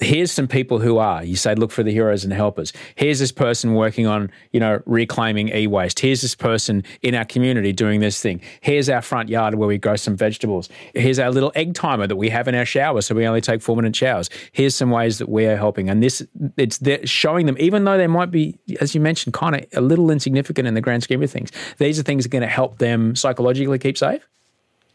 here's 0.00 0.32
some 0.32 0.48
people 0.48 0.78
who 0.78 0.98
are. 0.98 1.22
You 1.24 1.36
say, 1.36 1.54
look 1.54 1.70
for 1.70 1.82
the 1.82 1.92
heroes 1.92 2.24
and 2.24 2.32
helpers. 2.32 2.72
Here's 2.94 3.18
this 3.18 3.32
person 3.32 3.74
working 3.74 4.06
on, 4.06 4.30
you 4.52 4.60
know, 4.60 4.82
reclaiming 4.86 5.48
e-waste. 5.48 6.00
Here's 6.00 6.22
this 6.22 6.34
person 6.34 6.84
in 7.02 7.14
our 7.14 7.24
community 7.24 7.72
doing 7.72 8.00
this 8.00 8.20
thing. 8.20 8.40
Here's 8.60 8.88
our 8.88 9.02
front 9.02 9.28
yard 9.28 9.54
where 9.54 9.68
we 9.68 9.78
grow 9.78 9.96
some 9.96 10.16
vegetables. 10.16 10.68
Here's 10.94 11.18
our 11.18 11.30
little 11.30 11.52
egg 11.54 11.74
timer 11.74 12.06
that 12.06 12.16
we 12.16 12.30
have 12.30 12.48
in 12.48 12.54
our 12.54 12.64
shower, 12.64 13.00
so 13.00 13.14
we 13.14 13.26
only 13.26 13.40
take 13.40 13.62
four 13.62 13.76
minute 13.76 13.94
showers. 13.94 14.30
Here's 14.52 14.74
some 14.74 14.90
ways 14.90 15.18
that 15.18 15.28
we 15.28 15.46
are 15.46 15.56
helping. 15.56 15.90
And 15.90 16.02
this, 16.02 16.26
it's 16.56 16.80
showing 17.08 17.46
them, 17.46 17.56
even 17.58 17.84
though 17.84 17.98
they 17.98 18.06
might 18.06 18.30
be, 18.30 18.58
as 18.80 18.94
you 18.94 19.00
mentioned, 19.00 19.34
kind 19.34 19.56
of 19.56 19.66
a 19.74 19.80
little 19.80 20.10
insignificant 20.10 20.66
in 20.66 20.74
the 20.74 20.80
grand 20.80 21.02
scheme 21.02 21.22
of 21.22 21.30
things. 21.30 21.50
These 21.78 21.98
are 21.98 22.02
things 22.02 22.24
that 22.24 22.28
are 22.28 22.32
going 22.32 22.42
to 22.42 22.48
help 22.48 22.78
them 22.78 23.14
psychologically 23.16 23.78
keep 23.78 23.98
safe. 23.98 24.26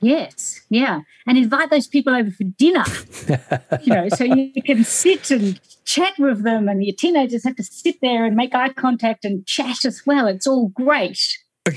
Yes, 0.02 0.62
yeah, 0.70 1.02
and 1.26 1.38
invite 1.38 1.70
those 1.70 1.88
people 1.88 2.14
over 2.14 2.30
for 2.30 2.44
dinner. 2.44 2.84
you 3.82 3.94
know, 3.94 4.10
so 4.10 4.24
you 4.24 4.52
can 4.66 4.84
sit 4.84 5.32
and 5.32 5.60
chat 5.86 6.14
with 6.20 6.44
them, 6.44 6.68
and 6.68 6.84
your 6.84 6.96
teenagers 6.96 7.44
have 7.44 7.56
to 7.56 7.64
sit 7.64 7.96
there 8.02 8.26
and 8.26 8.36
make 8.36 8.54
eye 8.54 8.70
contact 8.70 9.26
and 9.26 9.46
chat 9.46 9.86
as 9.86 10.02
well. 10.06 10.28
It's 10.28 10.48
all 10.48 10.70
great. 10.70 11.20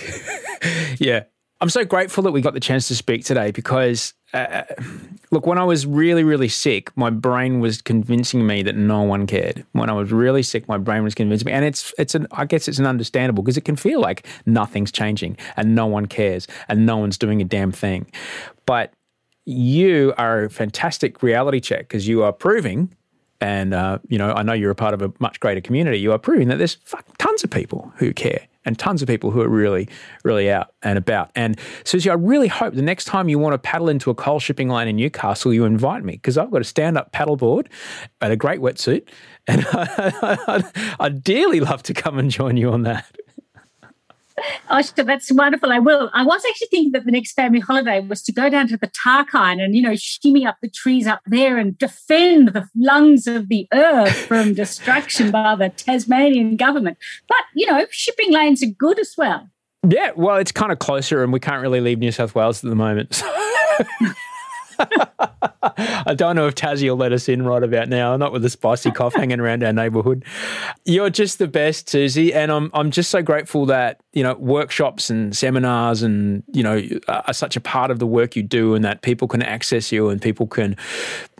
yeah, 0.98 1.24
I'm 1.60 1.70
so 1.70 1.84
grateful 1.84 2.22
that 2.24 2.32
we 2.32 2.40
got 2.40 2.54
the 2.54 2.60
chance 2.60 2.88
to 2.88 2.96
speak 2.96 3.24
today 3.24 3.50
because, 3.50 4.14
look, 4.34 5.46
when 5.46 5.58
I 5.58 5.64
was 5.64 5.86
really, 5.86 6.22
really 6.22 6.48
sick, 6.48 6.94
my 6.96 7.10
brain 7.10 7.60
was 7.60 7.80
convincing 7.80 8.46
me 8.46 8.62
that 8.62 8.76
no 8.76 9.02
one 9.02 9.26
cared. 9.26 9.64
When 9.72 9.88
I 9.88 9.94
was 9.94 10.12
really 10.12 10.42
sick, 10.42 10.68
my 10.68 10.78
brain 10.78 11.02
was 11.02 11.14
convincing 11.14 11.46
me, 11.46 11.52
and 11.52 11.64
it's 11.64 11.94
it's 11.98 12.14
an 12.14 12.26
I 12.32 12.44
guess 12.44 12.68
it's 12.68 12.78
an 12.78 12.86
understandable 12.86 13.42
because 13.42 13.56
it 13.56 13.64
can 13.64 13.76
feel 13.76 14.00
like 14.00 14.26
nothing's 14.44 14.92
changing 14.92 15.36
and 15.56 15.74
no 15.74 15.86
one 15.86 16.06
cares 16.06 16.46
and 16.68 16.84
no 16.84 16.98
one's 16.98 17.16
doing 17.16 17.40
a 17.40 17.44
damn 17.44 17.72
thing. 17.72 18.06
But 18.66 18.92
you 19.46 20.12
are 20.18 20.44
a 20.44 20.50
fantastic 20.50 21.22
reality 21.22 21.60
check 21.60 21.80
because 21.80 22.06
you 22.06 22.22
are 22.22 22.32
proving 22.32 22.94
and 23.40 23.72
uh, 23.72 23.98
you 24.08 24.18
know 24.18 24.32
I 24.32 24.42
know 24.42 24.52
you're 24.52 24.70
a 24.70 24.74
part 24.76 24.94
of 24.94 25.00
a 25.00 25.12
much 25.20 25.40
greater 25.40 25.62
community. 25.62 25.98
You 25.98 26.12
are 26.12 26.18
proving 26.18 26.48
that 26.48 26.58
there's 26.58 26.74
fuck, 26.84 27.06
tons 27.16 27.44
of 27.44 27.50
people 27.50 27.92
who 27.96 28.12
care 28.12 28.47
and 28.64 28.78
tons 28.78 29.02
of 29.02 29.08
people 29.08 29.30
who 29.30 29.40
are 29.40 29.48
really, 29.48 29.88
really 30.24 30.50
out 30.50 30.74
and 30.82 30.98
about. 30.98 31.30
And 31.34 31.58
Susie, 31.84 32.10
I 32.10 32.14
really 32.14 32.48
hope 32.48 32.74
the 32.74 32.82
next 32.82 33.06
time 33.06 33.28
you 33.28 33.38
want 33.38 33.54
to 33.54 33.58
paddle 33.58 33.88
into 33.88 34.10
a 34.10 34.14
coal 34.14 34.40
shipping 34.40 34.68
line 34.68 34.88
in 34.88 34.96
Newcastle, 34.96 35.54
you 35.54 35.64
invite 35.64 36.04
me 36.04 36.14
because 36.14 36.36
I've 36.36 36.50
got 36.50 36.60
a 36.60 36.64
stand 36.64 36.98
up 36.98 37.12
paddleboard 37.12 37.68
and 38.20 38.32
a 38.32 38.36
great 38.36 38.60
wetsuit. 38.60 39.08
And 39.46 39.66
I'd, 39.72 40.64
I'd 41.00 41.24
dearly 41.24 41.60
love 41.60 41.82
to 41.84 41.94
come 41.94 42.18
and 42.18 42.30
join 42.30 42.56
you 42.56 42.70
on 42.70 42.82
that. 42.82 43.06
Oh, 44.70 44.82
that's 44.96 45.32
wonderful. 45.32 45.72
I 45.72 45.78
will. 45.78 46.10
I 46.12 46.24
was 46.24 46.42
actually 46.48 46.68
thinking 46.68 46.92
that 46.92 47.04
the 47.04 47.12
next 47.12 47.32
family 47.32 47.60
holiday 47.60 48.00
was 48.00 48.22
to 48.22 48.32
go 48.32 48.48
down 48.48 48.68
to 48.68 48.76
the 48.76 48.88
Tarkine 48.88 49.62
and, 49.62 49.74
you 49.74 49.82
know, 49.82 49.94
shimmy 49.96 50.46
up 50.46 50.56
the 50.62 50.70
trees 50.70 51.06
up 51.06 51.20
there 51.26 51.58
and 51.58 51.76
defend 51.78 52.48
the 52.48 52.68
lungs 52.76 53.26
of 53.26 53.48
the 53.48 53.66
earth 53.72 54.16
from 54.16 54.54
destruction 54.54 55.30
by 55.30 55.56
the 55.56 55.70
Tasmanian 55.70 56.56
government. 56.56 56.98
But, 57.28 57.38
you 57.54 57.66
know, 57.66 57.86
shipping 57.90 58.32
lanes 58.32 58.62
are 58.62 58.66
good 58.66 58.98
as 58.98 59.14
well. 59.16 59.48
Yeah, 59.86 60.10
well, 60.16 60.36
it's 60.36 60.52
kind 60.52 60.72
of 60.72 60.78
closer 60.78 61.22
and 61.22 61.32
we 61.32 61.40
can't 61.40 61.62
really 61.62 61.80
leave 61.80 61.98
New 61.98 62.12
South 62.12 62.34
Wales 62.34 62.64
at 62.64 62.70
the 62.70 62.76
moment. 62.76 63.14
So. 63.14 63.32
I 64.78 66.14
don't 66.14 66.36
know 66.36 66.46
if 66.46 66.54
Tassie 66.54 66.88
will 66.88 66.96
let 66.96 67.12
us 67.12 67.28
in 67.28 67.42
right 67.42 67.62
about 67.62 67.88
now, 67.88 68.16
not 68.16 68.32
with 68.32 68.42
the 68.42 68.50
spicy 68.50 68.90
cough 68.90 69.14
hanging 69.16 69.40
around 69.40 69.62
our 69.62 69.72
neighbourhood. 69.72 70.24
You're 70.84 71.10
just 71.10 71.38
the 71.38 71.48
best, 71.48 71.88
Susie, 71.88 72.32
and 72.32 72.50
I'm 72.50 72.70
I'm 72.74 72.90
just 72.90 73.10
so 73.10 73.22
grateful 73.22 73.66
that 73.66 74.00
you 74.12 74.22
know 74.22 74.34
workshops 74.34 75.10
and 75.10 75.36
seminars 75.36 76.02
and 76.02 76.42
you 76.52 76.62
know 76.62 76.82
are 77.08 77.32
such 77.32 77.56
a 77.56 77.60
part 77.60 77.90
of 77.90 77.98
the 77.98 78.06
work 78.06 78.36
you 78.36 78.42
do, 78.42 78.74
and 78.74 78.84
that 78.84 79.02
people 79.02 79.28
can 79.28 79.42
access 79.42 79.92
you 79.92 80.08
and 80.08 80.20
people 80.20 80.46
can 80.46 80.76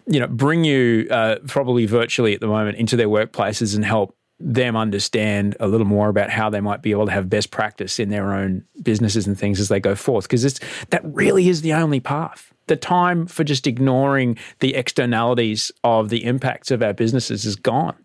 you 0.07 0.21
know 0.21 0.27
bring 0.27 0.65
you 0.65 1.07
uh, 1.11 1.37
probably 1.47 1.87
virtually 1.87 2.35
at 2.35 2.41
the 2.41 2.49
moment 2.49 2.77
into 2.79 2.97
their 2.97 3.09
workplaces 3.09 3.75
and 3.75 3.85
help 3.85 4.15
them 4.41 4.77
understand 4.77 5.57
a 5.59 5.67
little 5.67 5.87
more 5.87 6.09
about 6.09 6.31
how 6.31 6.49
they 6.49 6.61
might 6.61 6.81
be 6.81 6.93
able 6.93 7.07
to 7.07 7.13
have 7.13 7.29
best 7.29 7.51
practice 7.51 7.99
in 7.99 8.09
their 8.09 8.33
own 8.33 8.65
businesses 8.83 9.27
and 9.27 9.37
things 9.37 9.59
as 9.59 9.69
they 9.69 9.81
go 9.81 9.97
forth 9.97 10.29
because 10.29 10.61
that 10.91 11.01
really 11.05 11.49
is 11.49 11.63
the 11.63 11.73
only 11.73 11.99
path 11.99 12.53
the 12.69 12.77
time 12.77 13.27
for 13.27 13.45
just 13.45 13.67
ignoring 13.67 14.39
the 14.61 14.75
externalities 14.75 15.73
of 15.85 16.09
the 16.09 16.25
impacts 16.25 16.71
of 16.71 16.83
our 16.83 16.93
businesses 16.93 17.45
is 17.45 17.57
gone. 17.57 17.97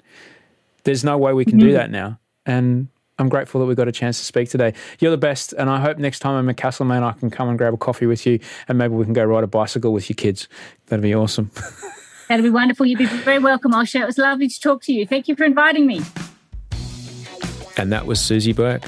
There's 0.83 1.03
no 1.03 1.17
way 1.17 1.33
we 1.33 1.45
can 1.45 1.59
mm-hmm. 1.59 1.67
do 1.67 1.73
that 1.73 1.91
now. 1.91 2.19
And 2.45 2.89
I'm 3.19 3.29
grateful 3.29 3.61
that 3.61 3.67
we 3.67 3.75
got 3.75 3.87
a 3.87 3.91
chance 3.91 4.19
to 4.19 4.25
speak 4.25 4.49
today. 4.49 4.73
You're 4.99 5.11
the 5.11 5.17
best, 5.17 5.53
and 5.53 5.69
I 5.69 5.79
hope 5.79 5.97
next 5.97 6.19
time 6.19 6.35
I'm 6.35 6.49
in 6.49 6.55
Castlemaine, 6.55 7.03
I 7.03 7.11
can 7.11 7.29
come 7.29 7.47
and 7.47 7.57
grab 7.57 7.73
a 7.73 7.77
coffee 7.77 8.05
with 8.05 8.25
you, 8.25 8.39
and 8.67 8.77
maybe 8.77 8.95
we 8.95 9.03
can 9.03 9.13
go 9.13 9.23
ride 9.23 9.43
a 9.43 9.47
bicycle 9.47 9.93
with 9.93 10.09
your 10.09 10.15
kids. 10.15 10.47
That'd 10.87 11.03
be 11.03 11.13
awesome. 11.13 11.51
That'd 12.29 12.43
be 12.43 12.49
wonderful. 12.49 12.85
You'd 12.85 12.99
be 12.99 13.05
very 13.05 13.39
welcome, 13.39 13.71
Osher. 13.71 14.01
It 14.01 14.05
was 14.05 14.17
lovely 14.17 14.47
to 14.47 14.59
talk 14.59 14.81
to 14.83 14.93
you. 14.93 15.05
Thank 15.05 15.27
you 15.27 15.35
for 15.35 15.43
inviting 15.43 15.85
me. 15.85 16.01
And 17.77 17.91
that 17.91 18.05
was 18.05 18.19
Susie 18.19 18.53
Burke. 18.53 18.83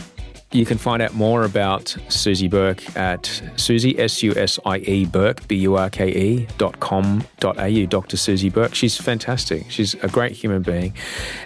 You 0.55 0.65
can 0.65 0.77
find 0.77 1.01
out 1.01 1.13
more 1.13 1.43
about 1.43 1.97
Susie 2.07 2.47
Burke 2.47 2.95
at 2.95 3.41
Susie, 3.57 3.99
S 3.99 4.23
U 4.23 4.33
S 4.37 4.57
I 4.65 4.77
E 4.77 5.05
Burke, 5.05 5.45
B 5.49 5.57
U 5.57 5.75
R 5.75 5.89
K 5.89 6.07
E 6.07 6.47
dot 6.57 6.79
com 6.79 7.25
dot 7.41 7.59
au, 7.59 7.85
Dr. 7.85 8.15
Susie 8.15 8.49
Burke. 8.49 8.73
She's 8.73 8.95
fantastic. 8.95 9.69
She's 9.69 9.95
a 9.95 10.07
great 10.07 10.31
human 10.31 10.61
being. 10.61 10.93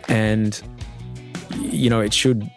And, 0.08 0.62
you 1.58 1.90
know, 1.90 2.02
it 2.02 2.14
should 2.14 2.48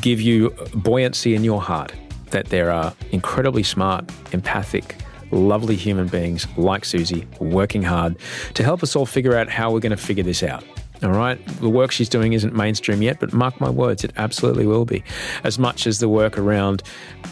give 0.00 0.20
you 0.20 0.50
buoyancy 0.76 1.34
in 1.34 1.42
your 1.42 1.60
heart 1.60 1.92
that 2.30 2.50
there 2.50 2.70
are 2.70 2.94
incredibly 3.10 3.64
smart, 3.64 4.08
empathic, 4.30 4.94
lovely 5.32 5.74
human 5.74 6.06
beings 6.06 6.46
like 6.56 6.84
Susie 6.84 7.26
working 7.40 7.82
hard 7.82 8.16
to 8.54 8.62
help 8.62 8.84
us 8.84 8.94
all 8.94 9.06
figure 9.06 9.36
out 9.36 9.48
how 9.48 9.72
we're 9.72 9.80
going 9.80 9.90
to 9.90 9.96
figure 9.96 10.22
this 10.22 10.44
out. 10.44 10.62
All 11.02 11.10
right. 11.10 11.44
The 11.60 11.68
work 11.68 11.92
she's 11.92 12.08
doing 12.08 12.32
isn't 12.32 12.54
mainstream 12.54 13.02
yet, 13.02 13.20
but 13.20 13.32
mark 13.32 13.60
my 13.60 13.68
words, 13.68 14.02
it 14.02 14.12
absolutely 14.16 14.66
will 14.66 14.84
be. 14.84 15.04
As 15.44 15.58
much 15.58 15.86
as 15.86 15.98
the 15.98 16.08
work 16.08 16.38
around 16.38 16.82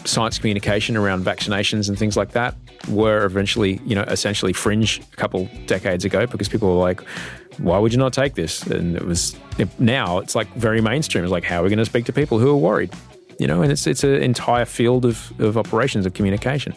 science 0.03 0.37
communication, 0.37 0.95
around 0.95 1.25
vaccinations 1.25 1.89
and 1.89 1.97
things 1.97 2.15
like 2.15 2.31
that 2.31 2.55
were 2.89 3.25
eventually, 3.25 3.81
you 3.85 3.95
know, 3.95 4.03
essentially 4.03 4.53
fringe 4.53 4.99
a 4.99 5.15
couple 5.15 5.49
decades 5.65 6.05
ago 6.05 6.27
because 6.27 6.47
people 6.47 6.75
were 6.75 6.81
like, 6.81 7.01
why 7.57 7.79
would 7.79 7.91
you 7.91 7.97
not 7.97 8.13
take 8.13 8.35
this? 8.35 8.61
And 8.63 8.95
it 8.95 9.05
was 9.05 9.35
now 9.79 10.19
it's 10.19 10.35
like 10.35 10.53
very 10.53 10.81
mainstream. 10.81 11.23
It's 11.23 11.31
like, 11.31 11.43
how 11.43 11.61
are 11.61 11.63
we 11.63 11.69
going 11.69 11.79
to 11.79 11.85
speak 11.85 12.05
to 12.05 12.13
people 12.13 12.37
who 12.37 12.49
are 12.49 12.57
worried? 12.57 12.91
you 13.39 13.47
know, 13.47 13.61
and 13.61 13.71
it's 13.71 13.85
it's 13.85 14.03
an 14.03 14.15
entire 14.21 14.65
field 14.65 15.05
of, 15.05 15.33
of 15.39 15.57
operations 15.57 16.05
of 16.05 16.13
communication. 16.13 16.73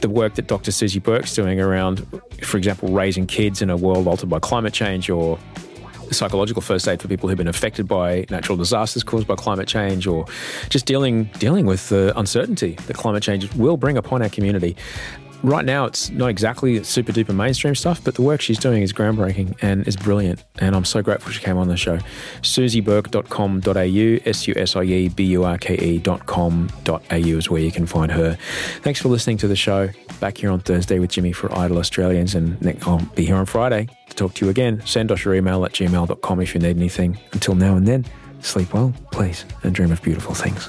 The 0.00 0.08
work 0.08 0.34
that 0.34 0.46
Dr. 0.46 0.70
Susie 0.70 0.98
Burke's 0.98 1.34
doing 1.34 1.60
around, 1.60 2.06
for 2.42 2.58
example, 2.58 2.90
raising 2.90 3.26
kids 3.26 3.62
in 3.62 3.70
a 3.70 3.76
world 3.76 4.06
altered 4.06 4.28
by 4.28 4.38
climate 4.38 4.74
change 4.74 5.08
or 5.08 5.38
psychological 6.14 6.62
first 6.62 6.88
aid 6.88 7.00
for 7.00 7.08
people 7.08 7.28
who've 7.28 7.38
been 7.38 7.48
affected 7.48 7.86
by 7.86 8.26
natural 8.30 8.56
disasters 8.56 9.02
caused 9.02 9.26
by 9.26 9.34
climate 9.34 9.68
change 9.68 10.06
or 10.06 10.26
just 10.68 10.86
dealing 10.86 11.24
dealing 11.38 11.66
with 11.66 11.88
the 11.88 12.12
uncertainty 12.18 12.72
that 12.86 12.96
climate 12.96 13.22
change 13.22 13.52
will 13.54 13.76
bring 13.76 13.96
upon 13.96 14.22
our 14.22 14.28
community. 14.28 14.76
Right 15.42 15.64
now, 15.64 15.84
it's 15.84 16.10
not 16.10 16.30
exactly 16.30 16.82
super 16.82 17.12
duper 17.12 17.34
mainstream 17.34 17.76
stuff, 17.76 18.02
but 18.02 18.16
the 18.16 18.22
work 18.22 18.40
she's 18.40 18.58
doing 18.58 18.82
is 18.82 18.92
groundbreaking 18.92 19.56
and 19.62 19.86
is 19.86 19.96
brilliant. 19.96 20.44
And 20.58 20.74
I'm 20.74 20.84
so 20.84 21.00
grateful 21.00 21.30
she 21.30 21.40
came 21.40 21.56
on 21.56 21.68
the 21.68 21.76
show. 21.76 21.98
SusieBurke.com.au, 22.42 24.28
S 24.28 24.48
U 24.48 24.54
S 24.56 24.74
I 24.74 24.82
E 24.82 25.08
B 25.08 25.24
U 25.26 25.44
R 25.44 25.56
K 25.56 25.76
E.com.au 25.76 27.14
is 27.14 27.50
where 27.50 27.62
you 27.62 27.70
can 27.70 27.86
find 27.86 28.10
her. 28.10 28.36
Thanks 28.82 29.00
for 29.00 29.08
listening 29.08 29.36
to 29.38 29.48
the 29.48 29.56
show. 29.56 29.90
Back 30.18 30.38
here 30.38 30.50
on 30.50 30.58
Thursday 30.58 30.98
with 30.98 31.10
Jimmy 31.10 31.32
for 31.32 31.54
Idle 31.56 31.78
Australians, 31.78 32.34
and 32.34 32.58
I'll 32.82 32.98
be 33.14 33.24
here 33.24 33.36
on 33.36 33.46
Friday 33.46 33.88
to 34.08 34.16
talk 34.16 34.34
to 34.34 34.44
you 34.44 34.50
again. 34.50 34.82
Send 34.84 35.12
us 35.12 35.24
your 35.24 35.34
email 35.34 35.64
at 35.64 35.72
gmail.com 35.72 36.40
if 36.40 36.54
you 36.54 36.60
need 36.60 36.76
anything. 36.76 37.16
Until 37.32 37.54
now 37.54 37.76
and 37.76 37.86
then, 37.86 38.04
sleep 38.40 38.74
well, 38.74 38.92
please, 39.12 39.44
and 39.62 39.72
dream 39.72 39.92
of 39.92 40.02
beautiful 40.02 40.34
things. 40.34 40.68